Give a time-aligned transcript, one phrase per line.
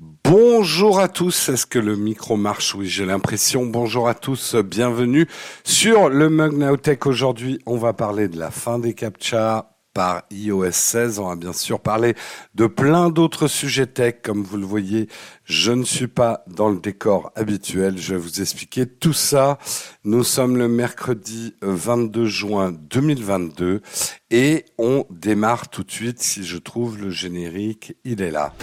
[0.00, 2.74] Bonjour à tous, est-ce que le micro marche?
[2.74, 3.66] Oui, j'ai l'impression.
[3.66, 5.26] Bonjour à tous, bienvenue
[5.62, 7.04] sur le Mug Now Tech.
[7.04, 11.18] Aujourd'hui, on va parler de la fin des CAPTCHA par iOS 16.
[11.18, 12.14] On va bien sûr parler
[12.54, 14.22] de plein d'autres sujets tech.
[14.22, 15.06] Comme vous le voyez,
[15.44, 17.98] je ne suis pas dans le décor habituel.
[17.98, 19.58] Je vais vous expliquer tout ça.
[20.04, 23.82] Nous sommes le mercredi 22 juin 2022
[24.30, 26.22] et on démarre tout de suite.
[26.22, 28.54] Si je trouve le générique, il est là.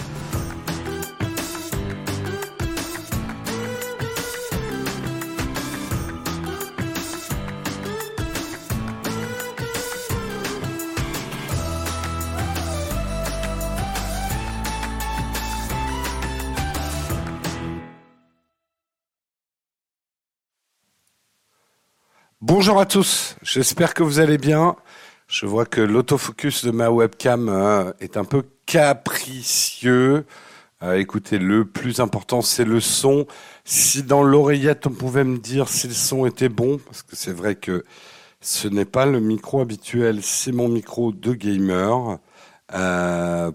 [22.48, 24.74] Bonjour à tous, j'espère que vous allez bien.
[25.26, 30.24] Je vois que l'autofocus de ma webcam euh, est un peu capricieux.
[30.82, 33.26] Euh, écoutez, le plus important, c'est le son.
[33.66, 37.34] Si dans l'oreillette, on pouvait me dire si le son était bon, parce que c'est
[37.34, 37.84] vrai que
[38.40, 42.18] ce n'est pas le micro habituel, c'est mon micro de gamer.
[42.72, 43.52] Euh,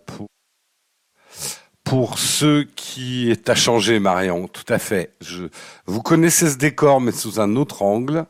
[1.83, 5.15] pour, ceux qui est à changer, Marion, tout à fait.
[5.87, 8.27] Vous connaissez ce décor, mais sous un autre angle.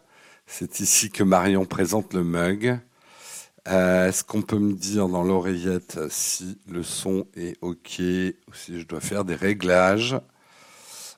[0.55, 2.79] C'est ici que Marion présente le mug.
[3.67, 8.79] Euh, Est-ce qu'on peut me dire dans l'oreillette si le son est OK ou si
[8.79, 10.15] je dois faire des réglages?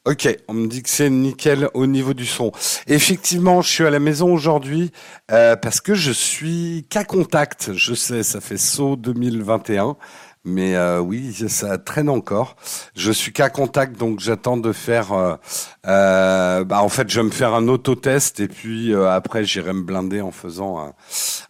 [0.06, 2.53] Ok, on me dit que c'est nickel au niveau du son.
[2.88, 4.91] Effectivement, je suis à la maison aujourd'hui
[5.31, 7.73] euh, parce que je suis qu'à contact.
[7.73, 9.97] Je sais, ça fait saut 2021.
[10.46, 12.56] Mais euh, oui, ça traîne encore.
[12.96, 15.12] Je suis qu'à contact, donc j'attends de faire.
[15.12, 15.36] Euh,
[15.88, 19.82] euh, bah en fait, je vais me faire un autotest et puis après, j'irai me
[19.82, 20.94] blinder en faisant un,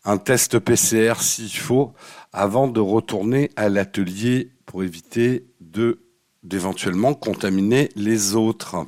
[0.06, 1.94] un test PCR s'il faut,
[2.32, 6.00] avant de retourner à l'atelier pour éviter de
[6.44, 8.86] d'éventuellement contaminer les autres.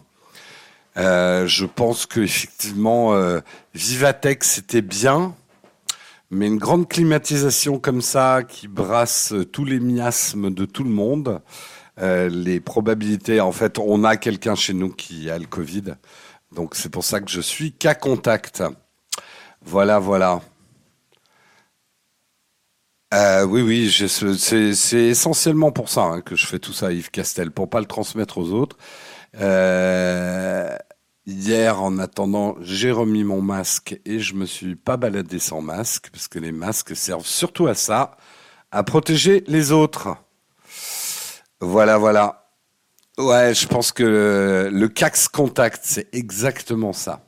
[0.96, 3.14] je pense que effectivement,
[3.74, 5.36] Vivatech c'était bien.
[6.30, 11.42] Mais une grande climatisation comme ça, qui brasse tous les miasmes de tout le monde,
[12.00, 15.96] euh, les probabilités, en fait, on a quelqu'un chez nous qui a le Covid.
[16.54, 18.64] Donc c'est pour ça que je suis qu'à contact.
[19.62, 20.42] Voilà, voilà.
[23.14, 27.52] Euh, oui, oui, c'est essentiellement pour ça hein, que je fais tout ça, Yves Castel,
[27.52, 28.78] pour pas le transmettre aux autres.
[29.40, 30.76] Euh,
[31.30, 36.08] Hier, en attendant, j'ai remis mon masque et je me suis pas baladé sans masque,
[36.10, 38.16] parce que les masques servent surtout à ça,
[38.72, 40.16] à protéger les autres.
[41.60, 42.50] Voilà, voilà.
[43.18, 47.26] Ouais, je pense que le, CAX Contact, c'est exactement ça.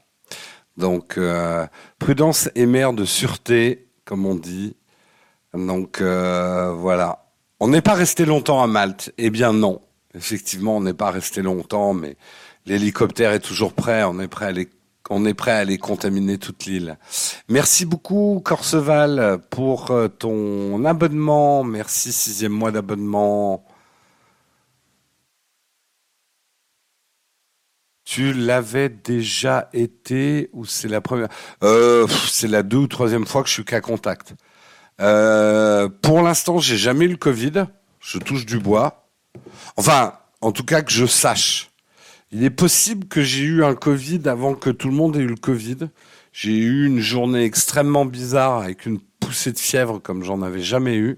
[0.78, 1.68] Donc, euh,
[1.98, 4.78] prudence et mère de sûreté, comme on dit.
[5.54, 7.26] Donc, euh, voilà.
[7.60, 9.12] On n'est pas resté longtemps à Malte.
[9.18, 9.82] Eh bien, non.
[10.14, 12.16] Effectivement, on n'est pas resté longtemps, mais
[12.70, 17.00] L'hélicoptère est toujours prêt, on est prêt à aller contaminer toute l'île.
[17.48, 21.64] Merci beaucoup Corseval pour euh, ton abonnement.
[21.64, 23.66] Merci sixième mois d'abonnement.
[28.06, 31.30] Tu l'avais déjà été ou c'est la première?
[31.64, 34.36] Euh, C'est la deux ou troisième fois que je suis qu'à contact.
[35.02, 37.66] Euh, pour l'instant, j'ai jamais eu le Covid.
[38.00, 39.10] Je touche du bois.
[39.76, 41.69] Enfin, en tout cas que je sache.
[42.32, 45.28] Il est possible que j'ai eu un Covid avant que tout le monde ait eu
[45.28, 45.90] le Covid.
[46.32, 50.96] J'ai eu une journée extrêmement bizarre avec une poussée de fièvre comme j'en avais jamais
[50.96, 51.18] eu.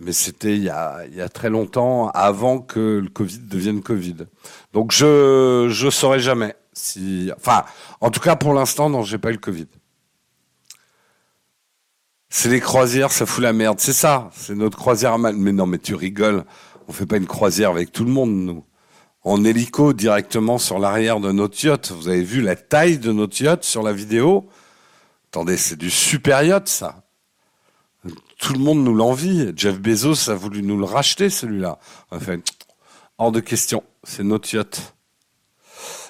[0.00, 4.16] Mais c'était il y a, très longtemps, avant que le Covid devienne Covid.
[4.72, 7.64] Donc je je saurais jamais si, enfin,
[8.00, 9.66] en tout cas pour l'instant, non, j'ai pas eu le Covid.
[12.30, 13.78] C'est les croisières, ça fout la merde.
[13.80, 15.36] C'est ça, c'est notre croisière à mal.
[15.36, 16.44] Mais non, mais tu rigoles.
[16.88, 18.64] On fait pas une croisière avec tout le monde, nous
[19.22, 21.90] en hélico directement sur l'arrière de notre yacht.
[21.92, 24.48] Vous avez vu la taille de notre yacht sur la vidéo?
[25.30, 27.02] Attendez, c'est du super yacht, ça.
[28.38, 29.52] Tout le monde nous l'envie.
[29.54, 31.78] Jeff Bezos a voulu nous le racheter, celui-là.
[32.10, 32.38] Enfin,
[33.18, 33.84] hors de question.
[34.02, 34.94] C'est notre yacht.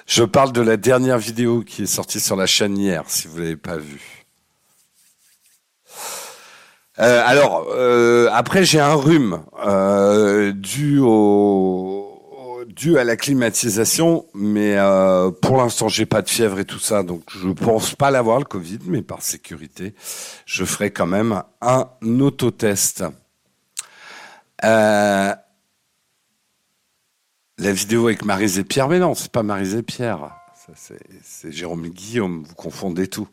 [0.07, 3.37] Je parle de la dernière vidéo qui est sortie sur la chaîne hier, si vous
[3.37, 4.25] l'avez pas vue.
[6.99, 12.00] Euh, alors, euh, après, j'ai un rhume euh, dû au
[12.81, 17.03] dû à la climatisation, mais euh, pour l'instant j'ai pas de fièvre et tout ça,
[17.03, 19.93] donc je pense pas l'avoir le Covid, mais par sécurité,
[20.47, 21.87] je ferai quand même un
[22.19, 23.03] autotest.
[24.63, 25.35] Euh,
[27.59, 30.31] la vidéo avec Marise et Pierre, mais non, c'est pas Marise et Pierre,
[31.23, 33.27] c'est Jérôme Guillaume, vous confondez tout.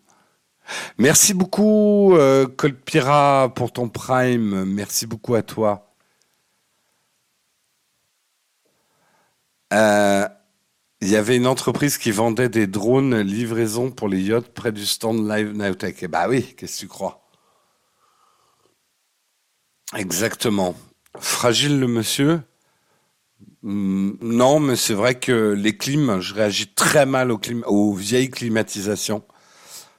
[0.99, 5.88] Merci beaucoup euh, Colpira pour ton prime, merci beaucoup à toi.
[9.73, 14.87] Il y avait une entreprise qui vendait des drones livraison pour les yachts près du
[14.87, 16.03] stand Live Nowtech.
[16.03, 17.23] Eh bah oui, qu'est-ce que tu crois?
[19.97, 20.75] Exactement.
[21.19, 22.41] Fragile le monsieur?
[23.63, 28.31] Hmm, Non, mais c'est vrai que les clims, je réagis très mal aux, aux vieilles
[28.31, 29.25] climatisations.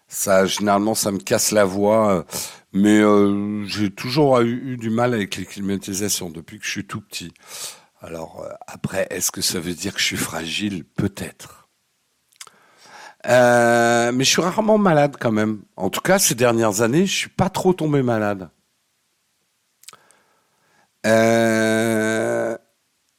[0.07, 2.25] Ça, généralement, ça me casse la voix.
[2.74, 7.01] Mais euh, j'ai toujours eu, du mal avec les climatisations depuis que je suis tout
[7.01, 7.33] petit.
[8.01, 10.86] Alors euh, après, est-ce que ça veut dire que je suis fragile?
[10.86, 11.69] Peut-être.
[13.28, 15.63] Euh, mais je suis rarement malade quand même.
[15.75, 18.50] En tout cas, ces dernières années, je suis pas trop tombé malade.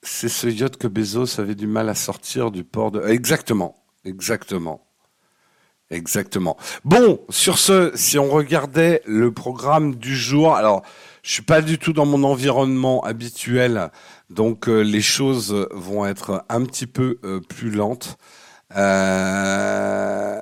[0.02, 3.02] c'est ce yacht que Bezos avait du mal à sortir du port de.
[3.06, 3.74] Exactement,
[4.04, 4.86] exactement.
[5.90, 6.56] Exactement.
[6.84, 10.82] Bon, sur ce, si on regardait le programme du jour, alors
[11.22, 13.90] je suis pas du tout dans mon environnement habituel,
[14.28, 18.16] donc euh, les choses vont être un petit peu euh, plus lentes.
[18.76, 20.40] Euh,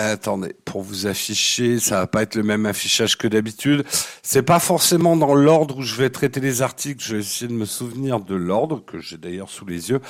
[0.00, 3.84] Attendez, pour vous afficher, ça va pas être le même affichage que d'habitude.
[4.22, 7.02] C'est pas forcément dans l'ordre où je vais traiter les articles.
[7.02, 10.00] Je vais essayer de me souvenir de l'ordre que j'ai d'ailleurs sous les yeux.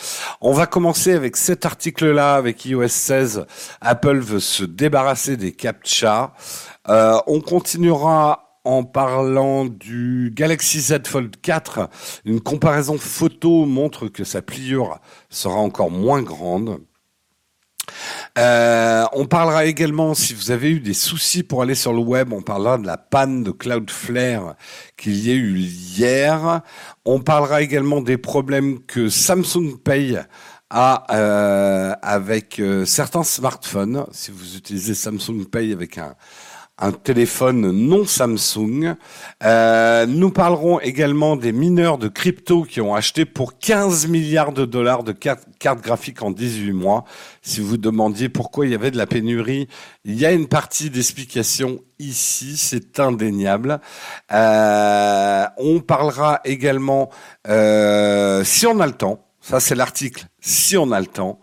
[0.43, 3.46] On va commencer avec cet article-là, avec iOS 16.
[3.81, 6.35] Apple veut se débarrasser des captcha.
[6.90, 11.88] Euh, on continuera en parlant du Galaxy Z Fold 4.
[12.26, 15.00] Une comparaison photo montre que sa pliure
[15.30, 16.78] sera encore moins grande.
[18.36, 22.30] Euh, on parlera également, si vous avez eu des soucis pour aller sur le web,
[22.34, 24.54] on parlera de la panne de Cloudflare
[24.98, 26.60] qu'il y a eu hier.
[27.06, 30.20] On parlera également des problèmes que Samsung Pay
[30.68, 34.04] a euh, avec euh, certains smartphones.
[34.12, 36.14] Si vous utilisez Samsung Pay avec un,
[36.78, 38.94] un téléphone non Samsung.
[39.42, 44.64] Euh, nous parlerons également des mineurs de crypto qui ont acheté pour 15 milliards de
[44.64, 47.04] dollars de cartes graphiques en 18 mois.
[47.42, 49.69] Si vous demandiez pourquoi il y avait de la pénurie,
[50.04, 53.80] il y a une partie d'explication ici, c'est indéniable.
[54.32, 57.10] Euh, on parlera également,
[57.48, 61.40] euh, si on a le temps, ça c'est l'article, si on a le temps,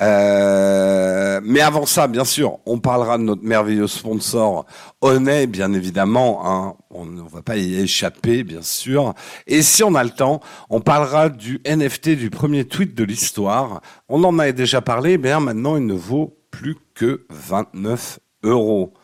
[0.00, 4.64] euh, mais avant ça, bien sûr, on parlera de notre merveilleux sponsor
[5.00, 6.42] Honnête, bien évidemment.
[6.46, 9.14] Hein, on ne va pas y échapper, bien sûr.
[9.46, 10.40] Et si on a le temps,
[10.70, 13.80] on parlera du NFT du premier tweet de l'histoire.
[14.08, 18.94] On en a déjà parlé, mais maintenant il ne vaut plus que 29 euros.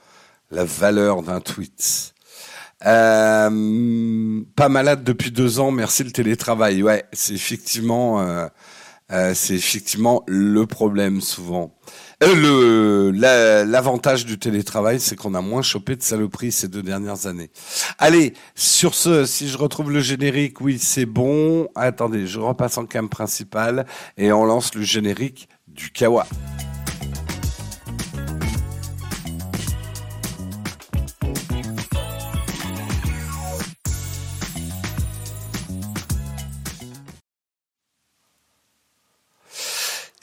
[0.51, 2.15] La valeur d'un tweet.
[2.87, 6.83] Euh, pas malade depuis deux ans, merci le télétravail.
[6.83, 8.21] Ouais, c'est effectivement...
[8.21, 8.47] Euh,
[9.35, 11.73] c'est effectivement le problème souvent.
[12.23, 17.27] Euh, le l'avantage du télétravail, c'est qu'on a moins chopé de saloperies ces deux dernières
[17.27, 17.51] années.
[17.99, 21.69] Allez, sur ce, si je retrouve le générique, oui, c'est bon.
[21.75, 26.27] Attendez, je repasse en cam principal et on lance le générique du Kawa.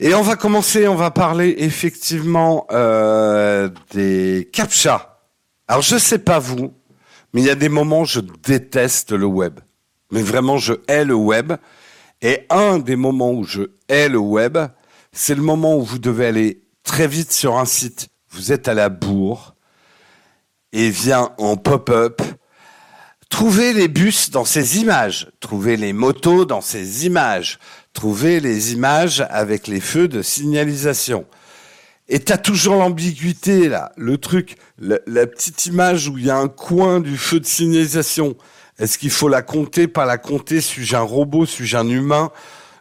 [0.03, 5.19] Et on va commencer, on va parler effectivement euh, des captcha.
[5.67, 6.73] Alors je sais pas vous,
[7.33, 9.59] mais il y a des moments je déteste le web.
[10.11, 11.53] Mais vraiment, je hais le web.
[12.23, 14.57] Et un des moments où je hais le web,
[15.11, 18.09] c'est le moment où vous devez aller très vite sur un site.
[18.31, 19.53] Vous êtes à la bourre
[20.73, 22.23] et vient en pop-up.
[23.29, 25.31] Trouvez les bus dans ces images.
[25.39, 27.59] Trouvez les motos dans ces images
[27.93, 31.25] trouver les images avec les feux de signalisation.
[32.07, 36.49] Et t'as toujours l'ambiguïté là, le truc, la, petite image où il y a un
[36.49, 38.35] coin du feu de signalisation.
[38.79, 40.59] Est-ce qu'il faut la compter, pas la compter?
[40.59, 41.45] Suis-je un robot?
[41.45, 42.31] Suis-je un humain?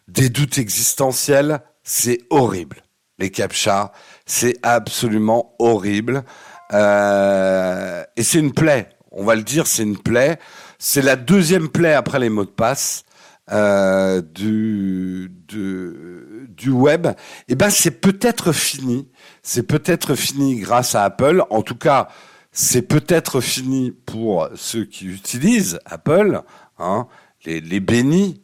[0.09, 2.83] Des doutes existentiels, c'est horrible.
[3.19, 3.93] Les captcha,
[4.27, 6.25] c'est absolument horrible.
[6.73, 8.89] Euh, et c'est une plaie.
[9.13, 10.39] On va le dire, c'est une plaie.
[10.79, 13.05] C'est la deuxième plaie après les mots de passe.
[13.53, 17.09] Euh, du, du web,
[17.49, 19.09] eh ben c'est peut-être fini.
[19.43, 21.43] C'est peut-être fini grâce à Apple.
[21.51, 22.09] En tout cas,
[22.53, 26.43] c'est peut-être fini pour ceux qui utilisent Apple,
[26.79, 27.09] hein,
[27.45, 28.43] les, les bénis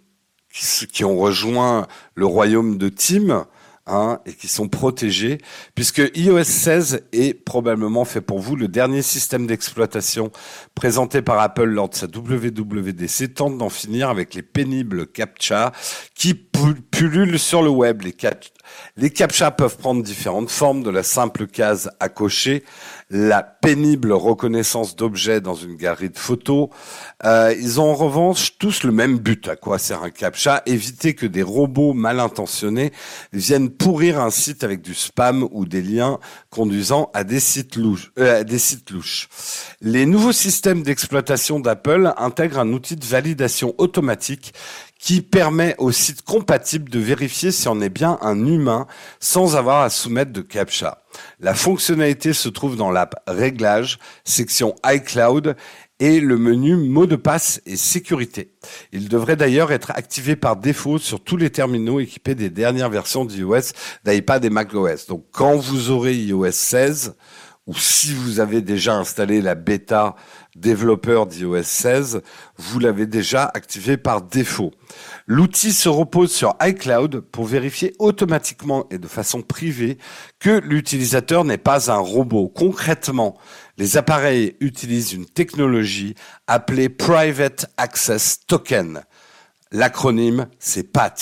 [0.52, 3.46] qui, qui ont rejoint le royaume de Tim.
[3.88, 5.38] Hein, et qui sont protégés,
[5.76, 8.56] puisque iOS 16 est probablement fait pour vous.
[8.56, 10.32] Le dernier système d'exploitation
[10.74, 15.70] présenté par Apple lors de sa WWDC tente d'en finir avec les pénibles CAPTCHA
[16.16, 18.02] qui pullulent sur le web.
[18.02, 18.16] Les,
[18.96, 22.64] les captchas peuvent prendre différentes formes, de la simple case à cocher,
[23.08, 26.68] la pénible reconnaissance d'objets dans une galerie de photos.
[27.24, 29.48] Euh, ils ont en revanche tous le même but.
[29.48, 30.62] À quoi sert un captcha?
[30.66, 32.92] Éviter que des robots mal intentionnés
[33.32, 36.18] viennent pourrir un site avec du spam ou des liens
[36.50, 38.12] conduisant à des sites louches.
[38.18, 39.28] Euh, à des sites louches.
[39.80, 44.52] Les nouveaux systèmes d'exploitation d'Apple intègrent un outil de validation automatique
[44.98, 48.86] qui permet au site compatible de vérifier si on est bien un humain
[49.20, 51.02] sans avoir à soumettre de captcha.
[51.40, 55.56] La fonctionnalité se trouve dans l'app Réglages, section iCloud
[55.98, 58.52] et le menu mot de passe et sécurité.
[58.92, 63.24] Il devrait d'ailleurs être activé par défaut sur tous les terminaux équipés des dernières versions
[63.24, 63.72] d'iOS,
[64.04, 65.06] d'iPad et macOS.
[65.06, 67.16] Donc quand vous aurez iOS 16,
[67.66, 70.14] ou si vous avez déjà installé la bêta
[70.56, 72.22] développeur d'iOS 16,
[72.56, 74.72] vous l'avez déjà activé par défaut.
[75.26, 79.98] L'outil se repose sur iCloud pour vérifier automatiquement et de façon privée
[80.38, 82.48] que l'utilisateur n'est pas un robot.
[82.48, 83.36] Concrètement,
[83.76, 86.14] les appareils utilisent une technologie
[86.46, 89.02] appelée Private Access Token.
[89.72, 91.14] L'acronyme, c'est PAT,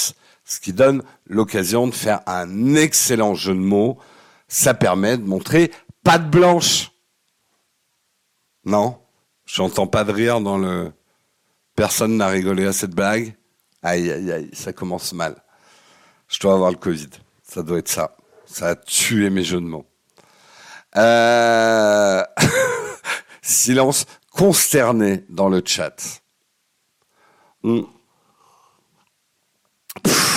[0.44, 3.98] ce qui donne l'occasion de faire un excellent jeu de mots.
[4.46, 5.72] Ça permet de montrer
[6.04, 6.92] patte blanche.
[8.66, 8.98] Non,
[9.54, 10.92] j'entends pas de rire dans le.
[11.76, 13.37] Personne n'a rigolé à cette blague.
[13.82, 15.42] Aïe, aïe, aïe, ça commence mal.
[16.28, 17.11] Je dois avoir le Covid.
[17.42, 18.16] Ça doit être ça.
[18.46, 19.87] Ça a tué mes jeux de mots.
[20.96, 22.23] Euh...
[23.42, 26.23] Silence consterné dans le chat.
[27.62, 27.82] Hmm.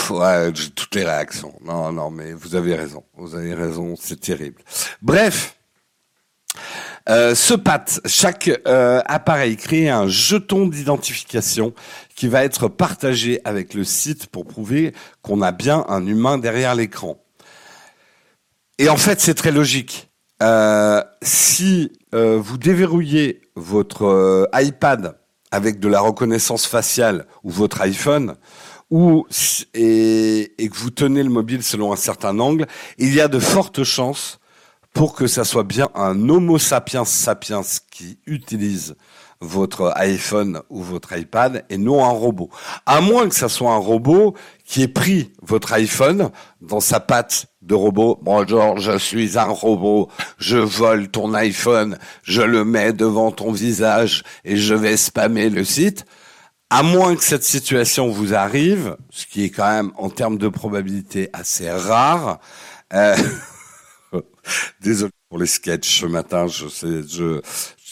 [0.10, 1.58] ouais, j'ai toutes les réactions.
[1.64, 3.04] Non, non, mais vous avez raison.
[3.16, 4.62] Vous avez raison, c'est terrible.
[5.02, 5.58] Bref,
[7.10, 11.74] euh, ce PAT, chaque euh, appareil crée un jeton d'identification
[12.16, 16.76] qui va être partagé avec le site pour prouver qu'on a bien un humain derrière
[16.76, 17.18] l'écran.
[18.78, 20.10] Et en fait, c'est très logique.
[20.44, 25.18] Euh, si vous déverrouillez votre iPad
[25.52, 28.36] avec de la reconnaissance faciale ou votre iPhone,
[28.90, 29.26] ou
[29.74, 32.66] et, et, que vous tenez le mobile selon un certain angle,
[32.98, 34.40] il y a de fortes chances
[34.98, 37.62] pour que ça soit bien un Homo sapiens sapiens
[37.92, 38.96] qui utilise
[39.40, 42.50] votre iPhone ou votre iPad et non un robot.
[42.88, 44.34] À moins que ça soit un robot
[44.66, 48.18] qui ait pris votre iPhone dans sa patte de robot.
[48.24, 54.24] Bonjour, je suis un robot, je vole ton iPhone, je le mets devant ton visage
[54.46, 56.06] et je vais spammer le site.
[56.72, 60.48] À moins que cette situation vous arrive, ce qui est quand même en termes de
[60.48, 62.40] probabilité assez rare,
[62.96, 63.16] euh,
[64.82, 66.48] Désolé pour les sketchs ce matin.
[66.48, 67.42] Je sais, je,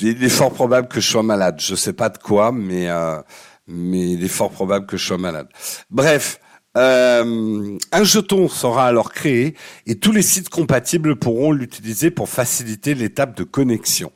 [0.02, 1.56] il est fort probable que je sois malade.
[1.60, 3.22] Je sais pas de quoi, mais euh,
[3.68, 5.48] mais il est fort probable que je sois malade.
[5.90, 6.40] Bref.
[6.78, 12.96] Euh, un jeton sera alors créé et tous les sites compatibles pourront l'utiliser pour faciliter
[12.96, 14.12] l'étape de connexion.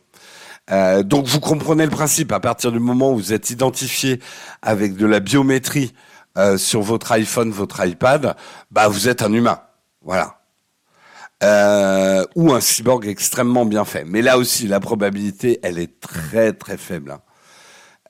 [0.71, 2.31] Euh, donc vous comprenez le principe.
[2.31, 4.19] À partir du moment où vous êtes identifié
[4.61, 5.93] avec de la biométrie
[6.37, 8.35] euh, sur votre iPhone, votre iPad,
[8.71, 9.61] bah vous êtes un humain.
[10.01, 10.38] Voilà
[11.43, 14.03] euh, ou un cyborg extrêmement bien fait.
[14.05, 17.11] Mais là aussi, la probabilité, elle est très très faible.
[17.11, 17.21] Hein.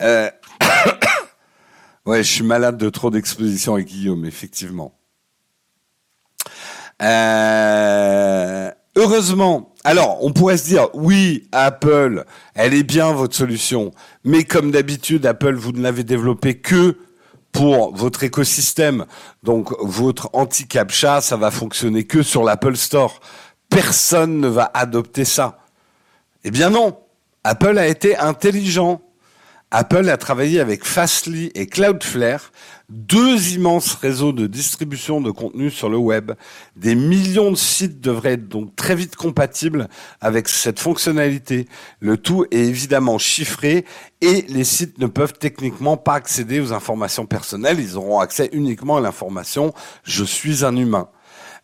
[0.02, 0.30] Euh...
[2.06, 4.96] ouais, je suis malade de trop d'exposition avec Guillaume, effectivement.
[7.02, 8.72] Euh...
[8.96, 13.92] Heureusement, alors on pourrait se dire, oui, Apple, elle est bien votre solution,
[14.26, 16.98] mais comme d'habitude, Apple, vous ne l'avez développé que
[17.52, 19.06] pour votre écosystème.
[19.44, 23.20] Donc votre anti-captcha, ça va fonctionner que sur l'Apple Store.
[23.70, 25.60] Personne ne va adopter ça.
[26.44, 26.98] Eh bien non.
[27.44, 29.02] Apple a été intelligent.
[29.72, 32.52] Apple a travaillé avec Fastly et Cloudflare,
[32.90, 36.32] deux immenses réseaux de distribution de contenu sur le web.
[36.76, 39.88] Des millions de sites devraient être donc très vite compatibles
[40.22, 41.68] avec cette fonctionnalité.
[42.00, 43.86] Le tout est évidemment chiffré
[44.22, 47.80] et les sites ne peuvent techniquement pas accéder aux informations personnelles.
[47.80, 49.74] Ils auront accès uniquement à l'information
[50.04, 51.10] je suis un humain.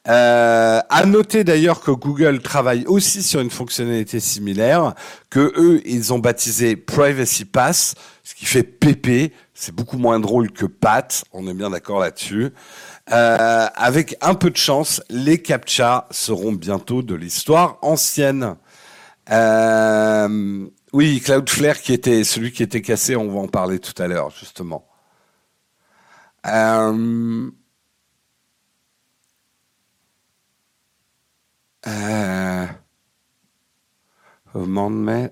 [0.08, 4.94] Euh, à noter d'ailleurs que Google travaille aussi sur une fonctionnalité similaire
[5.32, 9.34] que eux ils ont baptisé Privacy Pass, ce qui fait PP.
[9.56, 12.52] C'est beaucoup moins drôle que PAT, on est bien d'accord là-dessus.
[13.12, 18.56] Euh, avec un peu de chance, les captcha seront bientôt de l'histoire ancienne.
[19.32, 24.08] Euh, oui, Cloudflare qui était celui qui était cassé, on va en parler tout à
[24.08, 24.86] l'heure justement.
[26.46, 27.50] Euh,
[31.88, 32.68] Euh...
[34.90, 35.32] mais...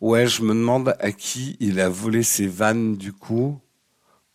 [0.00, 3.58] Ouais, je me demande à qui il a volé ses vannes du coup.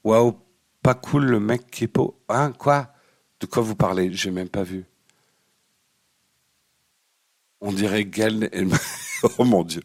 [0.04, 0.36] Waouh,
[0.82, 2.08] pas cool le mec qui est pas.
[2.30, 2.92] Hein, quoi?
[3.40, 4.12] De quoi vous parlez?
[4.14, 4.86] J'ai même pas vu.
[7.62, 8.50] On dirait Gal.
[9.38, 9.84] oh mon dieu.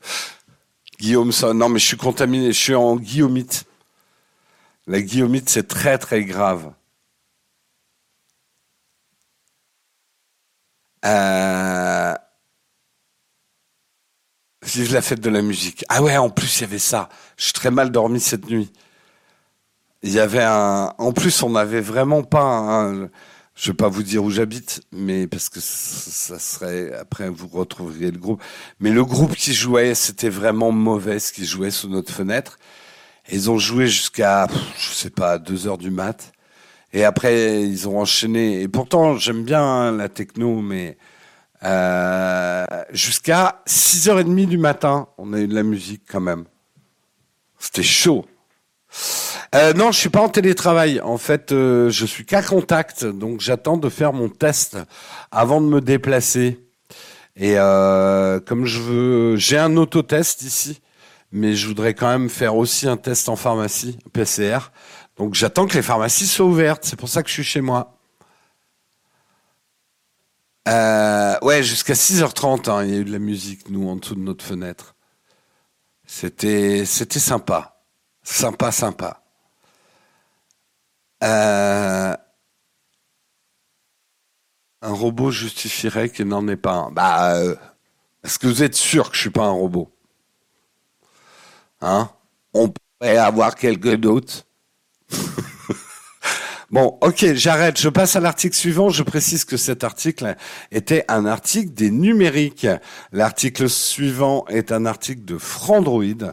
[0.98, 1.52] Guillaume, ça.
[1.52, 2.46] Non, mais je suis contaminé.
[2.46, 3.66] Je suis en guillaumite.
[4.86, 6.72] La guillaumite, c'est très très grave.
[11.04, 12.14] Euh...
[14.64, 15.84] Vive la fête de la musique.
[15.88, 17.08] Ah ouais, en plus, il y avait ça.
[17.36, 18.72] Je suis très mal dormi cette nuit.
[20.02, 20.92] Il y avait un.
[20.98, 23.08] En plus, on n'avait vraiment pas un.
[23.56, 28.10] Je vais pas vous dire où j'habite, mais parce que ça serait après vous retrouveriez
[28.10, 28.42] le groupe.
[28.80, 32.58] Mais le groupe qui jouait, c'était vraiment mauvais, ce qui jouait sous notre fenêtre.
[33.30, 36.33] ils ont joué jusqu'à, je sais pas, deux heures du mat.
[36.94, 38.62] Et après, ils ont enchaîné.
[38.62, 40.96] Et pourtant, j'aime bien hein, la techno, mais
[41.64, 46.44] euh, jusqu'à 6h30 du matin, on a eu de la musique quand même.
[47.58, 48.24] C'était chaud.
[49.56, 51.00] Euh, non, je suis pas en télétravail.
[51.00, 54.76] En fait, euh, je suis qu'à contact, donc j'attends de faire mon test
[55.32, 56.60] avant de me déplacer.
[57.34, 60.80] Et euh, comme je veux, j'ai un autotest ici,
[61.32, 64.70] mais je voudrais quand même faire aussi un test en pharmacie, PCR.
[65.16, 66.84] Donc j'attends que les pharmacies soient ouvertes.
[66.84, 67.96] C'est pour ça que je suis chez moi.
[70.68, 74.14] Euh, ouais, jusqu'à 6h30, hein, il y a eu de la musique, nous, en dessous
[74.14, 74.94] de notre fenêtre.
[76.06, 77.82] C'était, c'était sympa.
[78.22, 79.22] Sympa, sympa.
[81.22, 82.14] Euh,
[84.82, 86.90] un robot justifierait qu'il n'en est pas un.
[86.90, 87.56] Bah, euh,
[88.22, 89.90] est-ce que vous êtes sûr que je suis pas un robot?
[91.80, 92.10] Hein?
[92.54, 94.46] On pourrait avoir quelques doutes.
[96.74, 97.80] Bon, ok, j'arrête.
[97.80, 98.88] Je passe à l'article suivant.
[98.88, 100.34] Je précise que cet article
[100.72, 102.66] était un article des numériques.
[103.12, 106.32] L'article suivant est un article de Frandroid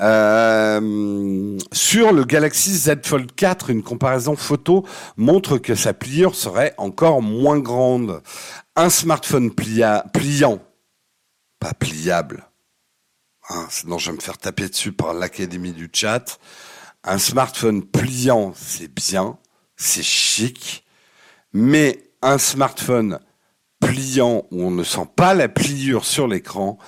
[0.00, 3.70] euh, sur le Galaxy Z Fold 4.
[3.70, 8.22] Une comparaison photo montre que sa pliure serait encore moins grande.
[8.76, 10.60] Un smartphone pliant,
[11.58, 12.44] pas pliable.
[13.48, 16.38] Hein, sinon, je vais me faire taper dessus par l'académie du chat.
[17.04, 19.38] Un smartphone pliant, c'est bien
[19.80, 20.84] c'est chic,
[21.54, 23.18] mais un smartphone
[23.80, 26.78] pliant où on ne sent pas la pliure sur l'écran,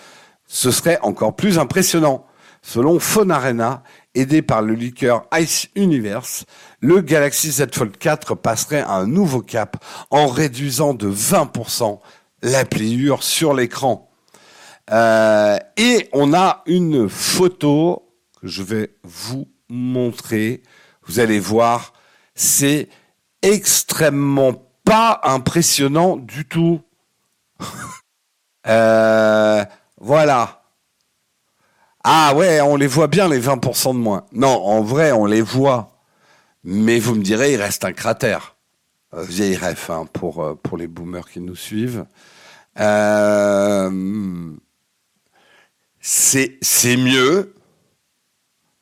[0.47, 2.27] ce serait encore plus impressionnant.
[2.61, 3.83] Selon Phone Arena,
[4.15, 6.45] aidé par le liqueur Ice Universe,
[6.81, 11.99] le Galaxy Z Fold 4 passerait un nouveau cap en réduisant de 20%
[12.43, 14.11] la pliure sur l'écran.
[14.91, 20.63] Euh, et on a une photo que je vais vous montrer.
[21.07, 21.93] Vous allez voir
[22.35, 22.89] c'est
[23.43, 24.55] extrêmement
[24.85, 26.81] pas impressionnant du tout.
[28.67, 29.65] euh,
[30.01, 30.63] voilà.
[32.05, 34.25] Ah ouais, on les voit bien les 20% de moins.
[34.33, 35.91] Non, en vrai, on les voit.
[36.65, 38.57] Mais vous me direz, il reste un cratère.
[39.15, 42.07] Euh, vieille ref hein, pour, euh, pour les boomers qui nous suivent.
[46.01, 47.55] C'est mieux,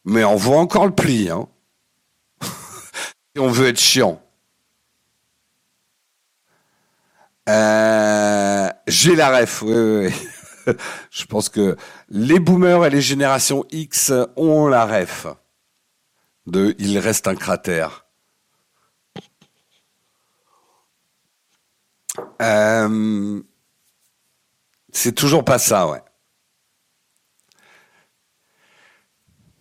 [0.05, 1.31] mais on voit encore le pli.
[1.31, 1.49] Hein
[3.39, 4.23] on veut être chiant.
[7.49, 10.15] Euh, j'ai la ref, oui, oui,
[11.11, 11.77] Je pense que
[12.09, 15.27] les boomers et les générations X ont la ref
[16.47, 18.07] de Il reste un cratère.
[22.43, 23.43] Euh,
[24.93, 26.03] c'est toujours pas ça, ouais.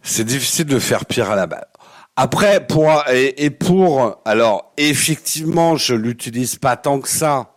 [0.01, 1.67] C'est difficile de faire pire à la balle.
[2.15, 7.55] Après, pour et, pour alors effectivement, je l'utilise pas tant que ça,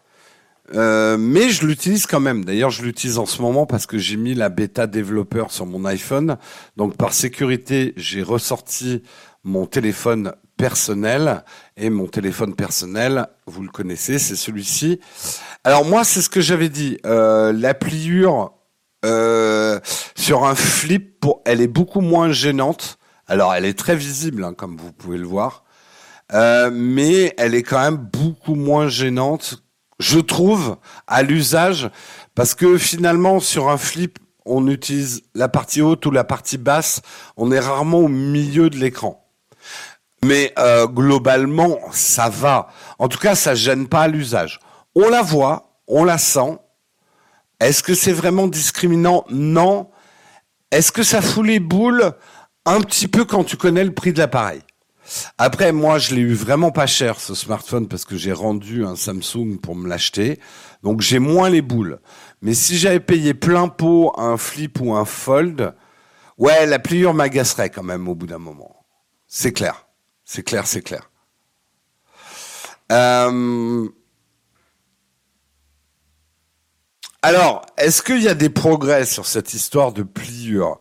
[0.75, 2.45] euh, mais je l'utilise quand même.
[2.45, 5.85] D'ailleurs, je l'utilise en ce moment parce que j'ai mis la bêta développeur sur mon
[5.85, 6.37] iPhone.
[6.77, 9.03] Donc, par sécurité, j'ai ressorti
[9.43, 11.43] mon téléphone personnel
[11.77, 15.01] et mon téléphone personnel, vous le connaissez, c'est celui-ci.
[15.65, 16.99] Alors moi, c'est ce que j'avais dit.
[17.05, 18.53] Euh, la pliure
[19.05, 19.81] euh,
[20.17, 22.99] sur un flip, elle est beaucoup moins gênante
[23.33, 25.65] alors, elle est très visible, hein, comme vous pouvez le voir,
[26.35, 29.63] euh, mais elle est quand même beaucoup moins gênante,
[29.99, 31.89] je trouve, à l'usage,
[32.35, 37.01] parce que finalement, sur un flip, on utilise la partie haute ou la partie basse,
[37.39, 39.25] on est rarement au milieu de l'écran.
[40.25, 42.69] Mais euh, globalement, ça va.
[42.99, 44.61] En tout cas, ça gêne pas l'usage.
[44.95, 46.59] On la voit, on la sent.
[47.63, 49.25] Est-ce que c'est vraiment discriminant?
[49.31, 49.89] Non.
[50.73, 52.13] Est-ce que ça fout les boules?
[52.67, 54.63] Un petit peu quand tu connais le prix de l'appareil.
[55.39, 58.97] Après, moi, je l'ai eu vraiment pas cher ce smartphone parce que j'ai rendu un
[58.97, 60.41] Samsung pour me l'acheter,
[60.83, 62.01] donc j'ai moins les boules.
[62.41, 65.75] Mais si j'avais payé plein pot un flip ou un fold,
[66.39, 68.87] ouais, la pliure m'agacerait quand même au bout d'un moment.
[69.29, 69.87] C'est clair,
[70.25, 71.11] c'est clair, c'est clair.
[72.91, 73.89] Euh,
[77.25, 80.81] alors, est-ce qu'il y a des progrès sur cette histoire de pliure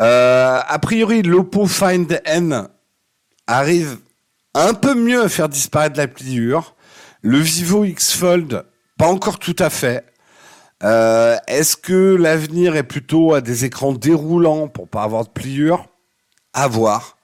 [0.00, 2.68] euh, A priori, l'Oppo Find N
[3.46, 3.98] arrive
[4.54, 6.74] un peu mieux à faire disparaître la pliure.
[7.22, 8.64] Le Vivo X Fold,
[8.98, 10.04] pas encore tout à fait.
[10.82, 15.86] Euh, est-ce que l'avenir est plutôt à des écrans déroulants pour pas avoir de pliure?
[16.54, 17.18] À voir.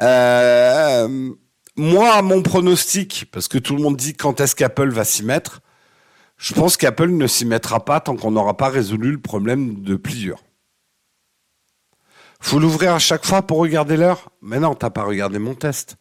[0.00, 1.30] Euh,
[1.76, 5.61] moi, mon pronostic, parce que tout le monde dit quand est-ce qu'Apple va s'y mettre,
[6.42, 9.94] je pense qu'Apple ne s'y mettra pas tant qu'on n'aura pas résolu le problème de
[9.94, 10.42] pliure.
[12.40, 14.30] Faut l'ouvrir à chaque fois pour regarder l'heure?
[14.40, 15.96] Mais non, t'as pas regardé mon test.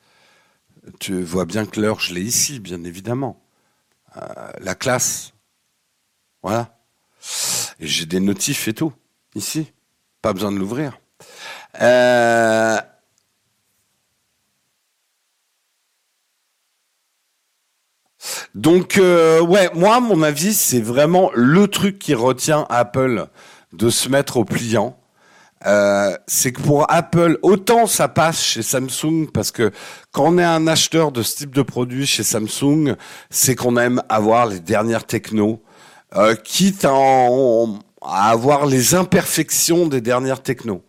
[1.00, 3.40] Tu vois bien que l'heure, je l'ai ici, bien évidemment.
[4.18, 5.34] Euh, la classe,
[6.42, 6.76] voilà.
[7.80, 8.94] Et j'ai des notifs et tout,
[9.36, 9.72] ici.
[10.24, 11.00] Pas besoin de l'ouvrir.
[11.80, 12.82] Euh...
[18.56, 23.28] Donc, euh, ouais, moi, mon avis, c'est vraiment le truc qui retient Apple
[23.74, 24.98] de se mettre au pliant.
[25.66, 29.72] Euh, c'est que pour Apple, autant ça passe chez Samsung parce que
[30.12, 32.96] quand on est un acheteur de ce type de produit chez Samsung,
[33.30, 35.62] c'est qu'on aime avoir les dernières technos,
[36.16, 36.92] euh, quitte à,
[38.02, 40.84] avoir les imperfections des dernières technos.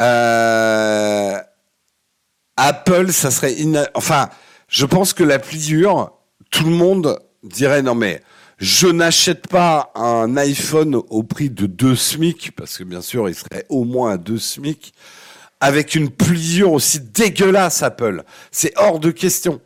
[0.00, 1.38] Euh,
[2.56, 3.56] Apple, ça serait
[3.94, 4.30] enfin,
[4.68, 6.12] je pense que la pliure,
[6.50, 8.22] tout le monde dirait non mais
[8.58, 13.34] je n'achète pas un iPhone au prix de 2 SMIC parce que bien sûr, il
[13.34, 14.94] serait au moins à 2 SMIC
[15.60, 18.22] avec une pliure aussi dégueulasse Apple.
[18.50, 19.60] C'est hors de question.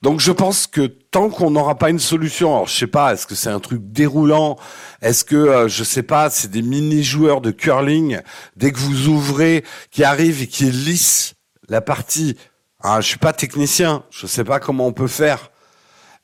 [0.00, 3.26] Donc je pense que tant qu'on n'aura pas une solution, alors je sais pas, est-ce
[3.26, 4.56] que c'est un truc déroulant,
[5.02, 8.20] est-ce que euh, je sais pas, c'est des mini joueurs de curling
[8.56, 11.34] dès que vous ouvrez qui arrivent et qui lissent
[11.68, 12.36] la partie.
[12.80, 15.50] Ah, je suis pas technicien, je sais pas comment on peut faire,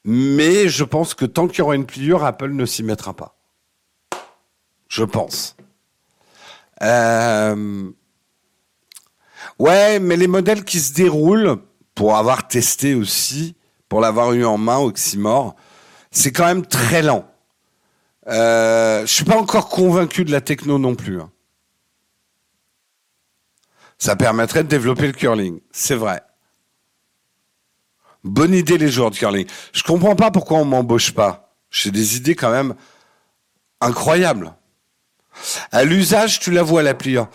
[0.05, 3.37] mais je pense que tant qu'il y aura une pliure, Apple ne s'y mettra pas.
[4.89, 5.57] Je pense.
[6.83, 7.91] Euh...
[9.59, 11.59] Ouais, mais les modèles qui se déroulent,
[11.95, 13.57] pour avoir testé aussi,
[13.89, 15.55] pour l'avoir eu en main, Oxymore,
[16.11, 17.31] c'est quand même très lent.
[18.27, 21.21] Euh, je suis pas encore convaincu de la techno non plus.
[21.21, 21.31] Hein.
[23.99, 26.23] Ça permettrait de développer le curling, c'est vrai.
[28.25, 29.47] Bonne idée les joueurs de curling.
[29.73, 31.55] Je comprends pas pourquoi on m'embauche pas.
[31.71, 32.75] J'ai des idées quand même
[33.81, 34.55] incroyables.
[35.73, 37.29] À l'usage, tu la vois la pliure.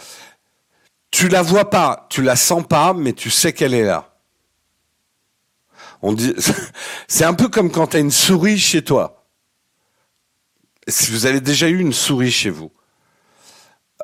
[1.12, 4.16] Tu la vois pas, tu la sens pas, mais tu sais qu'elle est là.
[6.02, 6.34] On dit,
[7.08, 9.26] c'est un peu comme quand tu as une souris chez toi.
[10.88, 12.72] Si vous avez déjà eu une souris chez vous,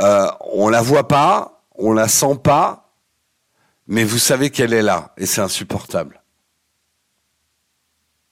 [0.02, 2.94] euh, on la voit pas, on la sent pas,
[3.88, 6.22] mais vous savez qu'elle est là et c'est insupportable.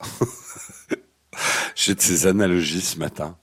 [1.76, 3.36] J'ai de ces analogies ce matin.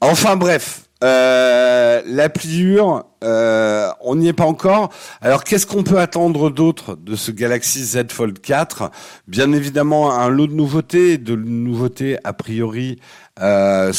[0.00, 4.90] Enfin bref, euh, la pliure, euh, on n'y est pas encore.
[5.20, 8.90] Alors qu'est-ce qu'on peut attendre d'autre de ce Galaxy Z Fold 4
[9.26, 12.98] Bien évidemment un lot de nouveautés, de nouveautés a priori
[13.40, 13.92] euh,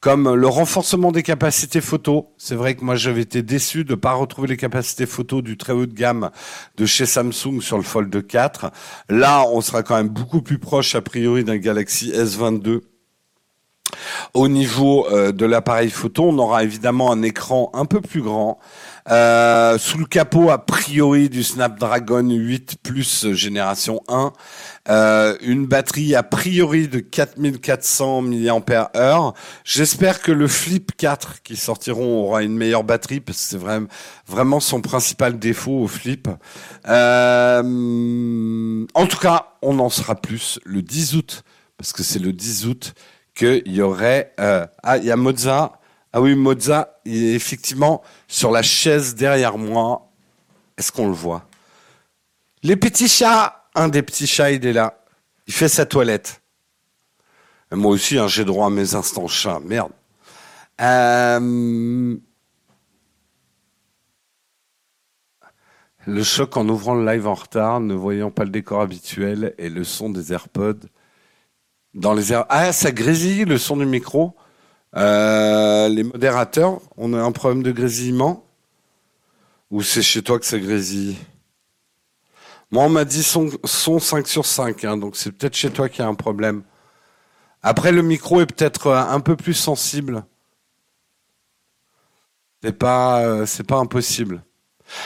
[0.00, 2.32] comme le renforcement des capacités photo.
[2.38, 5.56] C'est vrai que moi j'avais été déçu de ne pas retrouver les capacités photo du
[5.56, 6.30] très haut de gamme
[6.76, 8.70] de chez Samsung sur le Fold 4.
[9.08, 12.80] Là, on sera quand même beaucoup plus proche a priori d'un Galaxy S22
[14.34, 18.58] au niveau euh, de l'appareil photo, on aura évidemment un écran un peu plus grand.
[19.10, 24.32] Euh, sous le capot, a priori, du Snapdragon 8 Plus génération 1.
[24.88, 29.34] Euh, une batterie a priori de 4400 mAh.
[29.64, 33.88] J'espère que le Flip 4 qui sortiront aura une meilleure batterie parce que c'est vraiment,
[34.26, 36.28] vraiment son principal défaut au Flip.
[36.86, 37.62] en
[39.06, 41.44] tout cas, on en sera plus le 10 août
[41.76, 42.94] parce que c'est le 10 août
[43.34, 44.32] qu'il y aurait...
[44.40, 45.78] Euh, ah, il Mozart.
[46.12, 50.10] Ah oui, Mozart, il est effectivement sur la chaise derrière moi.
[50.76, 51.46] Est-ce qu'on le voit?
[52.62, 55.02] Les petits chats Un des petits chats, il est là.
[55.46, 56.42] Il fait sa toilette.
[57.70, 59.60] moi aussi, hein, j'ai droit à mes instants chats.
[59.64, 59.92] Merde.
[60.80, 62.16] Euh,
[66.06, 69.70] le choc en ouvrant le live en retard, ne voyant pas le décor habituel et
[69.70, 70.88] le son des AirPods
[71.94, 72.46] dans les airs.
[72.48, 74.34] Ah, ça grésille le son du micro.
[74.96, 78.44] Euh, les modérateurs, on a un problème de grésillement
[79.70, 81.16] Ou c'est chez toi que ça grésille?
[82.70, 85.88] Moi, on m'a dit son, son 5 sur 5, hein, donc c'est peut-être chez toi
[85.88, 86.62] qu'il y a un problème.
[87.62, 90.24] Après, le micro est peut-être euh, un peu plus sensible.
[92.62, 94.42] C'est pas, euh, pas impossible.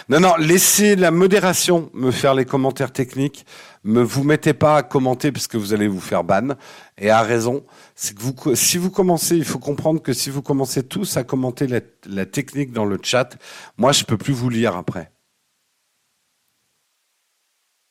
[0.08, 3.46] Non, non, laissez la modération me faire les commentaires techniques.
[3.84, 6.56] Me vous mettez pas à commenter parce que vous allez vous faire ban.
[6.98, 7.64] Et à raison,
[7.96, 11.24] c'est que vous, si vous commencez, il faut comprendre que si vous commencez tous à
[11.24, 13.36] commenter la, technique dans le chat,
[13.78, 15.10] moi je peux plus vous lire après.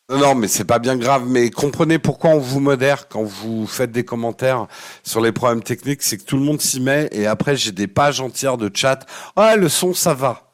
[0.10, 1.26] Non, mais c'est pas bien grave.
[1.28, 4.68] Mais comprenez pourquoi on vous modère quand vous faites des commentaires
[5.04, 7.88] sur les problèmes techniques, c'est que tout le monde s'y met et après j'ai des
[7.88, 9.08] pages entières de chat.
[9.36, 10.54] Ah, le son, ça va.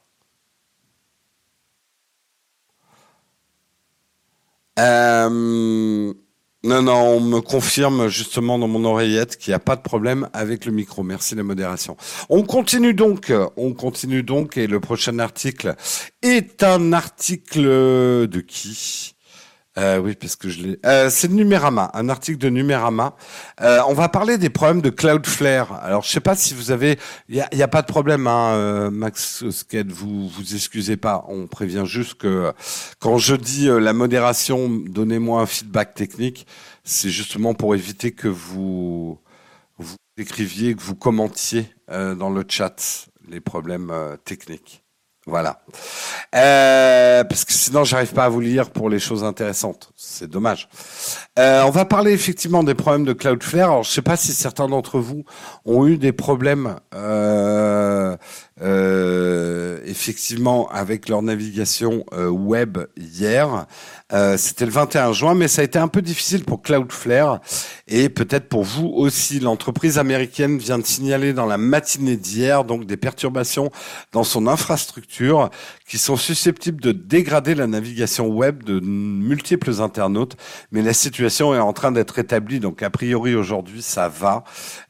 [4.80, 6.14] Euh,
[6.64, 10.30] non, non, on me confirme justement dans mon oreillette qu'il n'y a pas de problème
[10.34, 11.02] avec le micro.
[11.02, 11.98] Merci la modération.
[12.30, 15.76] On continue donc, on continue donc, et le prochain article
[16.22, 19.16] est un article de qui?
[19.78, 20.80] Euh, oui, parce que je l'ai.
[20.86, 23.16] Euh, c'est Numérama, un article de Numérama.
[23.62, 25.74] Euh, on va parler des problèmes de Cloudflare.
[25.82, 27.00] Alors, je sais pas si vous avez.
[27.30, 30.98] Il y a, y a, pas de problème, hein, euh, Max Sked, vous vous excusez
[30.98, 31.24] pas.
[31.30, 32.52] On prévient juste que
[33.00, 36.48] quand je dis euh, la modération, donnez-moi un feedback technique.
[36.84, 39.20] C'est justement pour éviter que vous
[39.78, 43.92] vous écriviez, que vous commentiez dans le chat les problèmes
[44.26, 44.81] techniques.
[45.32, 45.62] Voilà.
[46.36, 49.94] Euh, parce que sinon, j'arrive pas à vous lire pour les choses intéressantes.
[49.96, 50.68] C'est dommage.
[51.40, 53.70] Euh, on va parler effectivement des problèmes de Cloudflare.
[53.70, 55.24] Alors, je sais pas si certains d'entre vous
[55.64, 58.18] ont eu des problèmes euh,
[59.86, 63.68] effectivement avec leur navigation web hier.
[64.36, 67.40] C'était le 21 juin, mais ça a été un peu difficile pour Cloudflare
[67.88, 69.40] et peut-être pour vous aussi.
[69.40, 73.72] L'entreprise américaine vient de signaler dans la matinée d'hier donc des perturbations
[74.12, 75.21] dans son infrastructure
[75.88, 80.38] qui sont susceptibles de dégrader la navigation web de multiples internautes.
[80.72, 84.44] Mais la situation est en train d'être établie, donc a priori aujourd'hui ça va.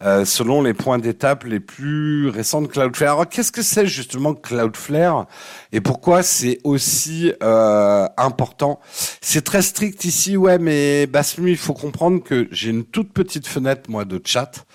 [0.03, 3.13] Euh, selon les points d'étape les plus récents de Cloudflare.
[3.13, 5.27] Alors qu'est-ce que c'est justement Cloudflare?
[5.71, 8.79] Et pourquoi c'est aussi euh, important?
[9.21, 13.47] C'est très strict ici, ouais, mais Basmu, il faut comprendre que j'ai une toute petite
[13.47, 14.65] fenêtre, moi, de chat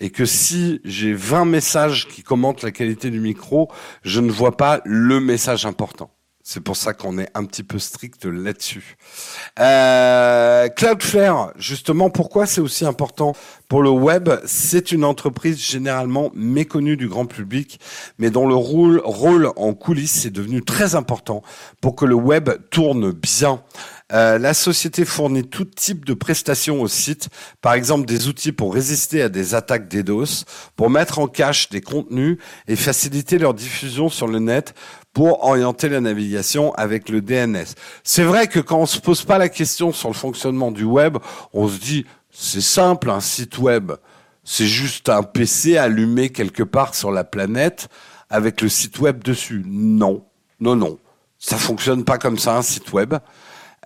[0.00, 3.70] et que si j'ai 20 messages qui commentent la qualité du micro,
[4.02, 6.10] je ne vois pas le message important.
[6.50, 8.96] C'est pour ça qu'on est un petit peu strict là-dessus.
[9.60, 13.34] Euh, Cloudflare, justement, pourquoi c'est aussi important
[13.68, 14.30] pour le web?
[14.46, 17.78] C'est une entreprise généralement méconnue du grand public,
[18.16, 21.42] mais dont le rôle, rôle en coulisses est devenu très important
[21.82, 23.60] pour que le web tourne bien.
[24.12, 27.28] Euh, la société fournit tout type de prestations au site,
[27.60, 30.44] par exemple des outils pour résister à des attaques DDoS,
[30.76, 34.74] pour mettre en cache des contenus et faciliter leur diffusion sur le net
[35.12, 37.66] pour orienter la navigation avec le DNS.
[38.02, 41.18] C'est vrai que quand on se pose pas la question sur le fonctionnement du web,
[41.52, 43.92] on se dit c'est simple un site web,
[44.42, 47.88] c'est juste un PC allumé quelque part sur la planète
[48.30, 49.62] avec le site web dessus.
[49.66, 50.24] Non,
[50.60, 50.98] non, non,
[51.38, 53.14] ça fonctionne pas comme ça un site web.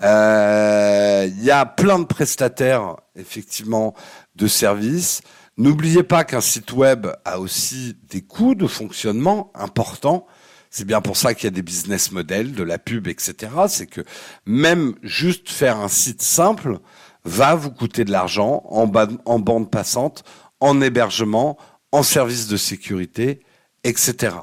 [0.03, 3.95] Euh, il y a plein de prestataires, effectivement,
[4.35, 5.23] de services.
[5.57, 10.27] N'oubliez pas qu'un site web a aussi des coûts de fonctionnement importants.
[10.71, 13.53] C'est bien pour ça qu'il y a des business models, de la pub, etc.
[13.69, 14.01] C'est que
[14.47, 16.79] même juste faire un site simple
[17.25, 18.91] va vous coûter de l'argent en,
[19.27, 20.25] en bande passante,
[20.61, 21.59] en hébergement,
[21.93, 23.41] en service de sécurité,
[23.85, 24.37] etc.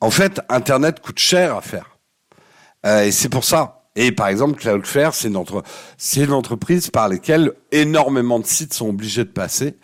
[0.00, 1.98] En fait, Internet coûte cher à faire.
[2.86, 3.81] Euh, et c'est pour ça.
[3.94, 5.62] Et par exemple, Cloudflare, c'est une, entre...
[6.16, 9.76] une entreprise par laquelle énormément de sites sont obligés de passer.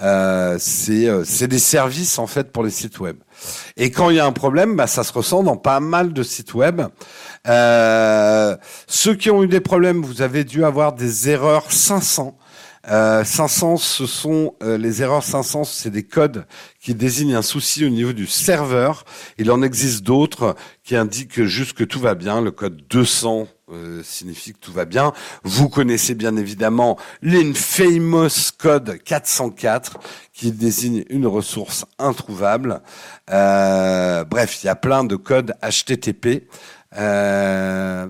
[0.00, 3.16] Euh, euh, c'est des services en fait pour les sites web.
[3.76, 6.22] Et quand il y a un problème, bah, ça se ressent dans pas mal de
[6.22, 6.82] sites web.
[7.46, 12.38] Euh, ceux qui ont eu des problèmes, vous avez dû avoir des erreurs 500
[12.88, 16.46] euh, 500, ce sont euh, les erreurs 500, c'est des codes
[16.80, 19.04] qui désignent un souci au niveau du serveur.
[19.38, 22.40] Il en existe d'autres qui indiquent juste que tout va bien.
[22.40, 25.12] Le code 200 euh, signifie que tout va bien.
[25.44, 29.98] Vous connaissez bien évidemment l'infamous code 404
[30.32, 32.82] qui désigne une ressource introuvable.
[33.30, 36.48] Euh, bref, il y a plein de codes HTTP.
[36.98, 38.08] Euh,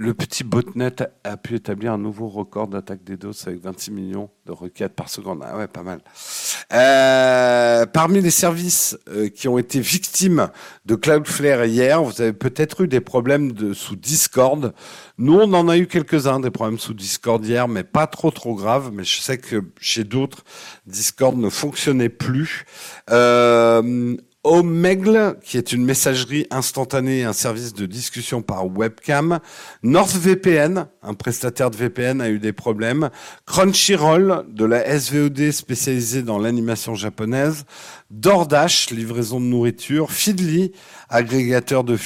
[0.00, 4.30] le petit botnet a pu établir un nouveau record d'attaque des DOS avec 26 millions
[4.46, 5.42] de requêtes par seconde.
[5.44, 6.00] Ah ouais, pas mal.
[6.72, 10.48] Euh, parmi les services euh, qui ont été victimes
[10.86, 14.72] de Cloudflare hier, vous avez peut-être eu des problèmes sous Discord.
[15.18, 18.54] Nous, on en a eu quelques-uns des problèmes sous Discord hier, mais pas trop trop
[18.54, 18.92] graves.
[18.94, 20.44] Mais je sais que chez d'autres,
[20.86, 22.64] Discord ne fonctionnait plus.
[23.10, 29.38] Euh, Omegle, qui est une messagerie instantanée, un service de discussion par webcam.
[29.82, 33.10] NordVPN, un prestataire de VPN, a eu des problèmes.
[33.44, 37.66] Crunchyroll, de la SVOD spécialisée dans l'animation japonaise.
[38.10, 40.10] DoorDash, livraison de nourriture.
[40.10, 40.72] Feedly,
[41.10, 41.98] agrégateur de,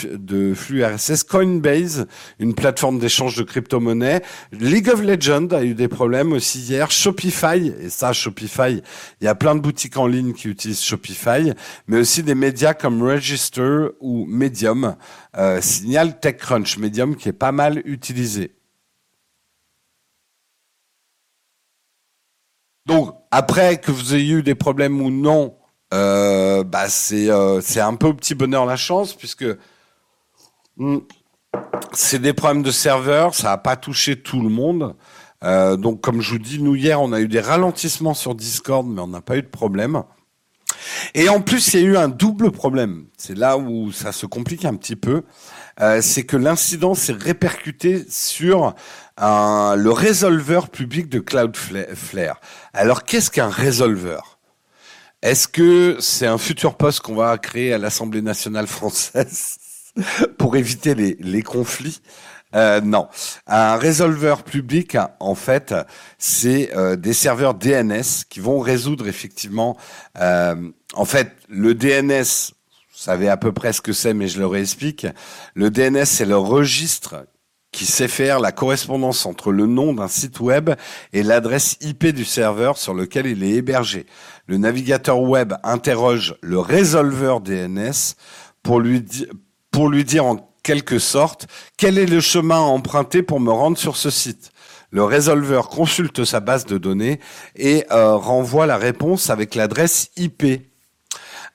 [0.55, 1.23] flux RSS.
[1.23, 2.09] Coinbase,
[2.41, 4.23] une plateforme d'échange de crypto-monnaies.
[4.51, 6.91] League of Legends a eu des problèmes aussi hier.
[6.91, 8.83] Shopify, et ça, Shopify,
[9.21, 11.53] il y a plein de boutiques en ligne qui utilisent Shopify,
[11.87, 14.97] mais aussi des médias comme Register ou Medium,
[15.37, 18.55] euh, signale TechCrunch, Medium qui est pas mal utilisé.
[22.87, 25.57] Donc après que vous ayez eu des problèmes ou non,
[25.93, 29.47] euh, bah c'est euh, c'est un peu petit bonheur la chance puisque
[30.77, 30.99] hmm,
[31.93, 34.97] c'est des problèmes de serveur, ça n'a pas touché tout le monde.
[35.43, 39.03] Donc comme je vous dis, nous hier on a eu des ralentissements sur Discord, mais
[39.03, 40.03] on n'a pas eu de problème.
[41.15, 43.07] Et en plus, il y a eu un double problème.
[43.17, 45.23] C'est là où ça se complique un petit peu.
[45.81, 48.75] Euh, c'est que l'incident s'est répercuté sur
[49.17, 52.41] un, le résolveur public de Cloudflare.
[52.73, 54.39] Alors, qu'est-ce qu'un résolveur?
[55.23, 59.57] Est-ce que c'est un futur poste qu'on va créer à l'Assemblée nationale française
[60.39, 62.01] pour éviter les conflits?
[62.55, 63.09] Euh, non,
[63.47, 65.75] un résolveur public, en fait,
[66.19, 69.77] c'est euh, des serveurs DNS qui vont résoudre effectivement.
[70.21, 70.55] Euh,
[70.95, 72.53] en fait, le DNS,
[72.93, 75.07] vous savez à peu près ce que c'est, mais je le réexplique.
[75.55, 77.27] Le DNS, c'est le registre
[77.73, 80.71] qui sait faire la correspondance entre le nom d'un site web
[81.13, 84.07] et l'adresse IP du serveur sur lequel il est hébergé.
[84.47, 88.15] Le navigateur web interroge le résolveur DNS
[88.63, 89.05] pour lui,
[89.73, 91.47] pour lui dire en quelque sorte,
[91.77, 94.51] quel est le chemin à emprunter pour me rendre sur ce site?
[94.91, 97.21] Le résolveur consulte sa base de données
[97.55, 100.45] et euh, renvoie la réponse avec l'adresse IP.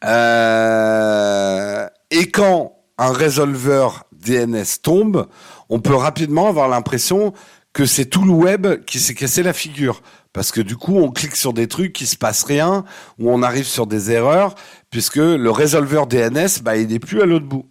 [0.06, 5.28] Euh, et quand un résolveur DNS tombe,
[5.70, 7.34] on peut rapidement avoir l'impression
[7.74, 10.02] que c'est tout le web qui s'est cassé la figure.
[10.34, 12.86] Parce que du coup, on clique sur des trucs qui se passent rien,
[13.18, 14.56] ou on arrive sur des erreurs,
[14.92, 17.66] puisque le résolveur DNS, bah, il n'est plus à l'autre bout.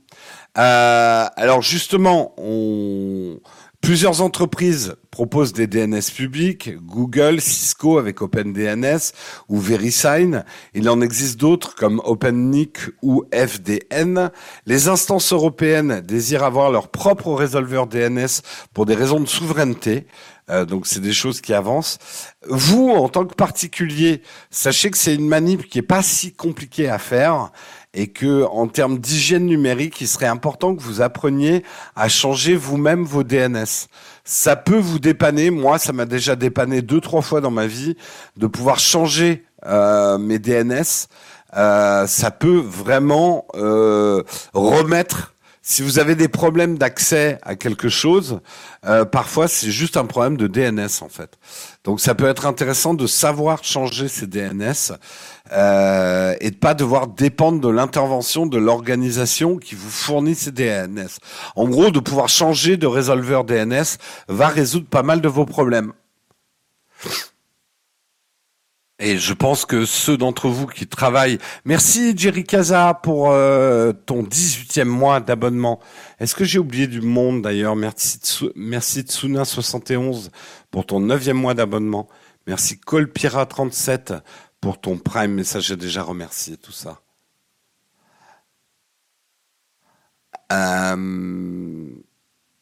[0.59, 3.39] Euh, alors justement, on...
[3.81, 9.13] plusieurs entreprises proposent des DNS publics, Google, Cisco avec OpenDNS
[9.49, 10.45] ou VeriSign.
[10.75, 14.31] Il en existe d'autres comme OpenNIC ou FDN.
[14.67, 18.43] Les instances européennes désirent avoir leur propre résolveur DNS
[18.75, 20.07] pour des raisons de souveraineté.
[20.51, 21.99] Euh, donc c'est des choses qui avancent.
[22.49, 26.89] Vous, en tant que particulier, sachez que c'est une manip qui est pas si compliquée
[26.89, 27.51] à faire
[27.95, 31.65] et que en termes d'hygiène numérique, il serait important que vous appreniez
[31.97, 33.89] à changer vous-même vos DNS.
[34.25, 35.51] Ça peut vous dépanner.
[35.51, 37.97] Moi, ça m'a déjà dépanné deux trois fois dans ma vie
[38.37, 41.09] de pouvoir changer euh, mes DNS.
[41.57, 44.23] Euh, ça peut vraiment euh,
[44.53, 45.33] remettre
[45.71, 48.41] si vous avez des problèmes d'accès à quelque chose,
[48.87, 51.39] euh, parfois c'est juste un problème de DNS en fait.
[51.85, 54.97] Donc ça peut être intéressant de savoir changer ces DNS
[55.53, 61.09] euh, et de pas devoir dépendre de l'intervention de l'organisation qui vous fournit ces DNS.
[61.57, 65.93] En gros, de pouvoir changer de résolveur DNS va résoudre pas mal de vos problèmes.
[69.01, 74.25] Et je pense que ceux d'entre vous qui travaillent, merci Jerry Casa pour euh, ton
[74.25, 75.79] 18e mois d'abonnement.
[76.19, 77.77] Est-ce que j'ai oublié du monde d'ailleurs?
[77.77, 78.19] Merci
[78.57, 80.31] merci Tsuna71
[80.73, 82.09] pour ton 9e mois d'abonnement.
[82.49, 84.21] Merci Colpira37
[84.61, 87.01] pour ton prime, mais ça j'ai déjà remercié tout ça.
[90.53, 91.91] Euh,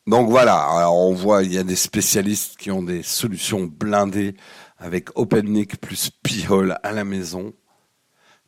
[0.07, 4.35] donc voilà, on voit il y a des spécialistes qui ont des solutions blindées
[4.79, 7.53] avec OpenNIC plus P-Hole à la maison.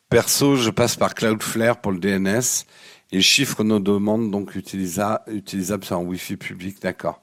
[0.08, 2.66] Perso, je passe par Cloudflare pour le DNS
[3.12, 7.22] et chiffre nos demandes donc utilisables sur un Wi-Fi public, d'accord.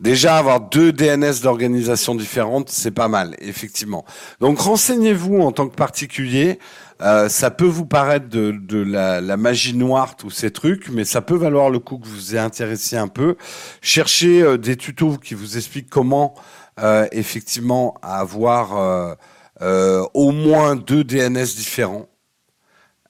[0.00, 4.04] Déjà, avoir deux DNS d'organisations différentes, c'est pas mal, effectivement.
[4.40, 6.58] Donc, renseignez-vous en tant que particulier.
[7.00, 11.36] Euh, ça peut vous paraître de, la, magie noire, tous ces trucs, mais ça peut
[11.36, 13.36] valoir le coup que vous vous intéressé un peu.
[13.82, 16.34] Cherchez euh, des tutos qui vous expliquent comment,
[16.80, 19.16] euh, effectivement, avoir
[19.60, 22.08] au moins deux DNS différents.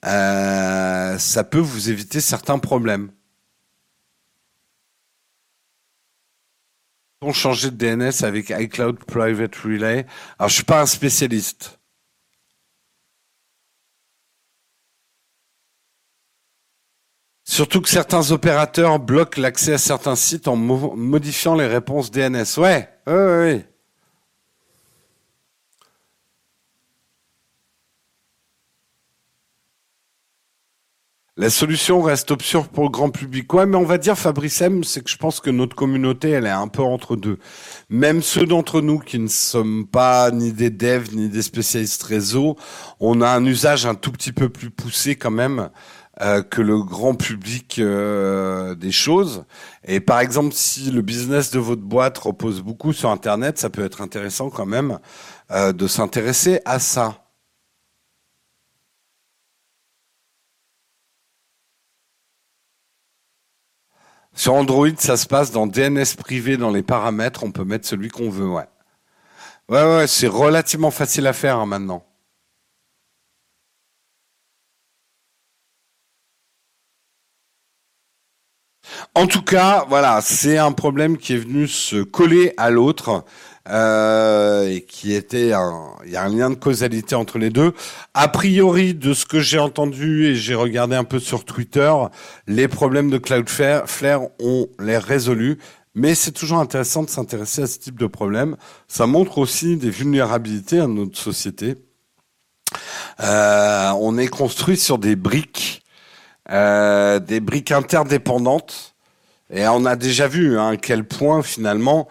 [0.03, 3.11] ça peut vous éviter certains problèmes.
[7.33, 10.07] Changer de DNS avec iCloud Private Relay.
[10.39, 11.79] Alors, je suis pas un spécialiste.
[17.45, 22.59] Surtout que certains opérateurs bloquent l'accès à certains sites en modifiant les réponses DNS.
[22.59, 23.74] Ouais, ouais, ouais.
[31.37, 33.53] La solution reste option pour le grand public.
[33.53, 36.47] Ouais, mais on va dire Fabrice M, c'est que je pense que notre communauté, elle
[36.47, 37.41] est un peu entre deux.
[37.91, 42.55] Même ceux d'entre nous qui ne sommes pas ni des devs ni des spécialistes réseau,
[43.01, 45.71] on a un usage un tout petit peu plus poussé quand même
[46.21, 49.45] euh, que le grand public euh, des choses.
[49.85, 53.85] Et par exemple, si le business de votre boîte repose beaucoup sur Internet, ça peut
[53.85, 55.01] être intéressant quand même
[55.51, 57.24] euh, de s'intéresser à ça.
[64.35, 68.09] Sur Android, ça se passe dans DNS privé, dans les paramètres, on peut mettre celui
[68.09, 68.67] qu'on veut, ouais.
[69.69, 72.05] Ouais, c'est relativement facile à faire hein, maintenant.
[79.15, 83.25] En tout cas, voilà, c'est un problème qui est venu se coller à l'autre
[83.69, 87.73] euh, et qui était un, il y a un lien de causalité entre les deux.
[88.13, 91.93] A priori, de ce que j'ai entendu et j'ai regardé un peu sur Twitter,
[92.47, 93.85] les problèmes de Cloudflare
[94.41, 95.59] ont l'air résolus.
[95.95, 98.57] Mais c'est toujours intéressant de s'intéresser à ce type de problème.
[98.89, 101.77] Ça montre aussi des vulnérabilités à notre société.
[103.21, 105.85] Euh, on est construit sur des briques,
[106.51, 108.95] euh, des briques interdépendantes,
[109.51, 112.09] et on a déjà vu hein, à quel point finalement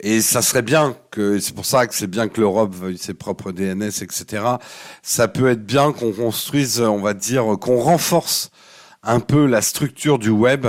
[0.00, 3.14] et ça serait bien que, c'est pour ça que c'est bien que l'Europe veuille ses
[3.14, 4.44] propres DNS, etc.
[5.02, 8.50] Ça peut être bien qu'on construise, on va dire, qu'on renforce
[9.02, 10.66] un peu la structure du web,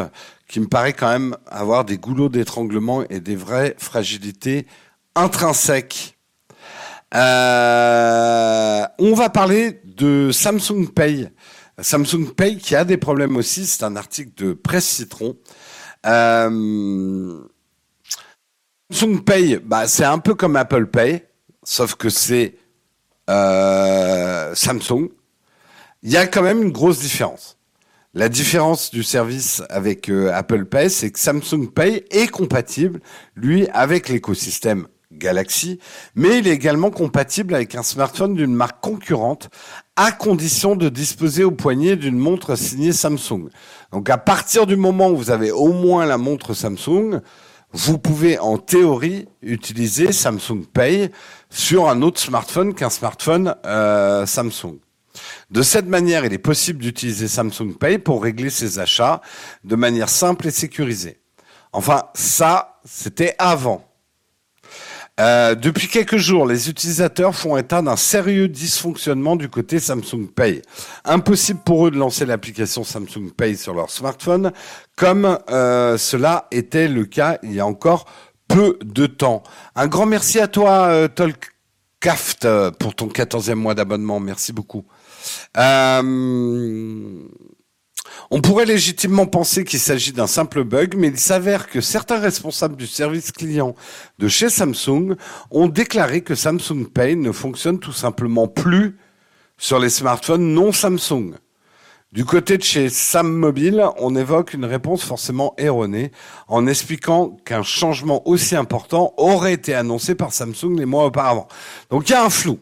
[0.47, 4.65] qui me paraît quand même avoir des goulots d'étranglement et des vraies fragilités
[5.15, 6.17] intrinsèques.
[7.13, 11.29] Euh, on va parler de Samsung Pay.
[11.79, 15.37] Samsung Pay qui a des problèmes aussi, c'est un article de Presse Citron.
[16.05, 17.41] Euh,
[18.91, 21.23] Samsung Pay, bah, c'est un peu comme Apple Pay,
[21.63, 22.55] sauf que c'est
[23.29, 25.09] euh, Samsung.
[26.01, 27.57] Il y a quand même une grosse différence.
[28.15, 32.99] La différence du service avec euh, Apple Pay, c'est que Samsung Pay est compatible,
[33.35, 35.79] lui, avec l'écosystème Galaxy,
[36.15, 39.49] mais il est également compatible avec un smartphone d'une marque concurrente,
[39.95, 43.49] à condition de disposer au poignet d'une montre signée Samsung.
[43.91, 47.21] Donc à partir du moment où vous avez au moins la montre Samsung,
[47.71, 51.11] vous pouvez en théorie utiliser Samsung Pay
[51.49, 54.79] sur un autre smartphone qu'un smartphone euh, Samsung.
[55.51, 59.21] De cette manière, il est possible d'utiliser Samsung Pay pour régler ses achats
[59.63, 61.21] de manière simple et sécurisée.
[61.71, 63.88] Enfin, ça, c'était avant.
[65.19, 70.61] Euh, depuis quelques jours, les utilisateurs font état d'un sérieux dysfonctionnement du côté Samsung Pay.
[71.03, 74.53] Impossible pour eux de lancer l'application Samsung Pay sur leur smartphone,
[74.95, 78.05] comme euh, cela était le cas il y a encore
[78.47, 79.43] peu de temps.
[79.75, 82.47] Un grand merci à toi, euh, Tolkaft,
[82.79, 84.19] pour ton 14e mois d'abonnement.
[84.19, 84.85] Merci beaucoup.
[88.31, 92.75] On pourrait légitimement penser qu'il s'agit d'un simple bug, mais il s'avère que certains responsables
[92.75, 93.75] du service client
[94.19, 95.15] de chez Samsung
[95.51, 98.97] ont déclaré que Samsung Pay ne fonctionne tout simplement plus
[99.57, 101.33] sur les smartphones non Samsung.
[102.11, 106.11] Du côté de chez Sam Mobile, on évoque une réponse forcément erronée
[106.47, 111.47] en expliquant qu'un changement aussi important aurait été annoncé par Samsung les mois auparavant.
[111.91, 112.59] Donc il y a un flou.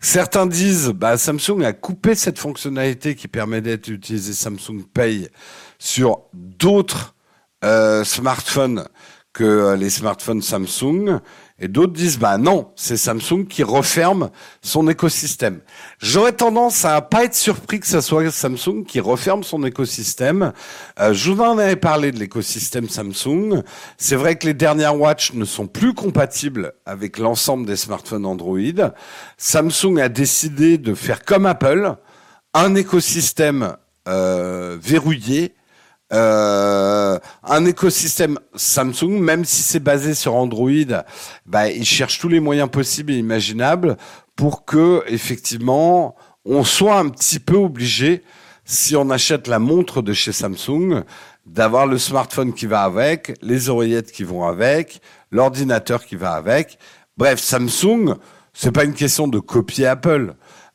[0.00, 5.28] Certains disent, bah, Samsung a coupé cette fonctionnalité qui permet d'être utilisé Samsung Pay
[5.78, 7.16] sur d'autres
[7.64, 8.86] euh, smartphones
[9.32, 11.20] que euh, les smartphones Samsung.
[11.60, 14.30] Et d'autres disent, bah non, c'est Samsung qui referme
[14.62, 15.60] son écosystème.
[15.98, 20.52] J'aurais tendance à pas être surpris que ce soit Samsung qui referme son écosystème.
[21.00, 23.64] Euh, je vous en avais parlé de l'écosystème Samsung.
[23.96, 28.92] C'est vrai que les dernières watch ne sont plus compatibles avec l'ensemble des smartphones Android.
[29.36, 31.96] Samsung a décidé de faire comme Apple,
[32.54, 35.54] un écosystème euh, verrouillé
[36.12, 40.70] euh, un écosystème Samsung, même si c'est basé sur Android,
[41.44, 43.96] bah, ils cherchent tous les moyens possibles et imaginables
[44.34, 48.22] pour que effectivement on soit un petit peu obligé,
[48.64, 51.02] si on achète la montre de chez Samsung,
[51.44, 55.00] d'avoir le smartphone qui va avec, les oreillettes qui vont avec,
[55.30, 56.78] l'ordinateur qui va avec.
[57.16, 58.16] Bref, Samsung,
[58.54, 60.34] c'est pas une question de copier Apple.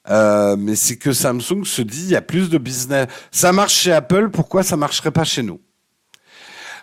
[0.10, 3.08] Euh, mais c'est que Samsung se dit il y a plus de business.
[3.32, 5.62] Ça marche chez Apple, pourquoi ça marcherait pas chez nous?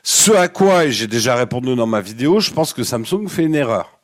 [0.03, 3.45] Ce à quoi, et j'ai déjà répondu dans ma vidéo, je pense que Samsung fait
[3.45, 4.01] une erreur.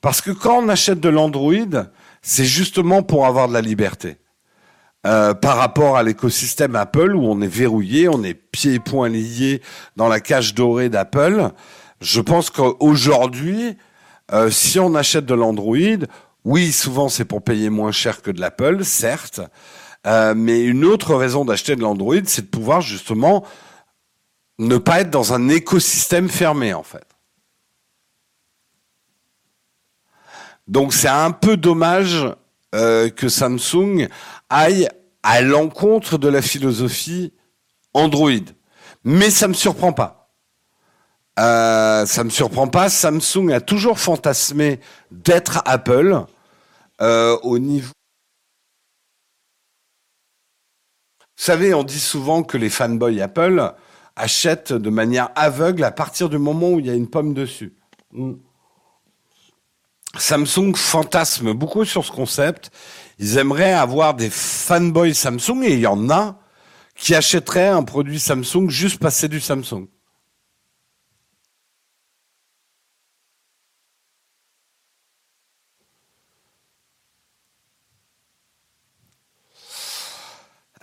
[0.00, 1.86] Parce que quand on achète de l'Android,
[2.22, 4.18] c'est justement pour avoir de la liberté.
[5.06, 9.08] Euh, par rapport à l'écosystème Apple où on est verrouillé, on est pieds et poings
[9.08, 9.62] liés
[9.94, 11.50] dans la cage dorée d'Apple.
[12.00, 13.76] Je pense qu'aujourd'hui,
[14.32, 16.06] euh, si on achète de l'Android,
[16.46, 19.40] oui, souvent c'est pour payer moins cher que de l'Apple, certes,
[20.06, 23.44] Euh, mais une autre raison d'acheter de l'Android, c'est de pouvoir justement
[24.60, 27.08] ne pas être dans un écosystème fermé en fait.
[30.68, 32.24] Donc c'est un peu dommage
[32.76, 34.06] euh, que Samsung
[34.48, 34.88] aille
[35.24, 37.32] à l'encontre de la philosophie
[37.92, 38.46] Android.
[39.02, 40.30] Mais ça me surprend pas.
[41.40, 42.88] Euh, ça me surprend pas.
[42.88, 44.78] Samsung a toujours fantasmé
[45.10, 46.26] d'être Apple
[47.00, 47.92] au niveau.
[51.36, 53.74] Vous savez, on dit souvent que les fanboys Apple
[54.16, 57.74] achètent de manière aveugle à partir du moment où il y a une pomme dessus.
[58.12, 58.34] Hmm.
[60.18, 62.70] Samsung fantasme beaucoup sur ce concept.
[63.18, 66.40] Ils aimeraient avoir des fanboys Samsung et il y en a
[66.94, 69.88] qui achèteraient un produit Samsung juste passer du Samsung.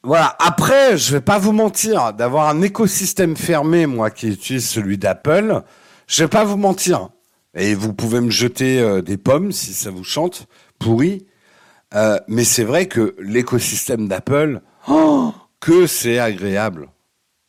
[0.02, 0.36] voilà.
[0.38, 5.62] Après, je vais pas vous mentir, d'avoir un écosystème fermé, moi qui utilise celui d'Apple,
[6.06, 7.10] je vais pas vous mentir.
[7.54, 10.46] Et vous pouvez me jeter euh, des pommes si ça vous chante,
[10.78, 11.26] pourri.
[11.94, 16.88] Euh, mais c'est vrai que l'écosystème d'Apple, oh, que c'est agréable.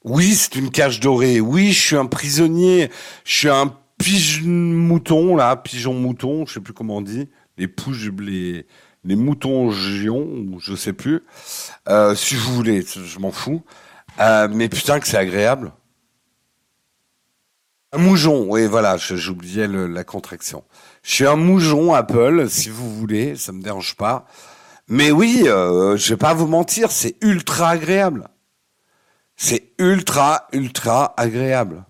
[0.03, 1.39] Oui, c'est une cage dorée.
[1.39, 2.89] Oui, je suis un prisonnier.
[3.24, 7.30] Je suis un pigeon mouton là, pigeon mouton, je sais plus comment on dit.
[7.57, 8.66] Les pouges, les
[9.03, 11.23] les moutons ou je sais plus.
[11.89, 13.63] Euh, si vous voulez, je m'en fous.
[14.19, 15.71] Euh, mais putain que c'est agréable.
[17.93, 20.63] Un moujon, oui, voilà, j'oubliais la contraction.
[21.03, 24.27] Je suis un moujon Apple, si vous voulez, ça me dérange pas.
[24.87, 28.29] Mais oui, euh, je vais pas vous mentir, c'est ultra agréable.
[29.35, 31.83] C'est ultra, ultra agréable.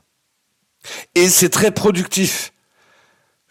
[1.13, 2.50] Et c'est très productif.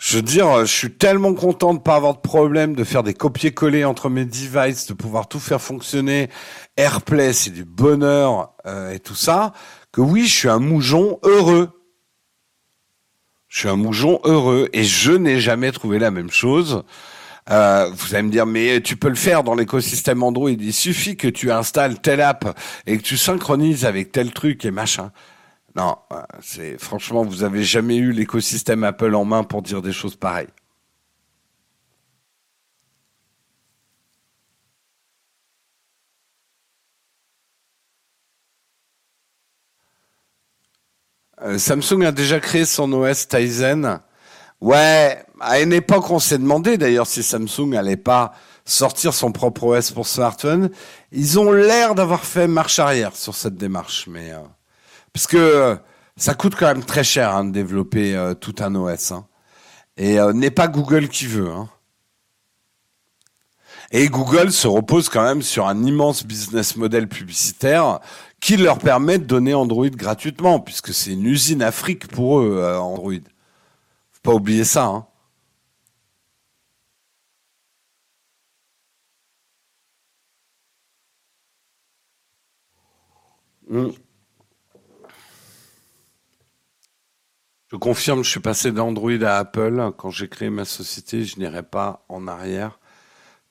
[0.01, 3.13] Je veux dire, je suis tellement content de pas avoir de problème, de faire des
[3.13, 6.31] copier-coller entre mes devices, de pouvoir tout faire fonctionner.
[6.79, 9.53] AirPlay, c'est du bonheur euh, et tout ça.
[9.93, 11.69] Que oui, je suis un moujon heureux.
[13.49, 16.83] Je suis un moujon heureux et je n'ai jamais trouvé la même chose.
[17.51, 20.49] Euh, vous allez me dire, mais tu peux le faire dans l'écosystème Android.
[20.49, 24.71] Il suffit que tu installes telle app et que tu synchronises avec tel truc et
[24.71, 25.13] machin.
[25.77, 29.93] Non, euh, c'est franchement, vous avez jamais eu l'écosystème Apple en main pour dire des
[29.93, 30.49] choses pareilles.
[41.43, 44.01] Euh, Samsung a déjà créé son OS Tizen.
[44.61, 48.33] Ouais, à une époque, on s'est demandé d'ailleurs si Samsung allait pas
[48.67, 50.71] sortir son propre OS pour smartphone.
[51.13, 54.39] Ils ont l'air d'avoir fait marche arrière sur cette démarche, mais euh,
[55.13, 55.77] parce que euh,
[56.17, 59.13] ça coûte quand même très cher hein, de développer euh, tout un OS.
[59.13, 59.27] Hein.
[59.97, 61.51] Et euh, n'est pas Google qui veut.
[61.51, 61.69] Hein.
[63.93, 67.99] Et Google se repose quand même sur un immense business model publicitaire
[68.41, 73.13] qui leur permet de donner Android gratuitement, puisque c'est une usine Afrique pour eux, Android.
[74.13, 74.85] Faut pas oublier ça.
[74.87, 75.07] Hein.
[87.71, 89.93] Je confirme, je suis passé d'Android à Apple.
[89.97, 92.81] Quand j'ai créé ma société, je n'irai pas en arrière.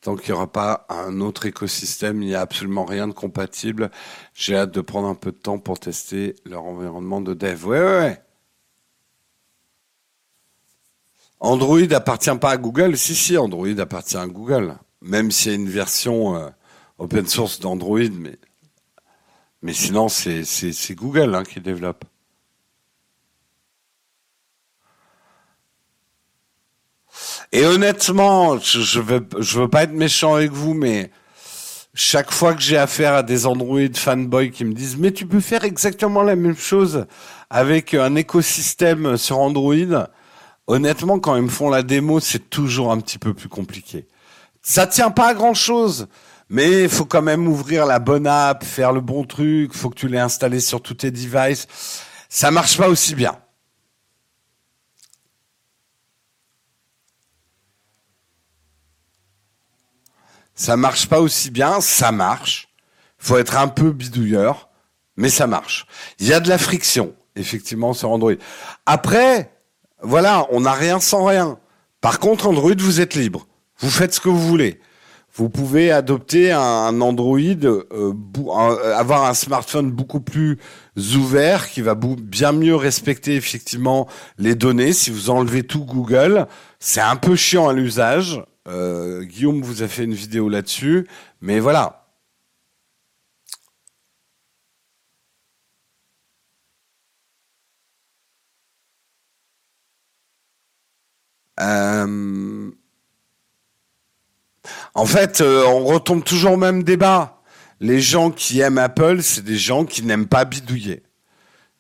[0.02, 3.92] Tant qu'il n'y aura pas un autre écosystème, il n'y a absolument rien de compatible.
[4.34, 7.66] J'ai hâte de prendre un peu de temps pour tester leur environnement de dev.
[7.66, 8.22] Ouais, ouais, ouais.
[11.40, 12.98] Android appartient pas à Google.
[12.98, 14.76] Si, si, Android appartient à Google.
[15.02, 16.50] Même s'il y a une version euh,
[16.98, 18.38] open source d'Android, mais,
[19.62, 20.44] mais sinon, c'est,
[20.92, 22.04] Google hein, qui développe.
[27.52, 31.12] Et honnêtement, je, je veux, je veux pas être méchant avec vous, mais
[31.96, 35.40] chaque fois que j'ai affaire à des Android fanboys qui me disent mais tu peux
[35.40, 37.08] faire exactement la même chose
[37.50, 40.08] avec un écosystème sur Android,
[40.68, 44.08] honnêtement quand ils me font la démo, c'est toujours un petit peu plus compliqué.
[44.62, 46.08] Ça tient pas à grand chose,
[46.50, 49.96] mais il faut quand même ouvrir la bonne app, faire le bon truc, faut que
[49.96, 51.68] tu l'aies installé sur tous tes devices.
[52.30, 53.36] Ça marche pas aussi bien.
[60.60, 62.68] Ça marche pas aussi bien, ça marche.
[63.18, 64.68] Faut être un peu bidouilleur,
[65.16, 65.88] mais ça marche.
[66.20, 68.34] Il y a de la friction, effectivement, sur Android.
[68.86, 69.54] Après,
[70.02, 71.58] voilà, on n'a rien sans rien.
[72.02, 73.48] Par contre, Android, vous êtes libre.
[73.80, 74.82] Vous faites ce que vous voulez.
[75.34, 78.14] Vous pouvez adopter un Android, euh,
[78.98, 80.58] avoir un smartphone beaucoup plus
[81.16, 84.92] ouvert, qui va bien mieux respecter effectivement les données.
[84.92, 86.48] Si vous enlevez tout Google,
[86.80, 88.44] c'est un peu chiant à l'usage.
[88.70, 91.08] Euh, Guillaume vous a fait une vidéo là-dessus,
[91.42, 92.06] mais voilà.
[101.60, 102.72] Euh,
[104.94, 107.42] en fait, euh, on retombe toujours au même débat.
[107.82, 111.04] Les gens qui aiment Apple, c'est des gens qui n'aiment pas bidouiller.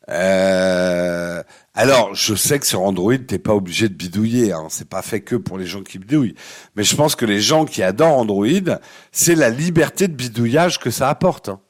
[0.10, 1.44] Euh,
[1.76, 4.52] alors, je sais que sur Android, t'es pas obligé de bidouiller.
[4.52, 4.68] Hein.
[4.70, 6.36] C'est pas fait que pour les gens qui bidouillent.
[6.76, 8.80] Mais je pense que les gens qui adorent Android,
[9.12, 11.50] c'est la liberté de bidouillage que ça apporte.
[11.50, 11.62] Hein.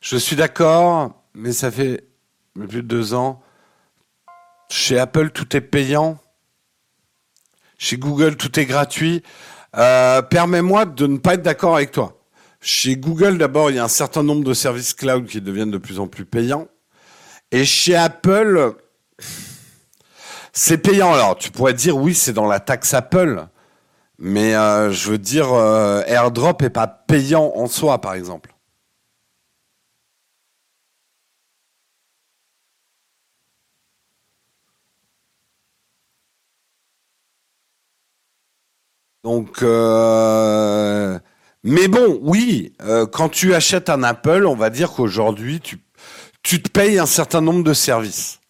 [0.00, 2.04] Je suis d'accord, mais ça fait
[2.54, 3.42] plus de deux ans.
[4.70, 6.18] Chez Apple, tout est payant.
[7.78, 9.22] Chez Google, tout est gratuit.
[9.76, 12.18] Euh, permets-moi de ne pas être d'accord avec toi.
[12.60, 15.78] Chez Google, d'abord, il y a un certain nombre de services cloud qui deviennent de
[15.78, 16.66] plus en plus payants.
[17.52, 18.74] Et chez Apple,
[20.52, 21.12] c'est payant.
[21.12, 23.46] Alors, tu pourrais dire, oui, c'est dans la taxe Apple.
[24.18, 28.52] Mais euh, je veux dire, euh, AirDrop est pas payant en soi, par exemple.
[39.28, 41.18] Donc, euh,
[41.62, 46.70] mais bon, oui, euh, quand tu achètes un Apple, on va dire qu'aujourd'hui, tu, te
[46.70, 48.40] payes un certain nombre de services.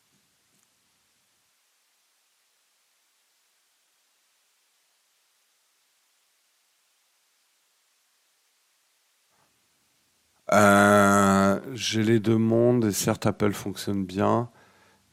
[10.53, 14.49] Euh, j'ai les deux mondes et certes Apple fonctionne bien,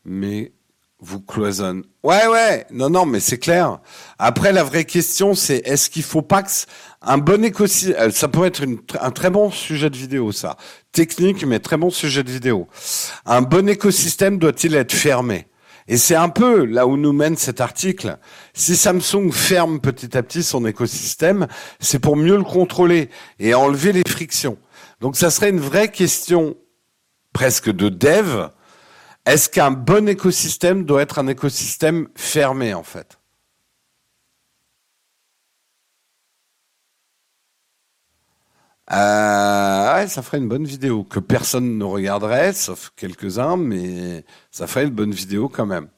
[0.05, 0.53] mais
[1.00, 1.84] vous cloisonne.
[2.04, 3.80] Ouais, ouais, non, non, mais c'est clair.
[4.18, 6.50] Après, la vraie question, c'est est-ce qu'il faut pas que
[7.02, 8.64] un bon écosystème, euh, ça peut être
[9.00, 10.58] un très bon sujet de vidéo, ça.
[10.91, 12.68] Technique, mais très bon sujet de vidéo.
[13.26, 15.48] Un bon écosystème doit-il être fermé?
[15.88, 18.18] Et c'est un peu là où nous mène cet article.
[18.54, 21.48] Si Samsung ferme petit à petit son écosystème,
[21.80, 24.58] c'est pour mieux le contrôler et enlever les frictions.
[25.00, 26.56] Donc ça serait une vraie question
[27.34, 28.48] presque de dev
[29.26, 33.18] est-ce qu'un bon écosystème doit être un écosystème fermé en fait?
[38.92, 44.68] Euh, ouais, ça ferait une bonne vidéo que personne ne regarderait, sauf quelques-uns, mais ça
[44.68, 45.90] ferait une bonne vidéo quand même.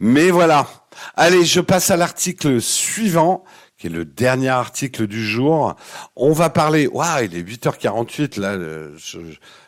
[0.00, 0.66] Mais voilà.
[1.14, 3.44] Allez, je passe à l'article suivant,
[3.76, 5.76] qui est le dernier article du jour.
[6.16, 6.86] On va parler.
[6.86, 8.56] Waouh, il est 8h48 là.
[8.96, 9.18] Je,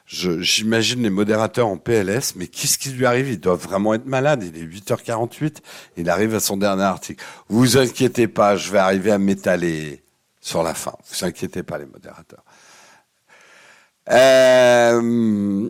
[0.08, 3.28] j'imagine les modérateurs en PLS, mais qu'est-ce qui lui arrive?
[3.28, 4.42] Ils doivent vraiment être malades.
[4.42, 5.58] Il est 8h48,
[5.96, 7.24] il arrive à son dernier article.
[7.48, 10.02] Vous inquiétez pas, je vais arriver à m'étaler
[10.40, 10.94] sur la fin.
[11.10, 12.44] Vous inquiétez pas, les modérateurs.
[14.10, 15.68] Euh,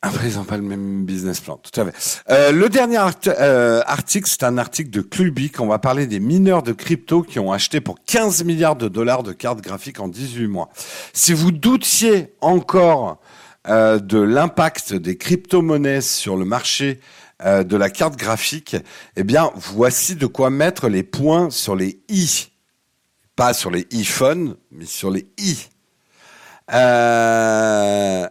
[0.00, 2.22] Après, ils n'ont pas le même business plan, tout à fait.
[2.30, 5.58] Euh, le dernier euh, article, c'est un article de Clubic.
[5.58, 9.24] On va parler des mineurs de crypto qui ont acheté pour 15 milliards de dollars
[9.24, 10.68] de cartes graphiques en 18 mois.
[11.12, 13.18] Si vous doutiez encore
[13.66, 17.00] euh, de l'impact des crypto-monnaies sur le marché
[17.40, 18.74] de la carte graphique,
[19.14, 22.48] eh bien, voici de quoi mettre les points sur les i.
[23.36, 25.68] Pas sur les iPhones, mais sur les i.
[26.72, 28.28] Euh,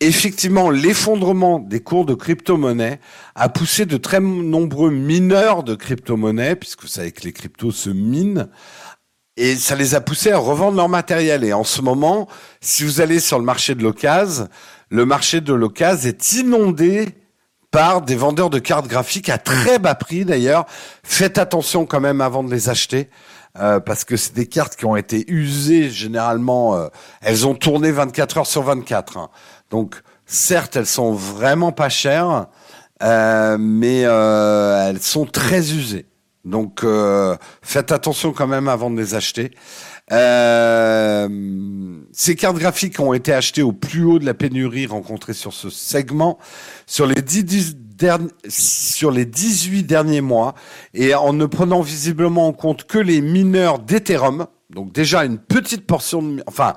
[0.00, 3.00] effectivement, l'effondrement des cours de crypto-monnaies
[3.34, 7.90] a poussé de très nombreux mineurs de crypto-monnaies, puisque vous savez que les cryptos se
[7.90, 8.48] minent,
[9.36, 11.44] et ça les a poussés à revendre leur matériel.
[11.44, 12.28] Et en ce moment,
[12.60, 14.48] si vous allez sur le marché de l'occasion,
[14.90, 17.08] le marché de l'occasion est inondé
[17.70, 20.64] par des vendeurs de cartes graphiques à très bas prix d'ailleurs.
[21.04, 23.10] Faites attention quand même avant de les acheter.
[23.58, 26.76] Euh, parce que c'est des cartes qui ont été usées généralement.
[26.76, 26.88] Euh,
[27.22, 29.30] elles ont tourné 24 heures sur 24.
[29.70, 32.46] Donc, certes, elles sont vraiment pas chères,
[33.02, 36.06] euh, mais euh, elles sont très usées.
[36.44, 39.50] Donc, euh, faites attention quand même avant de les acheter.
[40.10, 41.28] ces
[42.36, 46.38] cartes graphiques ont été achetées au plus haut de la pénurie rencontrée sur ce segment
[46.86, 47.22] sur les
[48.48, 50.54] sur les 18 derniers mois
[50.94, 55.86] et en ne prenant visiblement en compte que les mineurs d'Ethereum, donc déjà une petite
[55.86, 56.74] portion de, enfin,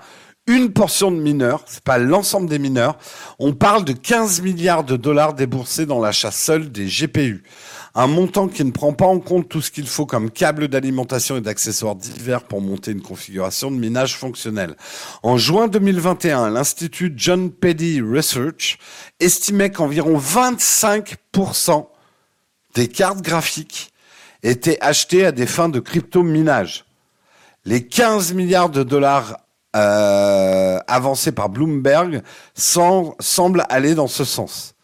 [0.51, 2.97] une portion de mineurs, c'est pas l'ensemble des mineurs.
[3.39, 7.43] On parle de 15 milliards de dollars déboursés dans l'achat seul des GPU.
[7.95, 11.37] Un montant qui ne prend pas en compte tout ce qu'il faut comme câble d'alimentation
[11.37, 14.75] et d'accessoires divers pour monter une configuration de minage fonctionnelle.
[15.23, 18.77] En juin 2021, l'Institut John Peddy Research
[19.19, 21.87] estimait qu'environ 25%
[22.75, 23.91] des cartes graphiques
[24.43, 26.85] étaient achetées à des fins de crypto-minage.
[27.63, 29.37] Les 15 milliards de dollars
[29.75, 32.21] euh, avancé par Bloomberg
[32.55, 34.75] semble aller dans ce sens.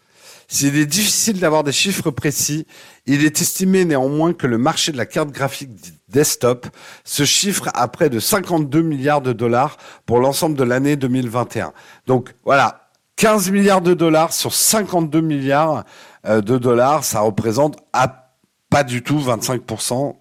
[0.50, 2.66] S'il est difficile d'avoir des chiffres précis,
[3.06, 5.72] il est estimé néanmoins que le marché de la carte graphique
[6.08, 6.68] desktop
[7.04, 11.74] se chiffre à près de 52 milliards de dollars pour l'ensemble de l'année 2021.
[12.06, 15.84] Donc voilà, 15 milliards de dollars sur 52 milliards
[16.26, 18.32] euh, de dollars, ça représente à
[18.70, 20.16] pas du tout 25%.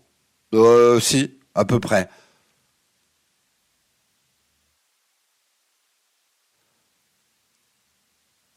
[0.55, 2.09] Euh, si, à peu près.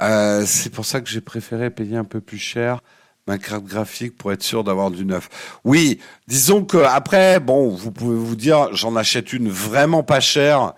[0.02, 2.82] Euh, c'est pour ça que j'ai préféré payer un peu plus cher
[3.30, 5.30] ma carte graphique pour être sûr d'avoir du neuf.
[5.64, 10.74] Oui, disons que après, bon, vous pouvez vous dire, j'en achète une vraiment pas chère.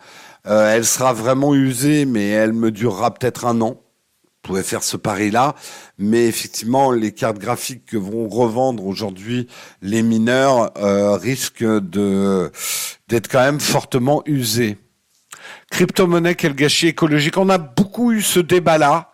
[0.48, 3.78] Euh, elle sera vraiment usée, mais elle me durera peut-être un an.
[4.26, 5.56] Vous pouvez faire ce pari-là,
[5.98, 9.48] mais effectivement, les cartes graphiques que vont revendre aujourd'hui
[9.82, 12.52] les mineurs euh, risquent de
[13.08, 14.78] d'être quand même fortement usées.
[15.70, 17.38] Crypto-monnaie, quel gâchis écologique.
[17.38, 19.11] On a beaucoup eu ce débat-là.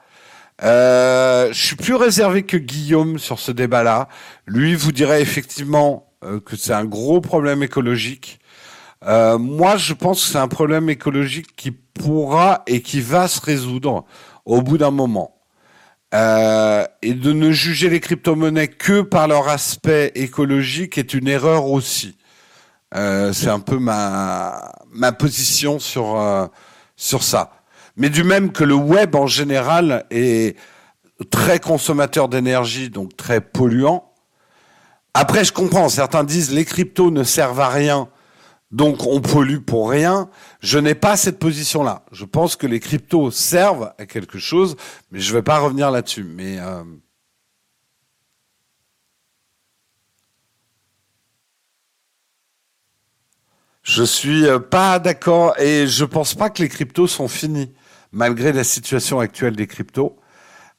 [0.63, 4.07] Euh, je suis plus réservé que Guillaume sur ce débat-là.
[4.45, 8.39] Lui vous dirait effectivement euh, que c'est un gros problème écologique.
[9.05, 13.39] Euh, moi, je pense que c'est un problème écologique qui pourra et qui va se
[13.39, 14.05] résoudre
[14.45, 15.35] au bout d'un moment.
[16.15, 21.65] Euh, et de ne juger les crypto-monnaies que par leur aspect écologique est une erreur
[21.65, 22.17] aussi.
[22.95, 26.49] Euh, c'est un peu ma ma position sur
[26.95, 27.56] sur ça
[27.97, 30.55] mais du même que le web en général est
[31.31, 34.13] très consommateur d'énergie, donc très polluant.
[35.15, 38.07] Après, je comprends, certains disent les cryptos ne servent à rien,
[38.69, 40.29] donc on pollue pour rien.
[40.59, 42.05] Je n'ai pas cette position-là.
[42.11, 44.75] Je pense que les cryptos servent à quelque chose,
[45.11, 46.23] mais je ne vais pas revenir là-dessus.
[46.23, 46.83] Mais euh...
[53.81, 57.71] je suis euh, pas d'accord et je pense pas que les cryptos sont finis
[58.17, 60.17] malgré la situation actuelle des cryptos.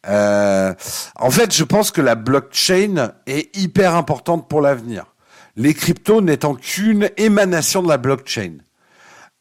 [0.08, 0.74] Euh,
[1.16, 5.14] en fait, je pense que la blockchain est hyper importante pour l'avenir.
[5.54, 8.58] Les cryptos n'étant qu'une émanation de la blockchain.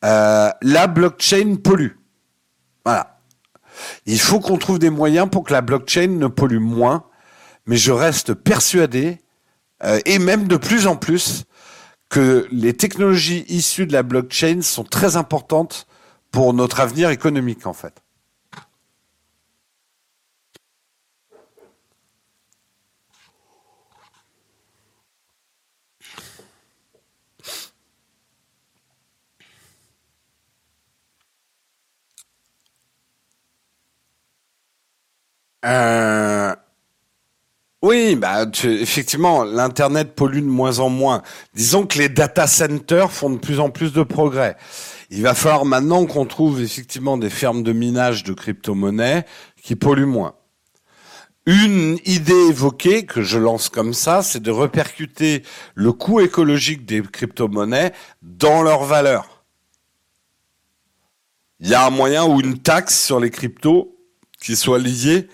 [0.06, 1.94] Euh, la blockchain pollue.
[2.86, 3.20] Voilà.
[4.06, 7.04] Il faut qu'on trouve des moyens pour que la blockchain ne pollue moins,
[7.66, 9.18] mais je reste persuadé,
[9.84, 11.46] euh, et même de plus en plus,
[12.10, 15.88] que les technologies issues de la blockchain sont très importantes
[16.32, 18.02] pour notre avenir économique en fait.
[35.66, 36.56] Euh,
[37.82, 41.22] oui, bah effectivement, l'internet pollue de moins en moins.
[41.54, 44.58] Disons que les data centers font de plus en plus de progrès.
[45.10, 49.26] Il va falloir maintenant qu'on trouve effectivement des fermes de minage de crypto-monnaies
[49.62, 50.36] qui polluent moins.
[51.46, 55.44] Une idée évoquée que je lance comme ça, c'est de repercuter
[55.76, 59.46] le coût écologique des crypto-monnaies dans leur valeur.
[61.62, 63.98] Il y a un moyen ou une taxe sur les cryptos
[64.42, 65.28] qui soit liée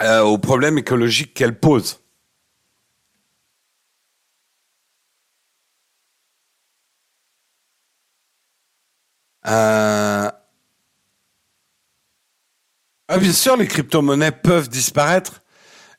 [0.00, 1.99] euh, aux problèmes écologiques qu'elles posent.
[9.46, 10.30] Euh...
[13.08, 15.42] Ah, bien sûr, les crypto-monnaies peuvent disparaître.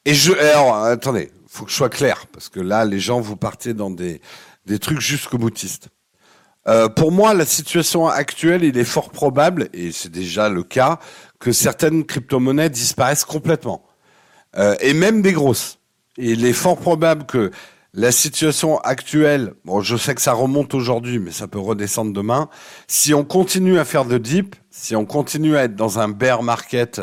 [0.06, 3.36] Et je, alors, attendez, faut que je sois clair, parce que là, les gens, vous
[3.36, 4.22] partez dans des,
[4.66, 5.90] des trucs jusqu'au boutiste.
[6.68, 11.00] Euh, pour moi, la situation actuelle, il est fort probable, et c'est déjà le cas,
[11.40, 13.84] que certaines crypto-monnaies disparaissent complètement.
[14.58, 15.80] Euh, et même des grosses.
[16.18, 17.52] Il est fort probable que
[17.94, 22.50] la situation actuelle, je sais que ça remonte aujourd'hui, mais ça peut redescendre demain.
[22.88, 26.42] Si on continue à faire de deep, si on continue à être dans un bear
[26.42, 27.02] market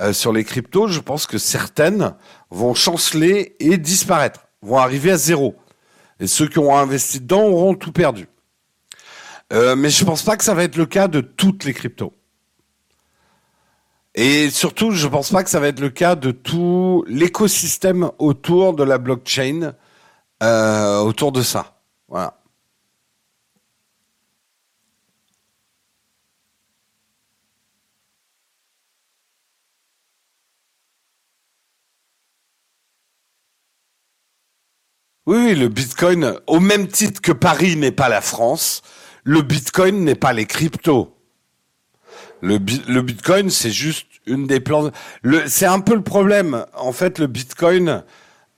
[0.00, 2.14] euh, sur les cryptos, je pense que certaines
[2.50, 5.54] vont chanceler et disparaître, vont arriver à zéro.
[6.18, 8.26] Et ceux qui ont investi dedans auront tout perdu.
[9.52, 12.12] Euh, mais je pense pas que ça va être le cas de toutes les cryptos.
[14.16, 18.74] Et surtout, je pense pas que ça va être le cas de tout l'écosystème autour
[18.74, 19.74] de la blockchain
[20.42, 21.80] euh, autour de ça.
[22.08, 22.38] Voilà.
[35.26, 38.82] Oui, le Bitcoin, au même titre que Paris n'est pas la France,
[39.24, 41.12] le Bitcoin n'est pas les cryptos.
[42.42, 44.92] Le, le Bitcoin, c'est juste une des plans.
[45.48, 46.64] C'est un peu le problème.
[46.74, 48.04] En fait, le Bitcoin,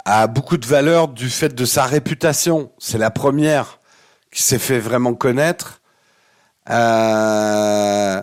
[0.08, 2.72] a beaucoup de valeur du fait de sa réputation.
[2.78, 3.78] C'est la première
[4.32, 5.82] qui s'est fait vraiment connaître.
[6.70, 8.22] Euh,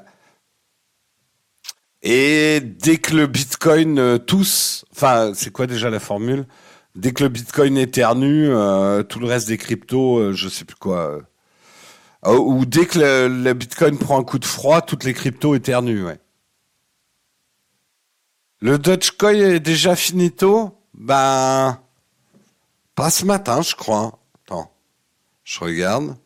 [2.01, 6.47] et dès que le Bitcoin euh, tous, enfin, c'est quoi déjà la formule?
[6.95, 10.77] Dès que le Bitcoin éternue, euh, tout le reste des cryptos, euh, je sais plus
[10.77, 11.21] quoi.
[12.25, 16.05] ou dès que le, le Bitcoin prend un coup de froid, toutes les cryptos éternuent,
[16.05, 16.19] ouais.
[18.61, 20.75] Le Dogecoin est déjà finito?
[20.97, 21.81] Ben,
[22.95, 24.17] pas ce matin, je crois.
[24.45, 24.73] Attends,
[25.43, 26.17] je regarde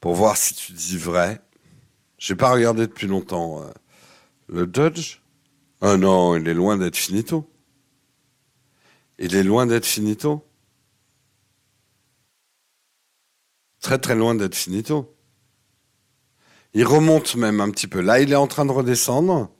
[0.00, 1.40] pour voir si tu dis vrai.
[2.18, 3.62] J'ai pas regardé depuis longtemps.
[3.62, 3.72] euh.
[4.48, 5.22] Le Dodge
[5.80, 7.50] Ah non, il est loin d'être finito.
[9.18, 10.46] Il est loin d'être finito.
[13.80, 15.16] Très très loin d'être finito.
[16.74, 18.00] Il remonte même un petit peu.
[18.00, 19.50] Là, il est en train de redescendre.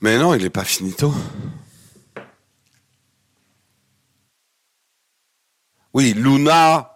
[0.00, 1.12] Mais non, il n'est pas finito.
[5.94, 6.88] Oui, Luna.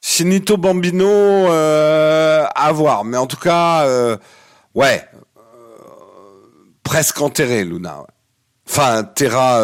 [0.00, 3.04] Finito Bambino, euh, à voir.
[3.04, 4.16] Mais en tout cas, euh,
[4.74, 5.04] ouais.
[5.36, 5.40] euh,
[6.82, 8.06] presque enterré, Luna.
[8.68, 9.60] Enfin, Terra,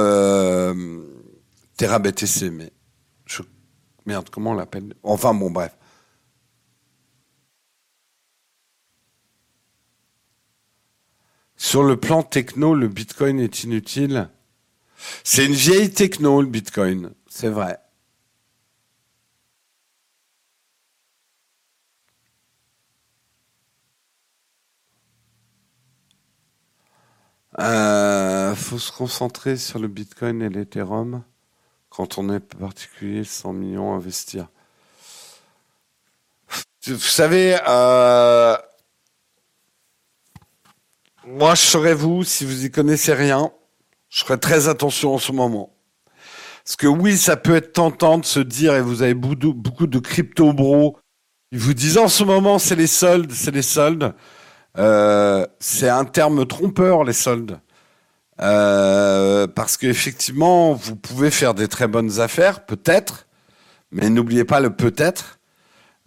[1.77, 2.73] Terra BTC, mais.
[3.27, 3.43] Je,
[4.07, 4.95] merde, comment on l'appelle?
[5.03, 5.77] Enfin, bon, bref.
[11.57, 14.29] Sur le plan techno, le Bitcoin est inutile.
[15.25, 17.13] C'est une vieille techno, le Bitcoin.
[17.29, 17.79] C'est vrai.
[27.59, 31.23] Euh, faut se concentrer sur le Bitcoin et l'Ethereum
[31.91, 34.49] quand on est particulier 100 millions à investir.
[36.87, 38.57] Vous savez, euh,
[41.27, 43.53] moi je serais vous, si vous y connaissez rien,
[44.13, 45.75] je ferais très attention en ce moment.
[46.65, 49.49] Parce que oui, ça peut être tentant de se dire, et vous avez beaucoup de,
[49.49, 50.99] beaucoup de crypto bros,
[51.51, 54.15] ils vous disent en ce moment c'est les soldes, c'est les soldes.
[54.79, 57.59] Euh, c'est un terme trompeur, les soldes.
[58.41, 63.27] Euh, parce qu'effectivement, vous pouvez faire des très bonnes affaires, peut-être,
[63.93, 65.39] mais n'oubliez pas le peut-être.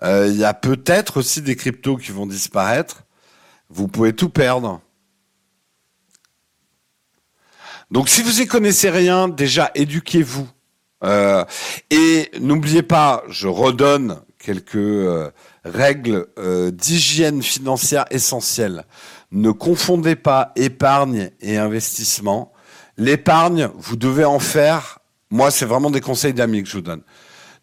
[0.04, 3.04] Euh, Il y a peut-être aussi des cryptos qui vont disparaître.
[3.70, 4.82] Vous pouvez tout perdre.
[7.92, 10.48] Donc si vous y connaissez rien, déjà éduquez-vous.
[11.04, 11.46] Euh,
[11.92, 15.30] et n'oubliez pas, je redonne quelques euh,
[15.64, 18.86] règles euh, d'hygiène financière essentielles.
[19.32, 22.54] Ne confondez pas épargne et investissement.
[22.98, 25.00] L'épargne, vous devez en faire.
[25.30, 27.02] Moi, c'est vraiment des conseils d'amis que je vous donne.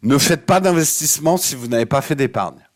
[0.03, 2.67] Ne faites pas d'investissement si vous n'avez pas fait d'épargne.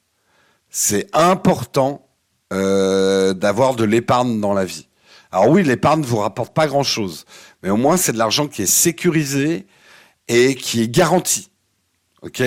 [0.69, 2.03] C'est important
[2.49, 4.87] d'avoir de l'épargne dans la vie.
[5.31, 7.25] Alors oui, l'épargne ne vous rapporte pas grand-chose,
[7.63, 9.67] mais au moins c'est de l'argent qui est sécurisé
[10.27, 11.49] et qui est garanti.
[12.21, 12.41] Ok?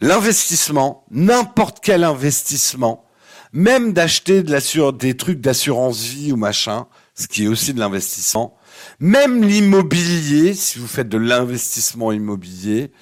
[0.00, 3.04] L'investissement, n'importe quel investissement,
[3.52, 8.56] même d'acheter de des trucs d'assurance vie ou machin, ce qui est aussi de l'investissement,
[8.98, 12.92] même l'immobilier, si vous faites de l'investissement immobilier,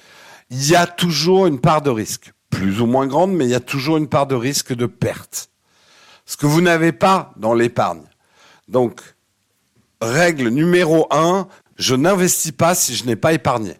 [0.49, 3.55] il y a toujours une part de risque, plus ou moins grande, mais il y
[3.55, 5.51] a toujours une part de risque de perte.
[6.25, 8.03] Ce que vous n'avez pas dans l'épargne.
[8.67, 9.01] Donc,
[10.01, 11.47] règle numéro un,
[11.77, 13.75] je n'investis pas si je n'ai pas épargné.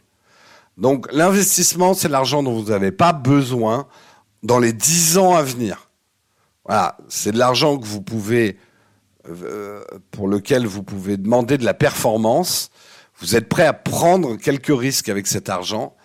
[0.78, 3.88] Donc l'investissement, c'est l'argent dont vous n'avez pas besoin
[4.44, 5.90] dans les 10 ans à venir.
[6.66, 8.58] Voilà, c'est de l'argent que vous pouvez,
[9.28, 12.70] euh, pour lequel vous pouvez demander de la performance.
[13.20, 15.96] Vous êtes prêt à prendre quelques risques avec cet argent,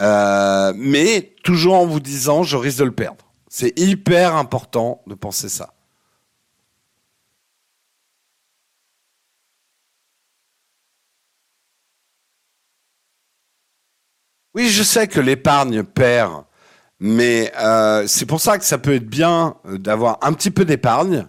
[0.00, 3.24] euh, mais toujours en vous disant, je risque de le perdre.
[3.48, 5.72] C'est hyper important de penser ça.
[14.54, 16.44] Oui, je sais que l'épargne perd,
[16.98, 20.64] mais euh, c'est pour ça que ça peut être bien euh, d'avoir un petit peu
[20.64, 21.28] d'épargne,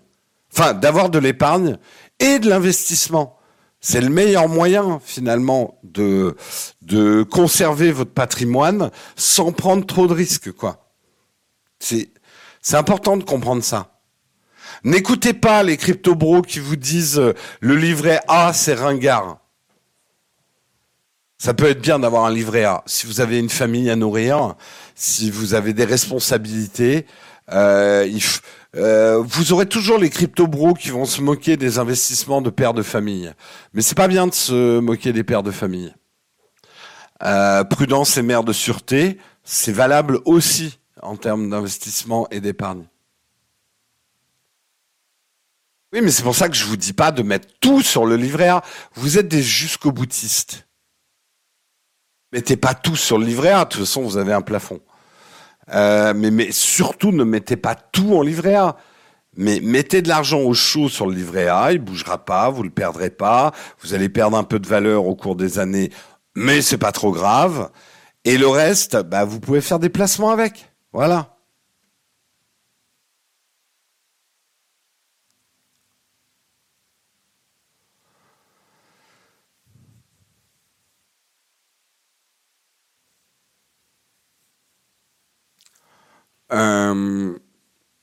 [0.51, 1.77] enfin d'avoir de l'épargne
[2.19, 3.37] et de l'investissement.
[3.79, 6.35] C'est le meilleur moyen finalement de
[6.81, 10.91] de conserver votre patrimoine sans prendre trop de risques, quoi.
[11.79, 12.11] C'est
[12.73, 14.01] important de comprendre ça.
[14.83, 19.40] N'écoutez pas les crypto bros qui vous disent euh, le livret A c'est ringard.
[21.41, 22.83] Ça peut être bien d'avoir un livret A.
[22.85, 24.53] Si vous avez une famille à nourrir,
[24.93, 27.07] si vous avez des responsabilités,
[27.51, 28.07] euh,
[28.75, 32.75] euh, vous aurez toujours les crypto bros qui vont se moquer des investissements de pères
[32.75, 33.33] de famille.
[33.73, 35.95] Mais c'est pas bien de se moquer des pères de famille.
[37.23, 42.85] Euh, prudence et mère de sûreté, c'est valable aussi en termes d'investissement et d'épargne.
[45.91, 48.15] Oui, mais c'est pour ça que je vous dis pas de mettre tout sur le
[48.15, 48.61] livret A.
[48.93, 50.67] Vous êtes des jusqu'au boutistes.
[52.33, 54.79] Mettez pas tout sur le livret A, de toute façon, vous avez un plafond.
[55.73, 58.77] Euh, mais, surtout, ne mettez pas tout en livret A.
[59.37, 62.69] Mais mettez de l'argent au chaud sur le livret A, il bougera pas, vous le
[62.69, 65.89] perdrez pas, vous allez perdre un peu de valeur au cours des années,
[66.35, 67.69] mais c'est pas trop grave.
[68.25, 70.69] Et le reste, bah, vous pouvez faire des placements avec.
[70.91, 71.30] Voilà.
[86.53, 87.33] Euh,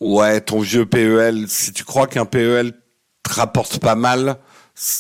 [0.01, 2.72] ouais, ton vieux PEL, si tu crois qu'un PEL
[3.22, 4.38] te rapporte pas mal,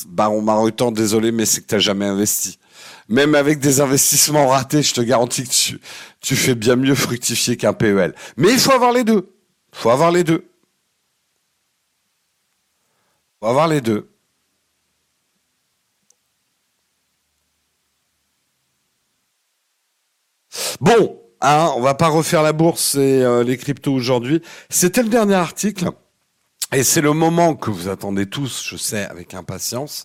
[0.08, 2.58] bah on m'a autant désolé, mais c'est que t'as jamais investi.
[3.08, 5.80] Même avec des investissements ratés, je te garantis que tu,
[6.20, 8.14] tu fais bien mieux fructifier qu'un PEL.
[8.36, 9.34] Mais il faut avoir les deux.
[9.72, 10.44] Il faut avoir les deux.
[13.32, 14.10] Il faut avoir les deux.
[20.80, 24.42] Bon, Hein, on va pas refaire la bourse et euh, les cryptos aujourd'hui.
[24.70, 25.90] C'était le dernier article.
[26.72, 30.04] Et c'est le moment que vous attendez tous, je sais, avec impatience.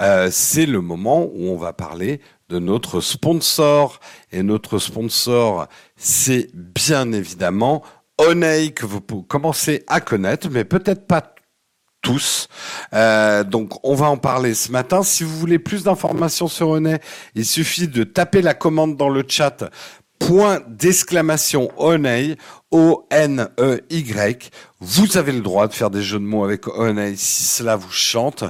[0.00, 3.98] Euh, c'est le moment où on va parler de notre sponsor.
[4.30, 5.66] Et notre sponsor,
[5.96, 7.82] c'est bien évidemment
[8.18, 11.34] Onei que vous commencez à connaître, mais peut-être pas
[12.02, 12.48] tous.
[12.94, 15.02] Euh, donc on va en parler ce matin.
[15.02, 16.98] Si vous voulez plus d'informations sur Oney,
[17.34, 19.64] il suffit de taper la commande dans le chat
[20.18, 22.36] point d'exclamation Oney,
[22.70, 24.50] O-N-E-Y.
[24.80, 27.90] Vous avez le droit de faire des jeux de mots avec Oney si cela vous
[27.90, 28.44] chante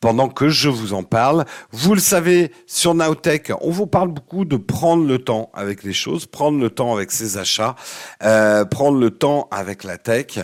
[0.00, 1.44] pendant que je vous en parle.
[1.72, 5.94] Vous le savez, sur Nowtech, on vous parle beaucoup de prendre le temps avec les
[5.94, 7.74] choses, prendre le temps avec ses achats,
[8.22, 10.38] euh, prendre le temps avec la tech.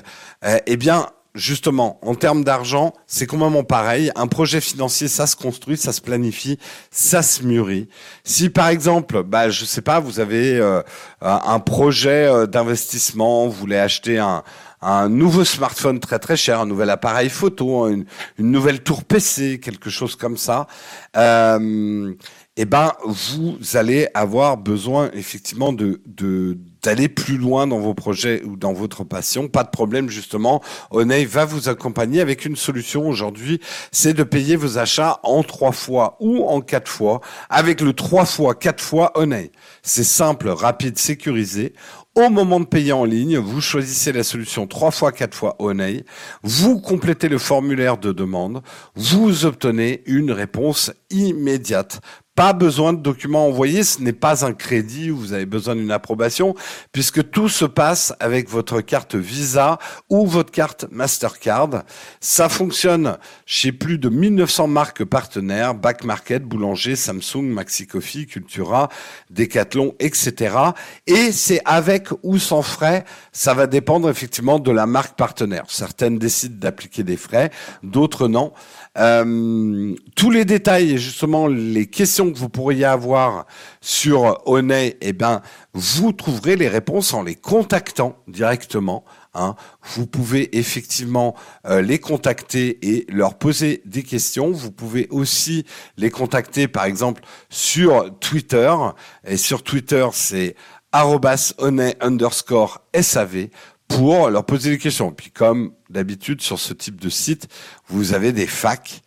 [0.44, 4.10] Euh, eh bien, justement, en termes d'argent, c'est complètement pareil.
[4.16, 6.58] Un projet financier, ça se construit, ça se planifie,
[6.90, 7.88] ça se mûrit.
[8.24, 10.82] Si par exemple, bah, je sais pas, vous avez euh,
[11.20, 14.42] un projet euh, d'investissement, vous voulez acheter un,
[14.82, 18.04] un nouveau smartphone très très cher, un nouvel appareil photo, une,
[18.38, 20.66] une nouvelle tour PC, quelque chose comme ça.
[21.16, 22.14] Euh,
[22.56, 26.00] eh ben vous allez avoir besoin effectivement de
[26.82, 29.48] d'aller plus loin dans vos projets ou dans votre passion.
[29.48, 30.62] Pas de problème justement.
[30.90, 33.60] Oney va vous accompagner avec une solution aujourd'hui,
[33.92, 38.24] c'est de payer vos achats en trois fois ou en quatre fois avec le trois
[38.24, 39.50] fois, quatre fois Oney.
[39.82, 41.74] C'est simple, rapide, sécurisé.
[42.16, 46.04] Au moment de payer en ligne, vous choisissez la solution trois fois, quatre fois Oney.
[46.42, 48.62] Vous complétez le formulaire de demande.
[48.96, 52.00] Vous obtenez une réponse immédiate
[52.34, 55.90] pas besoin de documents envoyés, ce n'est pas un crédit où vous avez besoin d'une
[55.90, 56.54] approbation,
[56.92, 59.78] puisque tout se passe avec votre carte Visa
[60.08, 61.82] ou votre carte Mastercard.
[62.20, 68.88] Ça fonctionne chez plus de 1900 marques partenaires, Back Market, Boulanger, Samsung, Maxi Coffee, Cultura,
[69.30, 70.56] Decathlon, etc.
[71.06, 75.64] Et c'est avec ou sans frais, ça va dépendre effectivement de la marque partenaire.
[75.68, 77.50] Certaines décident d'appliquer des frais,
[77.82, 78.52] d'autres non.
[78.98, 83.46] Euh, tous les détails et justement les questions que vous pourriez avoir
[83.80, 85.42] sur Honey, eh ben,
[85.72, 89.04] vous trouverez les réponses en les contactant directement.
[89.34, 89.54] Hein.
[89.94, 94.50] Vous pouvez effectivement euh, les contacter et leur poser des questions.
[94.50, 95.64] Vous pouvez aussi
[95.96, 98.74] les contacter, par exemple, sur Twitter.
[99.24, 100.56] Et sur Twitter, c'est
[100.92, 101.54] arrobas
[102.00, 103.48] underscore SAV
[103.88, 105.12] pour leur poser des questions.
[105.12, 107.48] Puis comme d'habitude sur ce type de site,
[107.88, 109.02] vous avez des facs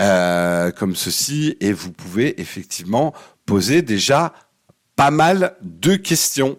[0.00, 3.12] euh, comme ceci et vous pouvez effectivement
[3.46, 4.32] poser déjà
[4.96, 6.58] pas mal de questions.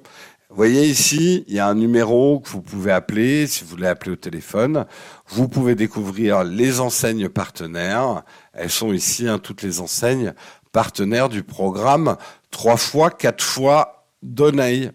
[0.50, 3.88] Vous voyez ici, il y a un numéro que vous pouvez appeler si vous voulez
[3.88, 4.86] appeler au téléphone.
[5.28, 8.24] Vous pouvez découvrir les enseignes partenaires.
[8.54, 10.34] Elles sont ici, hein, toutes les enseignes
[10.72, 12.18] partenaires du programme
[12.52, 14.92] trois fois, quatre fois Donneil.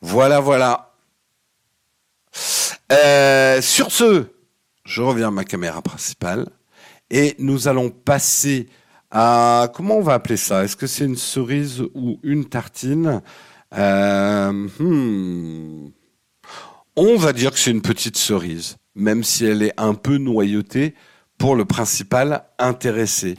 [0.00, 0.94] Voilà, voilà.
[2.90, 4.26] Euh, sur ce,
[4.84, 6.48] je reviens à ma caméra principale
[7.12, 8.68] et nous allons passer
[9.10, 10.64] à comment on va appeler ça?
[10.64, 13.20] Est-ce que c'est une cerise ou une tartine?
[13.74, 15.90] Euh, hmm.
[16.96, 20.94] On va dire que c'est une petite cerise, même si elle est un peu noyautée
[21.38, 23.36] pour le principal intéressé.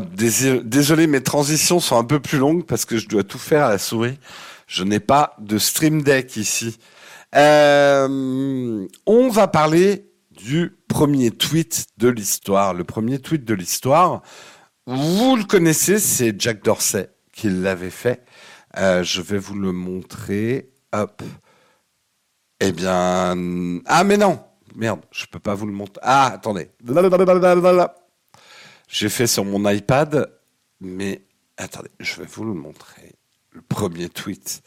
[0.00, 3.70] Désolé, mes transitions sont un peu plus longues parce que je dois tout faire à
[3.70, 4.18] la souris.
[4.66, 6.78] Je n'ai pas de Stream Deck ici.
[7.34, 12.74] Euh, on va parler du premier tweet de l'histoire.
[12.74, 14.22] Le premier tweet de l'histoire,
[14.86, 18.24] vous le connaissez, c'est Jack Dorsey qui l'avait fait.
[18.78, 20.70] Euh, je vais vous le montrer.
[20.92, 21.22] Hop.
[22.60, 23.34] Eh bien,
[23.86, 24.40] ah mais non,
[24.74, 26.00] merde, je peux pas vous le montrer.
[26.02, 26.70] Ah, attendez.
[28.86, 30.32] J'ai fait sur mon iPad,
[30.80, 31.22] mais
[31.56, 33.14] attendez, je vais vous le montrer.
[33.50, 34.62] Le premier tweet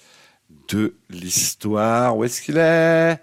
[0.68, 2.18] de l'histoire.
[2.18, 3.20] Où est-ce qu'il est?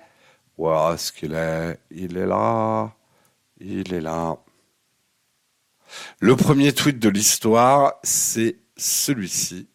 [0.57, 1.79] Où est-ce qu'il est?
[1.91, 2.95] Il est là.
[3.59, 4.37] Il est là.
[6.21, 9.69] Le premier tweet de l'histoire, c'est celui-ci.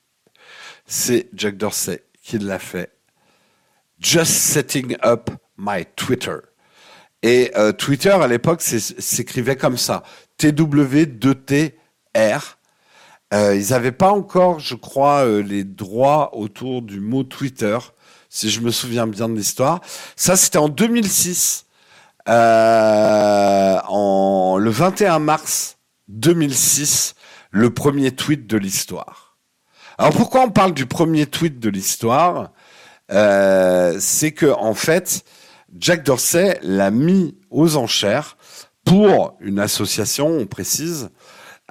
[0.86, 2.92] C'est Jack Dorsey qui l'a fait.
[4.00, 6.38] Just setting up my Twitter.
[7.24, 10.04] Et euh, Twitter, à l'époque, s'écrivait comme ça.
[10.42, 12.58] T-W-2-T-R.
[13.34, 17.78] Euh, ils n'avaient pas encore, je crois, euh, les droits autour du mot Twitter,
[18.28, 19.82] si je me souviens bien de l'histoire.
[20.16, 21.68] Ça, c'était en 2006,
[22.28, 25.78] euh, en le 21 mars
[26.08, 27.14] 2006,
[27.52, 29.38] le premier tweet de l'histoire.
[30.00, 32.50] Alors pourquoi on parle du premier tweet de l'histoire?
[33.10, 35.24] C'est que en fait,
[35.78, 38.38] Jack Dorsey l'a mis aux enchères
[38.86, 41.10] pour une association, on précise,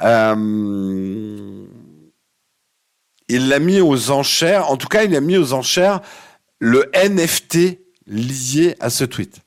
[0.02, 1.66] euh,
[3.28, 6.00] il l'a mis aux enchères, en tout cas, il a mis aux enchères
[6.58, 9.40] le NFT lié à ce tweet.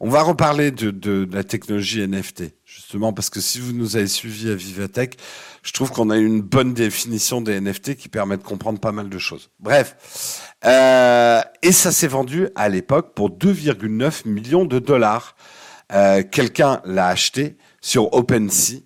[0.00, 4.50] On va reparler de, la technologie NFT, justement, parce que si vous nous avez suivis
[4.50, 5.16] à Vivatech,
[5.64, 9.08] je trouve qu'on a une bonne définition des NFT qui permet de comprendre pas mal
[9.08, 9.50] de choses.
[9.58, 10.54] Bref.
[10.64, 15.34] Euh, et ça s'est vendu à l'époque pour 2,9 millions de dollars.
[15.92, 18.82] Euh, quelqu'un l'a acheté sur OpenSea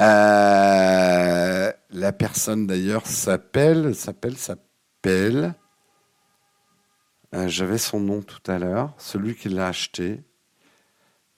[0.00, 5.54] euh, la personne d'ailleurs s'appelle, s'appelle, s'appelle.
[7.34, 10.22] Euh, j'avais son nom tout à l'heure, celui qui l'a acheté.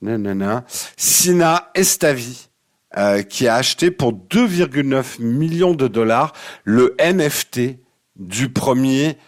[0.02, 0.64] Nanana.
[0.96, 2.48] Sina Estavi,
[2.96, 6.32] euh, qui a acheté pour 2,9 millions de dollars
[6.64, 7.78] le NFT
[8.16, 9.18] du premier,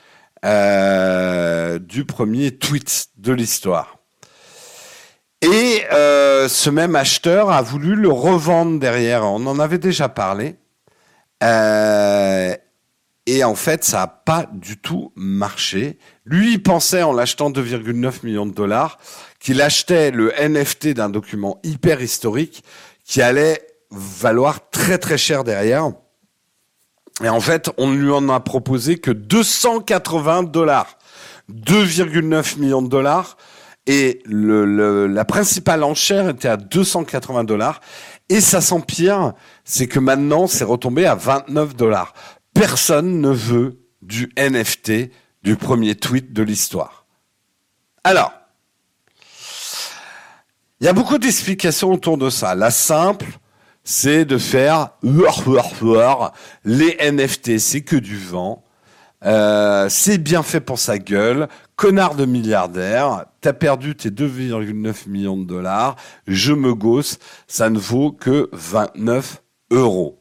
[0.42, 4.01] du premier tweet de l'histoire.
[5.42, 9.24] Et euh, ce même acheteur a voulu le revendre derrière.
[9.24, 10.54] On en avait déjà parlé.
[11.42, 12.54] Euh,
[13.26, 15.98] et en fait, ça n'a pas du tout marché.
[16.24, 18.98] Lui, il pensait en l'achetant 2,9 millions de dollars
[19.40, 22.62] qu'il achetait le NFT d'un document hyper historique
[23.04, 25.90] qui allait valoir très très cher derrière.
[27.22, 30.98] Et en fait, on ne lui en a proposé que 280 dollars.
[31.52, 33.36] 2,9 millions de dollars
[33.86, 37.80] et la principale enchère était à 280 dollars.
[38.28, 39.32] Et ça s'empire,
[39.64, 42.14] c'est que maintenant, c'est retombé à 29 dollars.
[42.54, 45.10] Personne ne veut du NFT
[45.42, 47.06] du premier tweet de l'histoire.
[48.04, 48.32] Alors,
[50.80, 52.54] il y a beaucoup d'explications autour de ça.
[52.54, 53.26] La simple,
[53.84, 54.90] c'est de faire
[56.64, 58.64] les NFT, c'est que du vent.
[59.24, 61.48] Euh, c'est bien fait pour sa gueule.
[61.76, 65.96] Connard de milliardaire, t'as perdu tes 2,9 millions de dollars.
[66.26, 70.18] Je me gosse, ça ne vaut que 29 euros.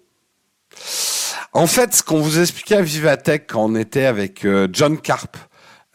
[1.53, 5.35] En fait, ce qu'on vous expliquait à Vivatech quand on était avec euh, John Carp,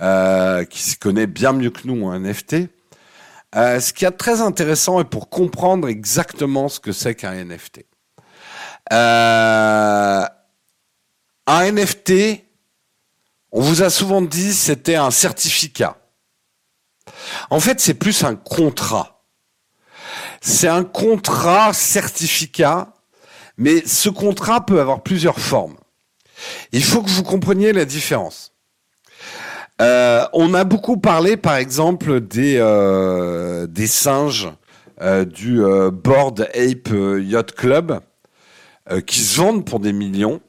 [0.02, 2.68] euh, qui s'y connaît bien mieux que nous en NFT,
[3.54, 7.86] ce qui est très intéressant et pour comprendre exactement ce que c'est qu'un NFT.
[8.90, 10.28] un
[11.46, 12.45] NFT,
[13.57, 15.96] on vous a souvent dit c'était un certificat.
[17.48, 19.24] En fait, c'est plus un contrat.
[20.42, 22.92] C'est un contrat certificat,
[23.57, 25.78] mais ce contrat peut avoir plusieurs formes.
[26.72, 28.52] Il faut que vous compreniez la différence.
[29.80, 34.52] Euh, on a beaucoup parlé, par exemple, des, euh, singes
[35.00, 36.92] euh, du Board Ape
[37.22, 38.00] Yacht Club
[39.07, 40.42] qui se vendent pour des millions.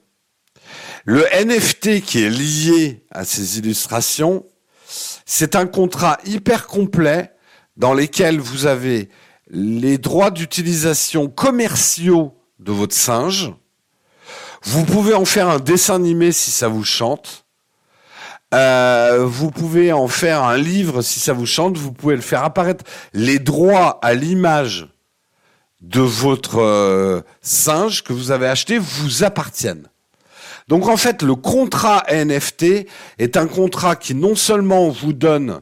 [1.10, 4.44] Le NFT qui est lié à ces illustrations,
[5.24, 7.32] c'est un contrat hyper complet
[7.78, 9.08] dans lequel vous avez
[9.48, 13.54] les droits d'utilisation commerciaux de votre singe.
[14.64, 17.46] Vous pouvez en faire un dessin animé si ça vous chante.
[18.52, 21.78] Euh, vous pouvez en faire un livre si ça vous chante.
[21.78, 22.84] Vous pouvez le faire apparaître.
[23.14, 24.86] Les droits à l'image
[25.80, 29.88] de votre euh, singe que vous avez acheté vous appartiennent.
[30.68, 32.86] Donc en fait, le contrat NFT
[33.18, 35.60] est un contrat qui non seulement vous donne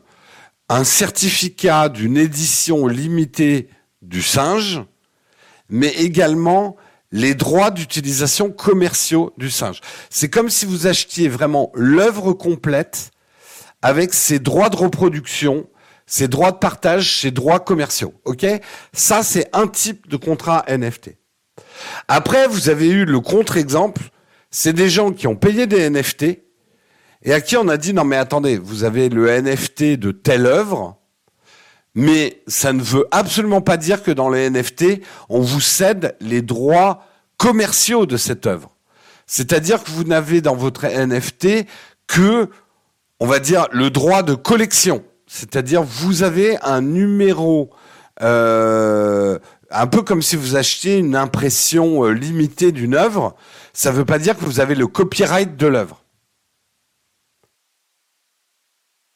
[0.69, 3.69] un certificat d'une édition limitée
[4.03, 4.83] du singe,
[5.69, 6.77] mais également
[7.13, 9.81] les droits d'utilisation commerciaux du singe.
[10.11, 13.13] C'est comme si vous achetiez vraiment l'œuvre complète
[13.83, 15.69] avec ses droits de reproduction,
[16.07, 18.15] ses droits de partage, ses droits commerciaux.
[18.25, 18.45] OK?
[18.93, 21.17] Ça c'est un type de contrat NFT.
[22.09, 24.03] Après, vous avez eu le contre-exemple
[24.51, 26.43] c'est des gens qui ont payé des NFT,
[27.23, 30.47] et à qui on a dit non mais attendez, vous avez le NFT de telle
[30.47, 30.99] œuvre,
[31.97, 35.01] mais ça ne veut absolument pas dire que dans les NFT,
[35.31, 37.03] on vous cède les droits
[37.39, 38.77] commerciaux de cette œuvre.
[39.27, 41.67] C'est-à-dire que vous n'avez dans votre NFT
[42.07, 42.49] que,
[43.19, 45.03] on va dire, le droit de collection.
[45.27, 47.71] C'est-à-dire vous avez un numéro,
[48.21, 49.39] euh,
[49.71, 53.35] un peu comme si vous achetiez une impression euh, limitée d'une œuvre.
[53.77, 56.03] Ça ne veut pas dire que vous avez le copyright de l'œuvre.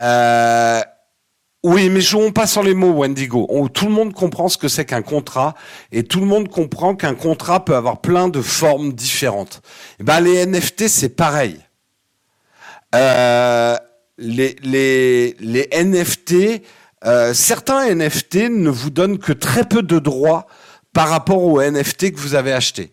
[0.03, 0.83] Euh,
[1.65, 3.49] oui, mais jouons pas sur les mots, Wendigo.
[3.73, 5.55] tout le monde comprend ce que c'est qu'un contrat
[5.93, 9.63] et tout le monde comprend qu'un contrat peut avoir plein de formes différentes.
[9.99, 11.59] Eh ben, les NFT, c'est pareil.
[12.95, 13.79] Euh,
[14.19, 16.63] les NFT,
[17.07, 20.47] euh, certains NFT ne vous donnent que très peu de droits
[20.93, 22.93] par rapport aux NFT que vous avez achetés.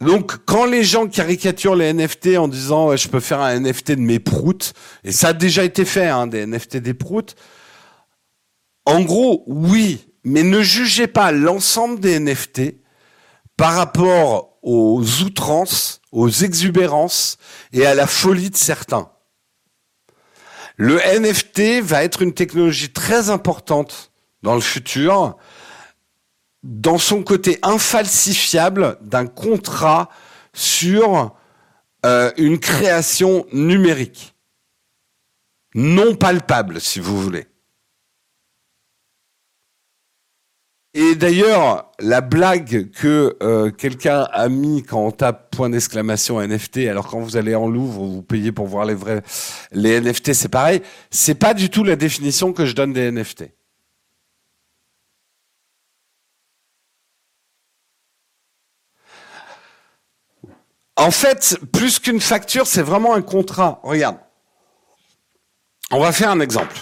[0.00, 4.00] Donc, quand les gens caricaturent les NFT en disant je peux faire un NFT de
[4.00, 4.74] mes proutes,
[5.04, 7.34] et ça a déjà été fait, hein, des NFT des proutes,
[8.84, 12.74] en gros, oui, mais ne jugez pas l'ensemble des NFT
[13.56, 17.38] par rapport aux outrances, aux exubérances
[17.72, 19.10] et à la folie de certains.
[20.76, 24.12] Le NFT va être une technologie très importante
[24.42, 25.36] dans le futur
[26.66, 30.10] dans son côté infalsifiable d'un contrat
[30.52, 31.32] sur
[32.04, 34.34] euh, une création numérique.
[35.74, 37.46] Non palpable, si vous voulez.
[40.94, 46.88] Et d'ailleurs, la blague que euh, quelqu'un a mis quand on tape point d'exclamation NFT,
[46.88, 49.22] alors quand vous allez en Louvre, vous payez pour voir les vrais,
[49.72, 50.80] NFT, c'est pareil.
[51.10, 53.50] C'est pas du tout la définition que je donne des NFT.
[60.96, 63.80] En fait, plus qu'une facture, c'est vraiment un contrat.
[63.82, 64.18] Regarde.
[65.90, 66.76] On va faire un exemple.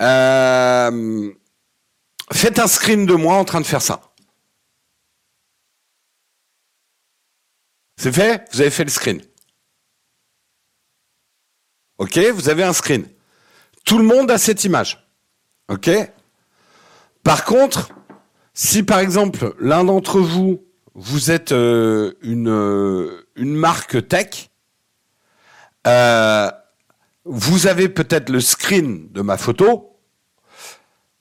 [0.00, 1.32] Euh,
[2.32, 4.00] faites un screen de moi en train de faire ça.
[7.96, 8.44] C'est fait?
[8.52, 9.22] Vous avez fait le screen.
[11.98, 13.08] Ok Vous avez un screen.
[13.84, 15.08] Tout le monde a cette image.
[15.68, 15.90] Ok?
[17.22, 17.90] Par contre,
[18.52, 20.63] si par exemple l'un d'entre vous
[20.94, 24.50] vous êtes euh, une, euh, une marque tech,
[25.86, 26.50] euh,
[27.24, 29.98] vous avez peut-être le screen de ma photo,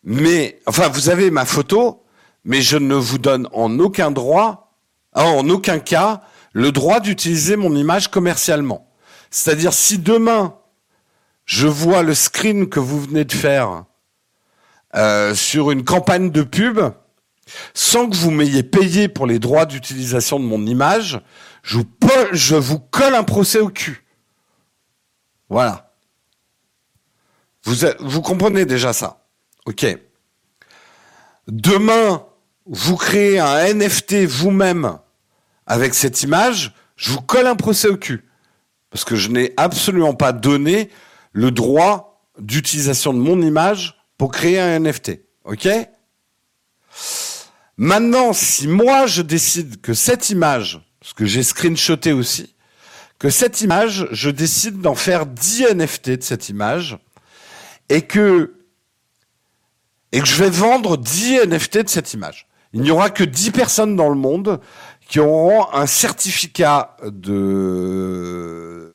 [0.03, 2.03] mais enfin vous avez ma photo,
[2.45, 4.75] mais je ne vous donne en aucun droit,
[5.13, 6.21] en aucun cas,
[6.51, 8.89] le droit d'utiliser mon image commercialement.
[9.31, 10.57] C'est-à-dire si demain
[11.45, 13.85] je vois le screen que vous venez de faire
[14.95, 16.79] euh, sur une campagne de pub,
[17.73, 21.21] sans que vous m'ayez payé pour les droits d'utilisation de mon image,
[21.61, 21.77] je
[22.55, 24.05] vous, colle un procès au cul.
[25.49, 25.93] Voilà.
[27.63, 29.25] Vous, vous comprenez déjà ça.
[29.65, 29.85] OK.
[31.47, 32.25] Demain,
[32.65, 34.97] vous créez un NFT vous-même
[35.65, 38.27] avec cette image, je vous colle un procès au cul.
[38.89, 40.89] Parce que je n'ai absolument pas donné
[41.31, 45.19] le droit d'utilisation de mon image pour créer un NFT.
[45.45, 45.67] OK?
[47.84, 52.55] Maintenant, si moi je décide que cette image, parce que j'ai screenshoté aussi,
[53.19, 56.97] que cette image, je décide d'en faire 10 NFT de cette image,
[57.89, 58.53] et que,
[60.14, 62.47] et que je vais vendre 10 NFT de cette image.
[62.72, 64.61] Il n'y aura que 10 personnes dans le monde
[65.10, 68.93] qui auront un certificat de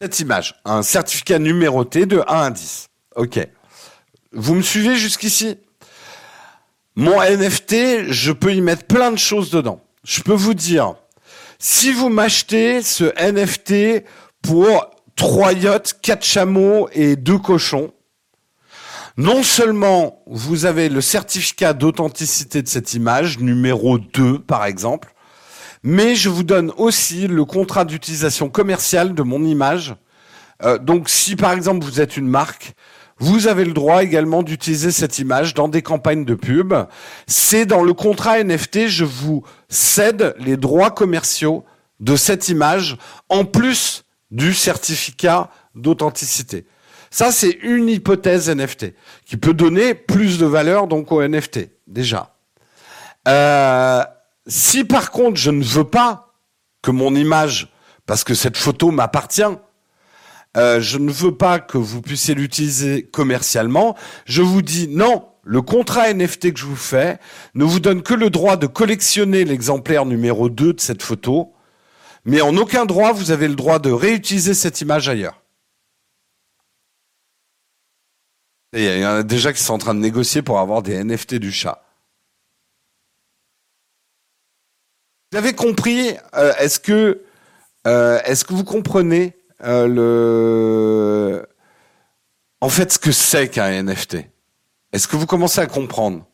[0.00, 2.86] cette image, un certificat numéroté de 1 à 10.
[3.16, 3.40] Ok.
[4.30, 5.58] Vous me suivez jusqu'ici?
[6.98, 9.80] Mon NFT, je peux y mettre plein de choses dedans.
[10.02, 10.96] Je peux vous dire,
[11.60, 14.04] si vous m'achetez ce NFT
[14.42, 14.84] pour
[15.14, 17.92] trois yachts, quatre chameaux et deux cochons,
[19.16, 25.14] non seulement vous avez le certificat d'authenticité de cette image, numéro 2 par exemple,
[25.84, 29.94] mais je vous donne aussi le contrat d'utilisation commerciale de mon image.
[30.64, 32.74] Euh, donc si par exemple vous êtes une marque,
[33.18, 36.74] vous avez le droit également d'utiliser cette image dans des campagnes de pub.
[37.26, 41.64] C'est dans le contrat NFT, je vous cède les droits commerciaux
[42.00, 42.96] de cette image
[43.28, 46.66] en plus du certificat d'authenticité.
[47.10, 52.34] Ça, c'est une hypothèse NFT qui peut donner plus de valeur donc au NFT déjà.
[53.26, 54.02] Euh,
[54.46, 56.34] si par contre je ne veux pas
[56.82, 57.72] que mon image,
[58.06, 59.42] parce que cette photo m'appartient,
[60.56, 63.96] euh, je ne veux pas que vous puissiez l'utiliser commercialement.
[64.24, 67.18] Je vous dis non, le contrat NFT que je vous fais
[67.54, 71.54] ne vous donne que le droit de collectionner l'exemplaire numéro 2 de cette photo,
[72.24, 75.42] mais en aucun droit vous avez le droit de réutiliser cette image ailleurs.
[78.74, 81.36] il y en a déjà qui sont en train de négocier pour avoir des NFT
[81.36, 81.82] du chat.
[85.32, 87.22] Vous avez compris euh, Est-ce que,
[87.86, 91.46] euh, est-ce que vous comprenez le,
[92.60, 94.16] en fait, ce que c'est qu'un NFT
[94.92, 96.26] Est-ce que vous commencez à comprendre?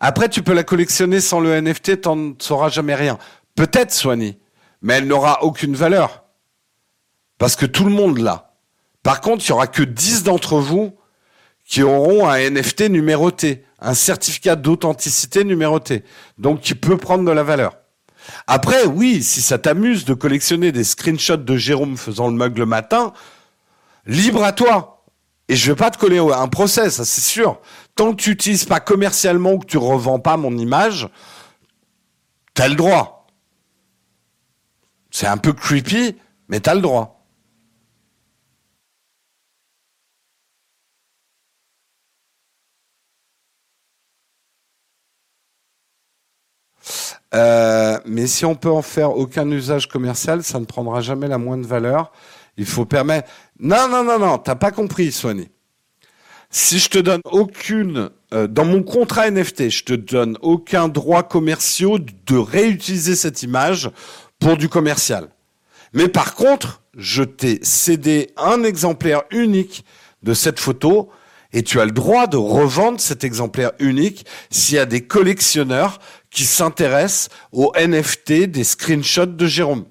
[0.00, 3.18] Après, tu peux la collectionner sans le NFT, t'en ne sauras jamais rien.
[3.54, 4.38] Peut-être, Soigny,
[4.82, 6.24] mais elle n'aura aucune valeur.
[7.38, 8.54] Parce que tout le monde l'a.
[9.02, 10.94] Par contre, il y aura que 10 d'entre vous
[11.64, 16.04] qui auront un NFT numéroté, un certificat d'authenticité numéroté,
[16.38, 17.76] donc qui peut prendre de la valeur.
[18.46, 22.66] Après, oui, si ça t'amuse de collectionner des screenshots de Jérôme faisant le mug le
[22.66, 23.12] matin,
[24.06, 25.04] libre à toi.
[25.48, 27.60] Et je vais pas te coller un procès, ça c'est sûr.
[27.94, 31.08] Tant que tu n'utilises pas commercialement ou que tu revends pas mon image,
[32.54, 33.28] t'as le droit.
[35.10, 36.16] C'est un peu creepy,
[36.48, 37.15] mais t'as le droit.
[47.36, 51.38] Euh, mais si on peut en faire aucun usage commercial, ça ne prendra jamais la
[51.38, 52.10] moindre valeur.
[52.56, 53.28] Il faut permettre.
[53.60, 55.48] Non, non, non, non, t'as pas compris, Sony.
[56.48, 61.22] Si je te donne aucune, euh, dans mon contrat NFT, je te donne aucun droit
[61.22, 63.90] commercial de réutiliser cette image
[64.38, 65.28] pour du commercial.
[65.92, 69.84] Mais par contre, je t'ai cédé un exemplaire unique
[70.22, 71.10] de cette photo
[71.52, 75.98] et tu as le droit de revendre cet exemplaire unique s'il y a des collectionneurs
[76.30, 79.86] qui s'intéressent aux NFT des screenshots de Jérôme.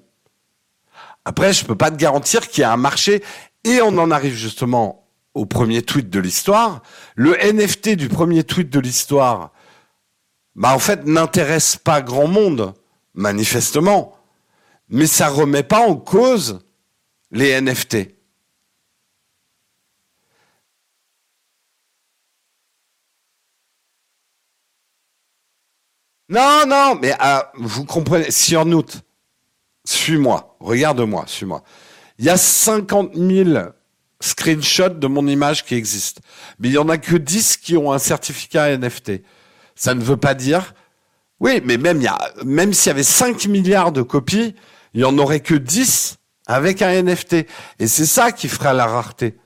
[1.24, 3.22] Après, je peux pas te garantir qu'il y a un marché
[3.64, 6.82] et on en arrive justement au premier tweet de l'histoire.
[7.14, 9.52] Le NFT du premier tweet de l'histoire,
[10.54, 12.74] bah en fait n'intéresse pas grand monde,
[13.14, 14.16] manifestement,
[14.88, 16.60] mais ça remet pas en cause
[17.32, 18.15] les NFT.
[26.28, 29.00] Non, non, mais ah, vous comprenez, Surnote,
[29.84, 31.62] suis-moi, regarde-moi, suis-moi.
[32.18, 33.58] Il y a 50 000
[34.20, 36.20] screenshots de mon image qui existent,
[36.58, 39.22] mais il y en a que 10 qui ont un certificat NFT.
[39.76, 40.74] Ça ne veut pas dire,
[41.38, 44.56] oui, mais même, y a, même s'il y avait 5 milliards de copies,
[44.94, 46.16] il y en aurait que 10
[46.46, 47.46] avec un NFT.
[47.78, 49.36] Et c'est ça qui fera la rareté.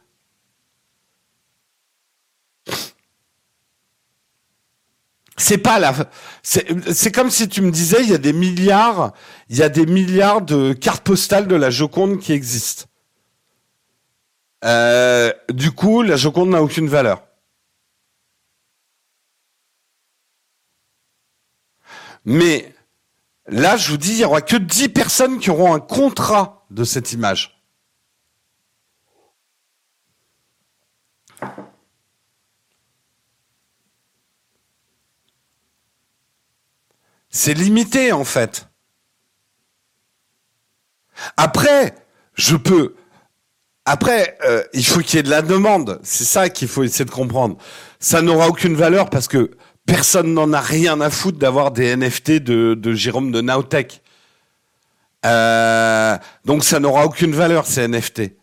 [5.41, 5.95] C'est pas la
[6.43, 9.13] c'est comme si tu me disais il y a des milliards
[9.49, 12.85] il y a des milliards de cartes postales de la Joconde qui existent.
[14.65, 17.23] Euh, du coup, la Joconde n'a aucune valeur.
[22.25, 22.75] Mais
[23.47, 26.85] là, je vous dis, il y aura que 10 personnes qui auront un contrat de
[26.85, 27.60] cette image.
[37.43, 38.69] C'est limité en fait.
[41.39, 41.95] Après,
[42.35, 42.97] je peux.
[43.87, 46.01] Après, euh, il faut qu'il y ait de la demande.
[46.03, 47.57] C'est ça qu'il faut essayer de comprendre.
[47.99, 49.53] Ça n'aura aucune valeur parce que
[49.87, 54.03] personne n'en a rien à foutre d'avoir des NFT de, Jérôme de Nautech.
[55.25, 58.37] Euh, donc ça n'aura aucune valeur ces NFT.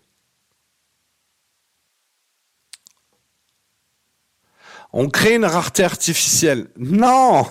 [4.92, 6.70] On crée une rareté artificielle.
[6.78, 7.46] Non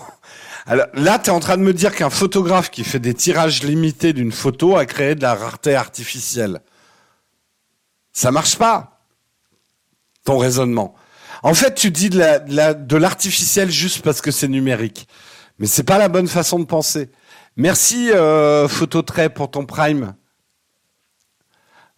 [0.67, 3.63] alors là, tu es en train de me dire qu'un photographe qui fait des tirages
[3.63, 6.61] limités d'une photo a créé de la rareté artificielle.
[8.11, 8.99] Ça marche pas,
[10.25, 10.93] ton raisonnement.
[11.41, 15.07] En fait, tu dis de l'artificiel juste parce que c'est numérique.
[15.57, 17.11] Mais c'est pas la bonne façon de penser.
[17.55, 18.67] Merci euh,
[19.33, 20.15] pour ton prime.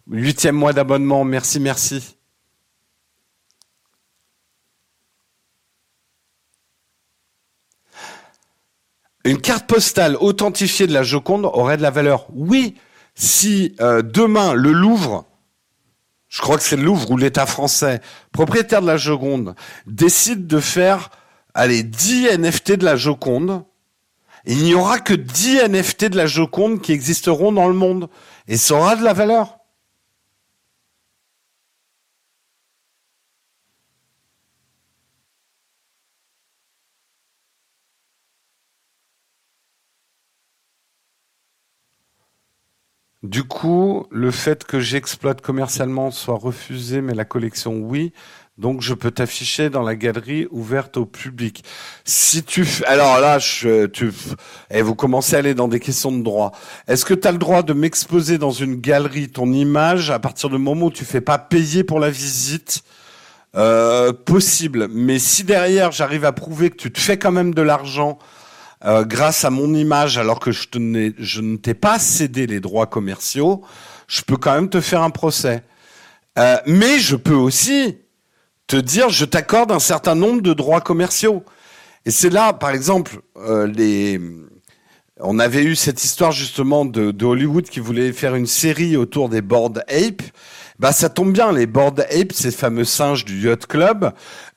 [0.08, 2.19] Huitième mois d'abonnement, merci, merci.
[9.24, 12.26] Une carte postale authentifiée de la Joconde aurait de la valeur.
[12.32, 12.76] Oui,
[13.14, 15.26] si euh, demain le Louvre,
[16.28, 18.00] je crois que c'est le Louvre ou l'État français,
[18.32, 19.54] propriétaire de la Joconde,
[19.86, 21.10] décide de faire,
[21.52, 23.64] allez, 10 NFT de la Joconde,
[24.46, 28.08] il n'y aura que 10 NFT de la Joconde qui existeront dans le monde.
[28.48, 29.59] Et ça aura de la valeur.
[43.22, 48.12] Du coup, le fait que j'exploite commercialement soit refusé, mais la collection oui.
[48.56, 51.64] Donc je peux t'afficher dans la galerie ouverte au public.
[52.04, 56.12] Si tu alors là je tu et eh, vous commencez à aller dans des questions
[56.12, 56.52] de droit.
[56.86, 60.50] Est-ce que tu as le droit de m'exposer dans une galerie ton image à partir
[60.50, 62.82] du moment où tu fais pas payer pour la visite?
[63.56, 67.62] Euh, possible, mais si derrière j'arrive à prouver que tu te fais quand même de
[67.62, 68.18] l'argent
[68.84, 73.62] euh, grâce à mon image alors que je, ne t'ai pas cédé les droits commerciaux,
[74.08, 75.62] je peux quand même te faire un procès.
[76.38, 77.98] Euh, mais je peux aussi
[78.66, 81.44] te dire je t'accorde un certain nombre de droits commerciaux.
[82.06, 84.18] Et c'est là, par exemple, euh, les...
[85.22, 89.28] on avait eu cette histoire justement de, de, Hollywood qui voulait faire une série autour
[89.28, 90.22] des board ape.
[90.78, 94.12] Bah ça tombe bien, les board ape, ces fameux singes du yacht club,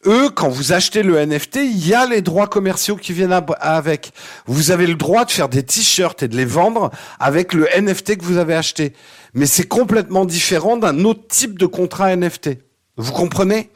[0.06, 4.12] eux, quand vous achetez le NFT, il y a les droits commerciaux qui viennent avec.
[4.46, 8.18] Vous avez le droit de faire des t-shirts et de les vendre avec le NFT
[8.18, 8.94] que vous avez acheté.
[9.34, 12.52] Mais c'est complètement différent d'un autre type de contrat NFT.
[12.98, 13.70] Vous comprenez?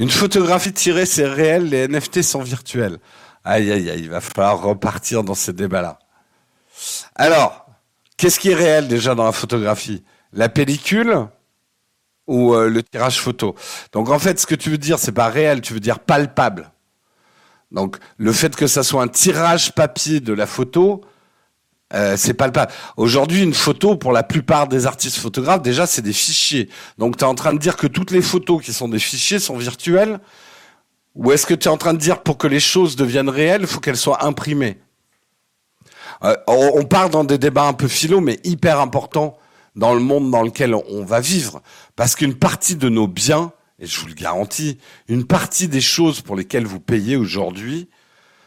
[0.00, 2.98] Une photographie tirée, c'est réel, les NFT sont virtuels.
[3.44, 5.98] Aïe, aïe, aïe, il va falloir repartir dans ces débats-là.
[7.14, 7.66] Alors,
[8.16, 10.02] qu'est-ce qui est réel déjà dans la photographie?
[10.32, 11.26] La pellicule
[12.26, 13.54] ou euh, le tirage photo?
[13.92, 16.72] Donc en fait, ce que tu veux dire, c'est pas réel, tu veux dire palpable.
[17.70, 21.02] Donc le fait que ça soit un tirage papier de la photo,
[21.92, 22.72] euh, c'est palpable.
[22.96, 26.68] Aujourd'hui, une photo, pour la plupart des artistes photographes, déjà, c'est des fichiers.
[26.98, 29.38] Donc, tu es en train de dire que toutes les photos qui sont des fichiers
[29.38, 30.20] sont virtuelles
[31.16, 33.62] Ou est-ce que tu es en train de dire pour que les choses deviennent réelles,
[33.62, 34.78] il faut qu'elles soient imprimées?
[36.22, 39.36] Euh, On part dans des débats un peu philo, mais hyper importants
[39.74, 41.60] dans le monde dans lequel on va vivre.
[41.96, 46.20] Parce qu'une partie de nos biens, et je vous le garantis, une partie des choses
[46.20, 47.88] pour lesquelles vous payez aujourd'hui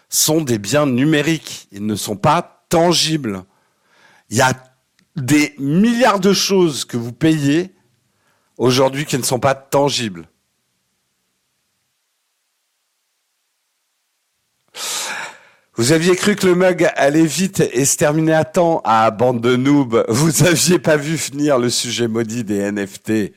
[0.08, 1.68] sont des biens numériques.
[1.72, 3.44] Ils ne sont pas tangible.
[4.32, 4.52] Il y a
[5.16, 7.72] des milliards de choses que vous payez
[8.58, 10.28] aujourd'hui qui ne sont pas tangibles.
[15.76, 19.12] Vous aviez cru que le mug allait vite et se terminait à temps à ah,
[19.12, 20.04] bande de noobs.
[20.08, 23.34] Vous aviez pas vu finir le sujet maudit des NFT.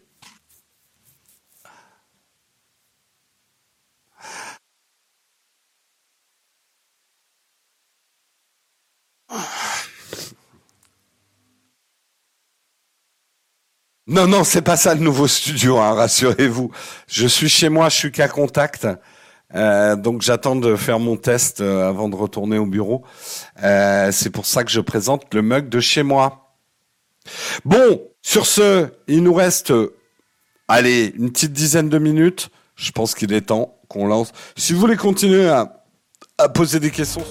[14.09, 16.70] Non, non, c'est pas ça le nouveau studio, hein, rassurez-vous.
[17.09, 18.87] Je suis chez moi, je suis qu'à contact.
[19.55, 23.03] Euh, donc j'attends de faire mon test euh, avant de retourner au bureau.
[23.65, 26.55] Euh, c'est pour ça que je présente le mug de chez moi.
[27.65, 29.73] Bon, sur ce, il nous reste,
[30.69, 32.51] allez, une petite dizaine de minutes.
[32.77, 34.31] Je pense qu'il est temps qu'on lance.
[34.57, 35.85] Si vous voulez continuer à,
[36.39, 37.24] à poser des questions.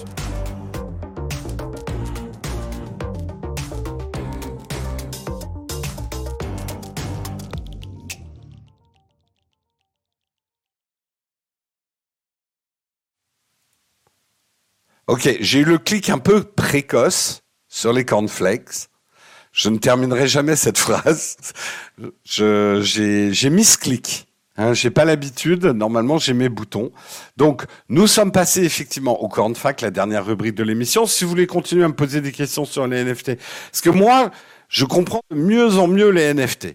[15.08, 18.88] Ok, j'ai eu le clic un peu précoce sur les cornflakes.
[19.52, 21.36] Je ne terminerai jamais cette phrase.
[22.24, 24.26] J'ai, mis ce clic.
[24.56, 25.64] Hein, j'ai pas l'habitude.
[25.64, 26.90] Normalement, j'ai mes boutons.
[27.36, 31.06] Donc, nous sommes passés effectivement au cornfac, la dernière rubrique de l'émission.
[31.06, 33.36] Si vous voulez continuer à me poser des questions sur les NFT,
[33.70, 34.32] parce que moi,
[34.68, 36.74] je comprends de mieux en mieux les NFT,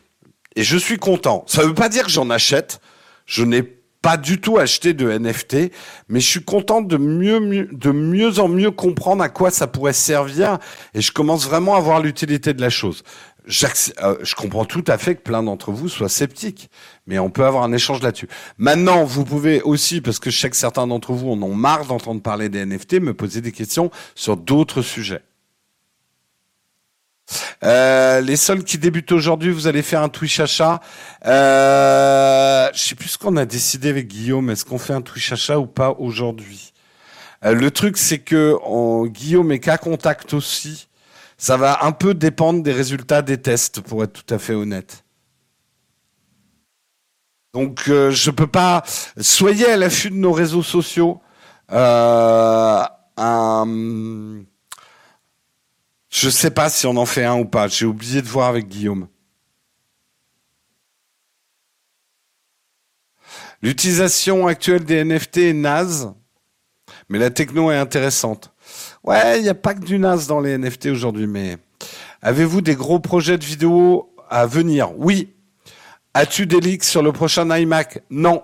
[0.56, 1.44] et je suis content.
[1.48, 2.80] Ça veut pas dire que j'en achète.
[3.26, 5.72] Je n'ai pas du tout acheté de NFT,
[6.10, 9.94] mais je suis content de mieux, de mieux en mieux comprendre à quoi ça pourrait
[9.94, 10.58] servir
[10.94, 13.04] et je commence vraiment à voir l'utilité de la chose.
[13.48, 16.70] Euh, je comprends tout à fait que plein d'entre vous soient sceptiques,
[17.08, 18.28] mais on peut avoir un échange là-dessus.
[18.58, 21.86] Maintenant, vous pouvez aussi, parce que je sais que certains d'entre vous en ont marre
[21.86, 25.22] d'entendre parler des NFT, me poser des questions sur d'autres sujets.
[27.64, 30.80] Euh, les seuls qui débutent aujourd'hui, vous allez faire un Twitch achat.
[31.26, 34.50] Euh, je sais plus ce qu'on a décidé avec Guillaume.
[34.50, 36.74] Est-ce qu'on fait un Twitch achat ou pas aujourd'hui?
[37.46, 38.56] Euh, Le truc, c'est que
[39.08, 40.88] Guillaume est qu'à contact aussi.
[41.38, 45.04] Ça va un peu dépendre des résultats des tests, pour être tout à fait honnête.
[47.54, 48.84] Donc, euh, je peux pas.
[49.20, 51.20] Soyez à l'affût de nos réseaux sociaux.
[51.72, 52.84] Euh,
[56.12, 57.68] je sais pas si on en fait un ou pas.
[57.68, 59.08] J'ai oublié de voir avec Guillaume.
[63.64, 66.14] L'utilisation actuelle des NFT est naze,
[67.10, 68.52] mais la techno est intéressante.
[69.04, 71.58] Ouais, il n'y a pas que du naze dans les NFT aujourd'hui, mais
[72.22, 74.98] avez-vous des gros projets de vidéo à venir?
[74.98, 75.34] Oui.
[76.14, 78.04] As-tu des leaks sur le prochain iMac?
[78.10, 78.44] Non.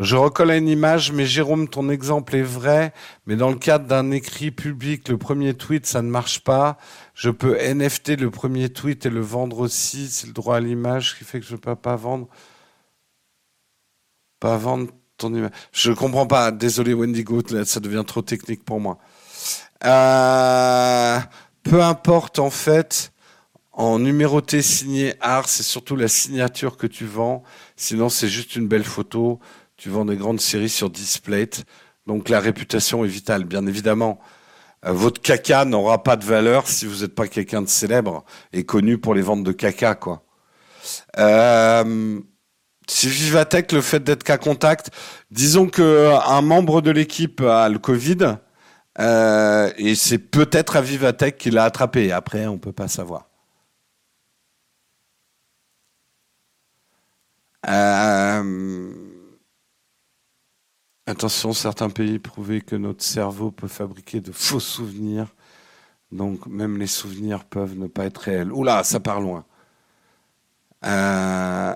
[0.00, 2.94] Je recolle une image, mais Jérôme, ton exemple est vrai,
[3.26, 6.78] mais dans le cadre d'un écrit public, le premier tweet, ça ne marche pas.
[7.12, 10.08] Je peux NFT le premier tweet et le vendre aussi.
[10.08, 12.28] C'est le droit à l'image qui fait que je ne peux pas vendre.
[14.40, 15.50] Pas vendre ton image.
[15.70, 16.50] Je comprends pas.
[16.50, 18.96] Désolé Wendigo, ça devient trop technique pour moi.
[19.84, 21.18] Euh,
[21.62, 23.12] peu importe en fait.
[23.72, 27.42] En numéroté signé art, c'est surtout la signature que tu vends.
[27.76, 29.40] Sinon, c'est juste une belle photo
[29.80, 31.64] tu vends des grandes séries sur Displate,
[32.06, 33.44] donc la réputation est vitale.
[33.44, 34.20] Bien évidemment,
[34.84, 38.64] euh, votre caca n'aura pas de valeur si vous n'êtes pas quelqu'un de célèbre et
[38.64, 40.22] connu pour les ventes de caca, quoi.
[41.18, 42.20] Euh,
[42.86, 44.90] si Vivatech, le fait d'être qu'à contact,
[45.30, 48.36] disons que un membre de l'équipe a le Covid,
[48.98, 52.12] euh, et c'est peut-être à Vivatech qu'il l'a attrapé.
[52.12, 53.30] Après, on peut pas savoir.
[57.68, 58.89] Euh,
[61.10, 65.26] Attention, certains pays prouvaient que notre cerveau peut fabriquer de faux souvenirs.
[66.12, 68.52] Donc même les souvenirs peuvent ne pas être réels.
[68.52, 69.44] Oula, ça part loin.
[70.86, 71.74] Euh,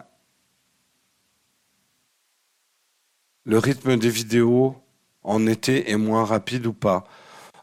[3.44, 4.76] le rythme des vidéos
[5.24, 7.02] en été est moins rapide ou pas?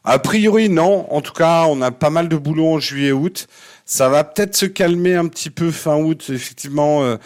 [0.04, 1.10] A priori, non.
[1.10, 3.46] En tout cas, on a pas mal de boulot en juillet-août.
[3.86, 6.26] Ça va peut-être se calmer un petit peu fin août.
[6.28, 7.16] Effectivement, euh,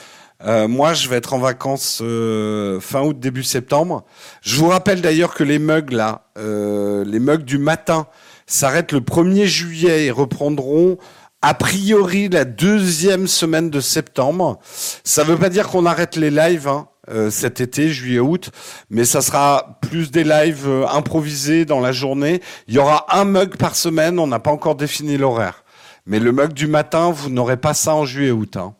[0.45, 4.05] euh, moi, je vais être en vacances euh, fin août, début septembre.
[4.43, 8.07] Je vous rappelle d'ailleurs que les mugs là, euh, les mugs du matin,
[8.47, 10.99] s'arrêtent le 1er juillet et reprendront
[11.43, 14.59] a priori la deuxième semaine de septembre.
[15.05, 16.89] Ça ne veut pas dire qu'on arrête les lives hein,
[17.31, 18.51] cet été, juillet-août,
[18.91, 22.41] mais ça sera plus des lives improvisés dans la journée.
[22.69, 24.19] Il y aura un mug par semaine.
[24.19, 25.65] On n'a pas encore défini l'horaire,
[26.05, 28.57] mais le mug du matin, vous n'aurez pas ça en juillet-août.
[28.57, 28.75] Hein.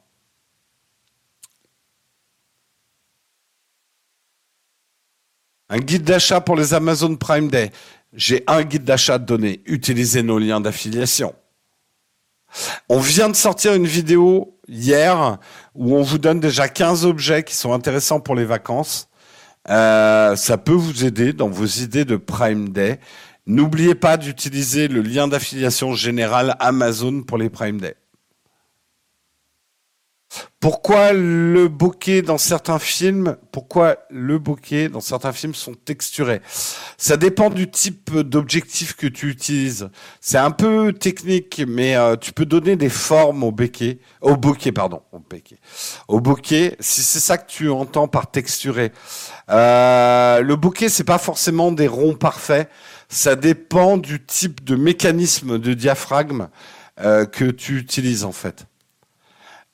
[5.69, 7.71] Un guide d'achat pour les Amazon Prime Day.
[8.13, 9.63] J'ai un guide d'achat à donner.
[9.67, 11.35] Utilisez nos liens d'affiliation.
[12.89, 15.39] On vient de sortir une vidéo hier
[15.75, 19.09] où on vous donne déjà 15 objets qui sont intéressants pour les vacances.
[19.69, 23.01] Euh, ça peut vous aider dans vos idées de Prime Day.
[23.47, 27.97] N'oubliez pas d'utiliser le lien d'affiliation général Amazon pour les Prime Day.
[30.61, 36.41] Pourquoi le bokeh dans certains films, pourquoi le bokeh dans certains films sont texturés?
[36.97, 39.91] Ça dépend du type d'objectif que tu utilises.
[40.21, 44.73] C'est un peu technique, mais euh, tu peux donner des formes au bokeh, au bokeh
[44.73, 45.03] pardon,
[46.09, 46.77] au bokeh.
[46.81, 48.93] Si c'est ça que tu entends par texturé,
[49.51, 52.69] euh, le bokeh c'est pas forcément des ronds parfaits.
[53.09, 56.49] Ça dépend du type de mécanisme de diaphragme
[56.99, 58.67] euh, que tu utilises en fait.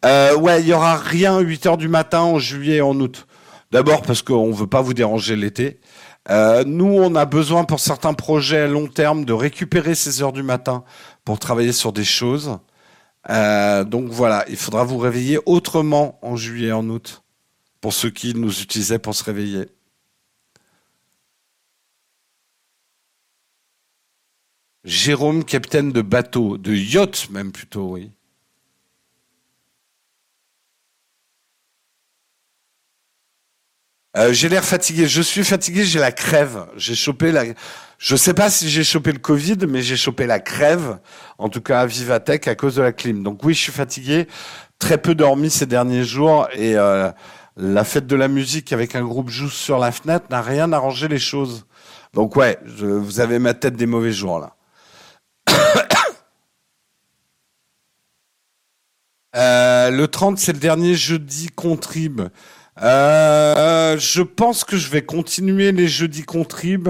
[0.04, 3.26] Euh, ouais, il y aura rien 8 heures du matin en juillet et en août.
[3.70, 5.80] D'abord parce qu'on veut pas vous déranger l'été.
[6.30, 10.32] Euh, nous, on a besoin pour certains projets à long terme de récupérer ces heures
[10.32, 10.84] du matin
[11.24, 12.58] pour travailler sur des choses.
[13.30, 17.22] Euh, donc voilà, il faudra vous réveiller autrement en juillet et en août
[17.80, 19.66] pour ceux qui nous utilisaient pour se réveiller.
[24.84, 28.10] Jérôme, capitaine de bateau, de yacht même plutôt, oui.
[34.16, 35.06] Euh, j'ai l'air fatigué.
[35.08, 35.84] Je suis fatigué.
[35.84, 36.66] J'ai la crève.
[36.76, 37.44] J'ai chopé la.
[37.98, 40.98] Je sais pas si j'ai chopé le Covid, mais j'ai chopé la crève.
[41.38, 43.22] En tout cas à Vivatech à cause de la clim.
[43.22, 44.26] Donc oui, je suis fatigué.
[44.78, 47.10] Très peu dormi ces derniers jours et euh,
[47.56, 51.08] la fête de la musique avec un groupe joue sur la fenêtre n'a rien arrangé
[51.08, 51.66] les choses.
[52.12, 54.56] Donc ouais, vous avez ma tête des mauvais jours là.
[59.36, 62.22] euh, le 30, c'est le dernier jeudi contrib.
[62.82, 66.88] Euh, je pense que je vais continuer les jeudis contrib.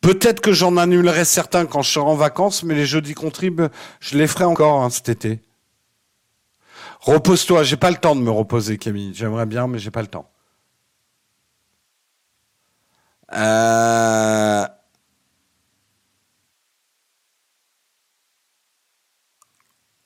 [0.00, 3.62] Peut-être que j'en annulerai certains quand je serai en vacances, mais les jeudis contrib,
[4.00, 5.40] je les ferai encore hein, cet été.
[7.00, 9.14] Repose-toi, j'ai pas le temps de me reposer, Camille.
[9.14, 10.30] J'aimerais bien, mais j'ai pas le temps.
[13.32, 14.66] Euh...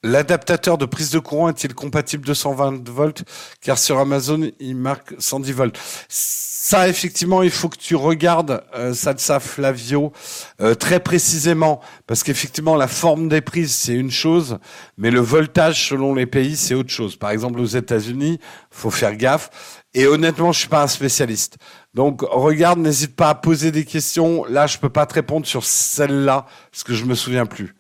[0.04, 3.24] L'adaptateur de prise de courant est-il compatible 220 volts?
[3.60, 5.76] Car sur Amazon, il marque 110 volts.
[6.08, 10.12] Ça, effectivement, il faut que tu regardes euh, Salsa Flavio
[10.60, 14.58] euh, très précisément, parce qu'effectivement, la forme des prises, c'est une chose,
[14.98, 17.16] mais le voltage selon les pays, c'est autre chose.
[17.16, 18.38] Par exemple, aux États-Unis,
[18.70, 19.82] faut faire gaffe.
[19.94, 21.56] Et honnêtement, je suis pas un spécialiste.
[21.92, 24.44] Donc, regarde, n'hésite pas à poser des questions.
[24.44, 27.74] Là, je peux pas te répondre sur celle-là, parce que je me souviens plus.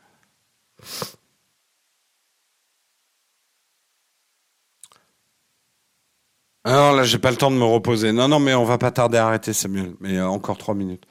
[6.64, 8.12] Ah non, là, j'ai pas le temps de me reposer.
[8.12, 9.94] Non, non, mais on va pas tarder à arrêter, Samuel.
[10.00, 11.04] Mais euh, encore trois minutes.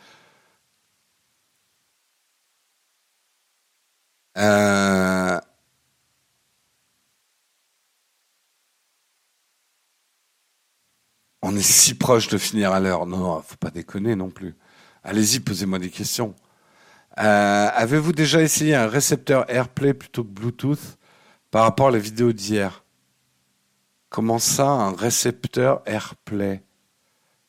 [4.37, 5.39] Euh,
[11.41, 13.05] On est si proche de finir à l'heure.
[13.05, 14.55] Non, faut pas déconner non plus.
[15.03, 16.35] Allez-y, posez-moi des questions.
[17.19, 20.97] Euh, avez-vous déjà essayé un récepteur AirPlay plutôt que Bluetooth
[21.51, 22.85] par rapport à la vidéo d'hier?
[24.09, 26.63] Comment ça, un récepteur AirPlay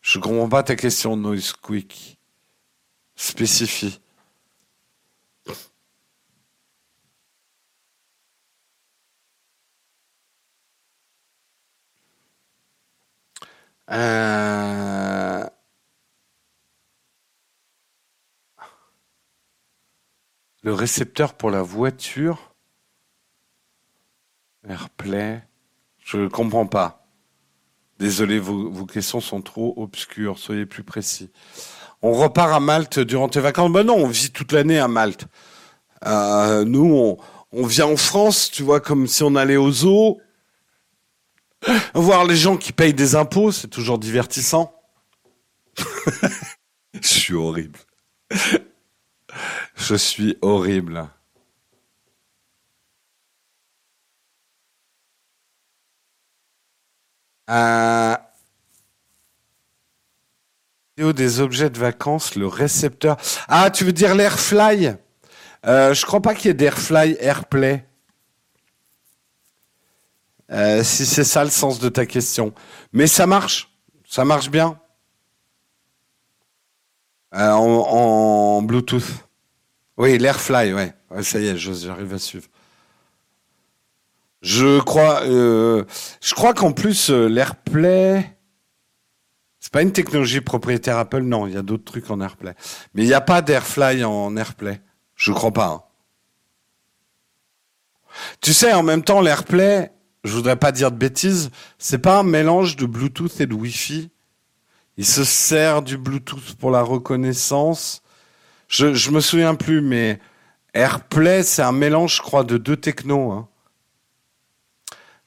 [0.00, 2.18] Je comprends pas ta question, Noise Quick.
[3.16, 4.00] Spécifie.
[13.90, 15.48] Euh,
[20.62, 22.54] le récepteur pour la voiture.
[24.68, 25.47] Airplay.
[26.08, 27.06] Je ne comprends pas.
[27.98, 30.38] Désolé, vos, questions sont trop obscures.
[30.38, 31.30] Soyez plus précis.
[32.00, 33.70] On repart à Malte durant tes vacances.
[33.70, 35.26] Ben non, on vit toute l'année à Malte.
[36.06, 37.18] Euh, nous,
[37.52, 40.18] on, vient en France, tu vois, comme si on allait au zoo.
[41.92, 44.80] Voir les gens qui payent des impôts, c'est toujours divertissant.
[46.94, 47.80] Je suis horrible.
[49.74, 51.06] Je suis horrible.
[57.48, 58.16] Euh...
[60.96, 63.16] des objets de vacances, le récepteur.
[63.48, 64.94] Ah, tu veux dire l'Airfly?
[65.66, 67.84] Euh, Je crois pas qu'il y ait d'Airfly Airplay.
[70.50, 72.54] Euh, si c'est ça le sens de ta question.
[72.92, 73.70] Mais ça marche,
[74.08, 74.80] ça marche bien.
[77.34, 79.04] Euh, en, Bluetooth.
[79.98, 80.94] Oui, l'Airfly, ouais.
[81.10, 81.22] ouais.
[81.22, 82.46] Ça y est, j'arrive à suivre.
[84.40, 85.84] Je crois, euh,
[86.20, 88.38] je crois qu'en plus l'AirPlay,
[89.58, 91.46] c'est pas une technologie propriétaire Apple, non.
[91.46, 92.54] Il y a d'autres trucs en AirPlay,
[92.94, 94.80] mais il n'y a pas d'AirFly en AirPlay.
[95.16, 95.66] Je crois pas.
[95.66, 95.82] Hein.
[98.40, 99.92] Tu sais, en même temps, l'AirPlay,
[100.24, 104.10] je voudrais pas dire de bêtises, c'est pas un mélange de Bluetooth et de Wi-Fi.
[104.96, 108.02] Il se sert du Bluetooth pour la reconnaissance.
[108.68, 110.18] Je, je me souviens plus, mais
[110.74, 113.32] AirPlay, c'est un mélange, je crois, de deux technos.
[113.32, 113.48] Hein.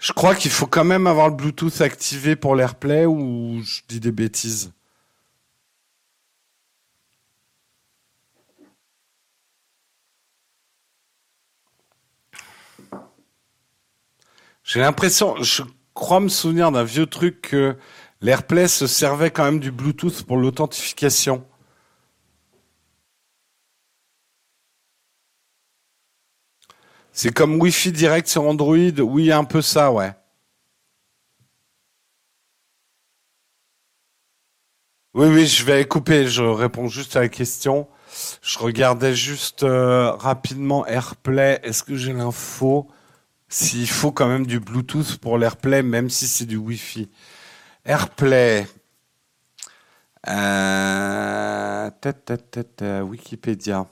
[0.01, 3.99] Je crois qu'il faut quand même avoir le Bluetooth activé pour l'AirPlay ou je dis
[3.99, 4.73] des bêtises?
[14.63, 15.61] J'ai l'impression, je
[15.93, 17.77] crois me souvenir d'un vieux truc que
[18.21, 21.45] l'AirPlay se servait quand même du Bluetooth pour l'authentification.
[27.21, 28.99] C'est comme Wi-Fi direct sur Android.
[28.99, 30.11] Oui, un peu ça, ouais.
[35.13, 36.27] Oui, oui, je vais couper.
[36.27, 37.87] Je réponds juste à la question.
[38.41, 41.59] Je regardais juste euh, rapidement AirPlay.
[41.61, 42.87] Est-ce que j'ai l'info?
[43.49, 47.07] S'il faut quand même du Bluetooth pour l'AirPlay, même si c'est du Wi-Fi.
[47.85, 48.65] AirPlay.
[50.27, 51.91] Euh,
[53.03, 53.85] Wikipédia.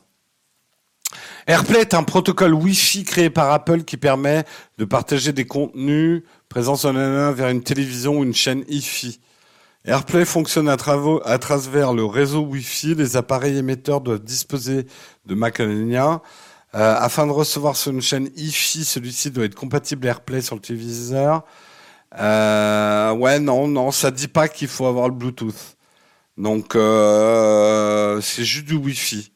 [1.48, 4.44] AirPlay est un protocole Wi-Fi créé par Apple qui permet
[4.78, 9.20] de partager des contenus présents sur le vers une télévision ou une chaîne Wi-Fi.
[9.86, 12.96] AirPlay fonctionne à, travers le réseau Wi-Fi.
[12.96, 14.86] Les appareils émetteurs doivent disposer
[15.26, 15.60] de Mac
[16.76, 20.62] euh, afin de recevoir sur une chaîne IFI, celui-ci doit être compatible AirPlay sur le
[20.62, 21.44] téléviseur.
[22.20, 25.78] Euh, ouais, non, non, ça dit pas qu'il faut avoir le Bluetooth.
[26.38, 29.32] Donc, euh, c'est juste du Wi-Fi.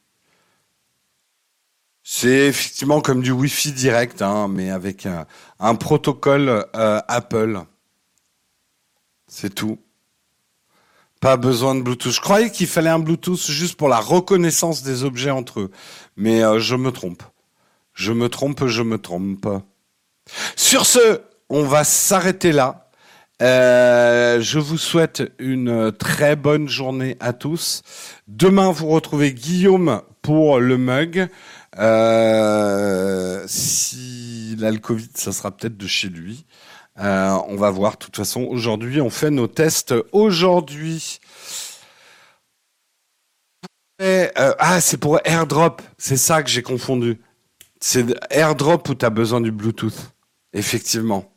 [2.03, 5.07] C'est effectivement comme du Wi-Fi direct, hein, mais avec
[5.59, 7.61] un, protocole euh, Apple.
[9.27, 9.79] C'est tout.
[11.21, 12.11] Pas besoin de Bluetooth.
[12.11, 15.71] Je croyais qu'il fallait un Bluetooth juste pour la reconnaissance des objets entre eux.
[16.17, 17.23] Mais euh, je me trompe.
[17.93, 19.47] Je me trompe, je me trompe.
[20.57, 22.89] Sur ce, on va s'arrêter là.
[23.41, 27.81] Euh, je vous souhaite une très bonne journée à tous.
[28.27, 31.29] Demain, vous retrouvez Guillaume pour le mug.
[31.79, 36.45] Euh, si a le Covid, ça sera peut-être de chez lui.
[36.99, 37.93] Euh, on va voir.
[37.93, 39.93] De toute façon, aujourd'hui, on fait nos tests.
[40.11, 41.19] Aujourd'hui,
[44.01, 44.27] euh,
[44.59, 45.81] ah, c'est pour AirDrop.
[45.97, 47.19] C'est ça que j'ai confondu.
[47.79, 50.13] C'est AirDrop où tu as besoin du Bluetooth.
[50.53, 51.29] Effectivement.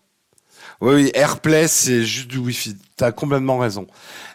[0.81, 2.77] Oui, oui, AirPlay, c'est juste du Wi-Fi.
[2.99, 3.87] Tu as complètement raison.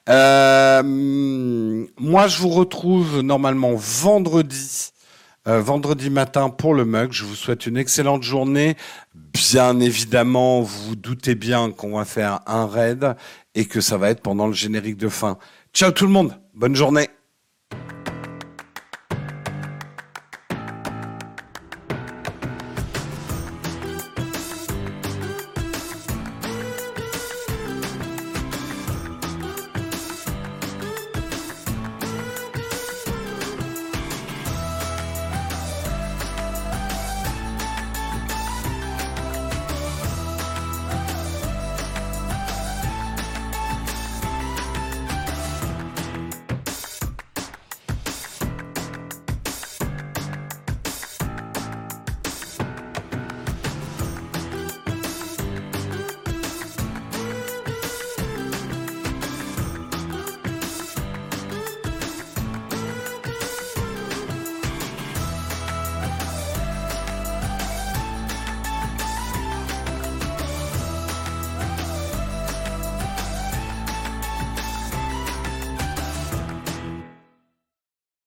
[0.10, 4.91] Euh, moi, je vous retrouve normalement vendredi
[5.48, 7.12] euh, vendredi matin pour le mug.
[7.12, 8.76] Je vous souhaite une excellente journée.
[9.34, 13.16] Bien évidemment, vous vous doutez bien qu'on va faire un raid
[13.56, 15.38] et que ça va être pendant le générique de fin.
[15.74, 17.10] Ciao tout le monde, bonne journée.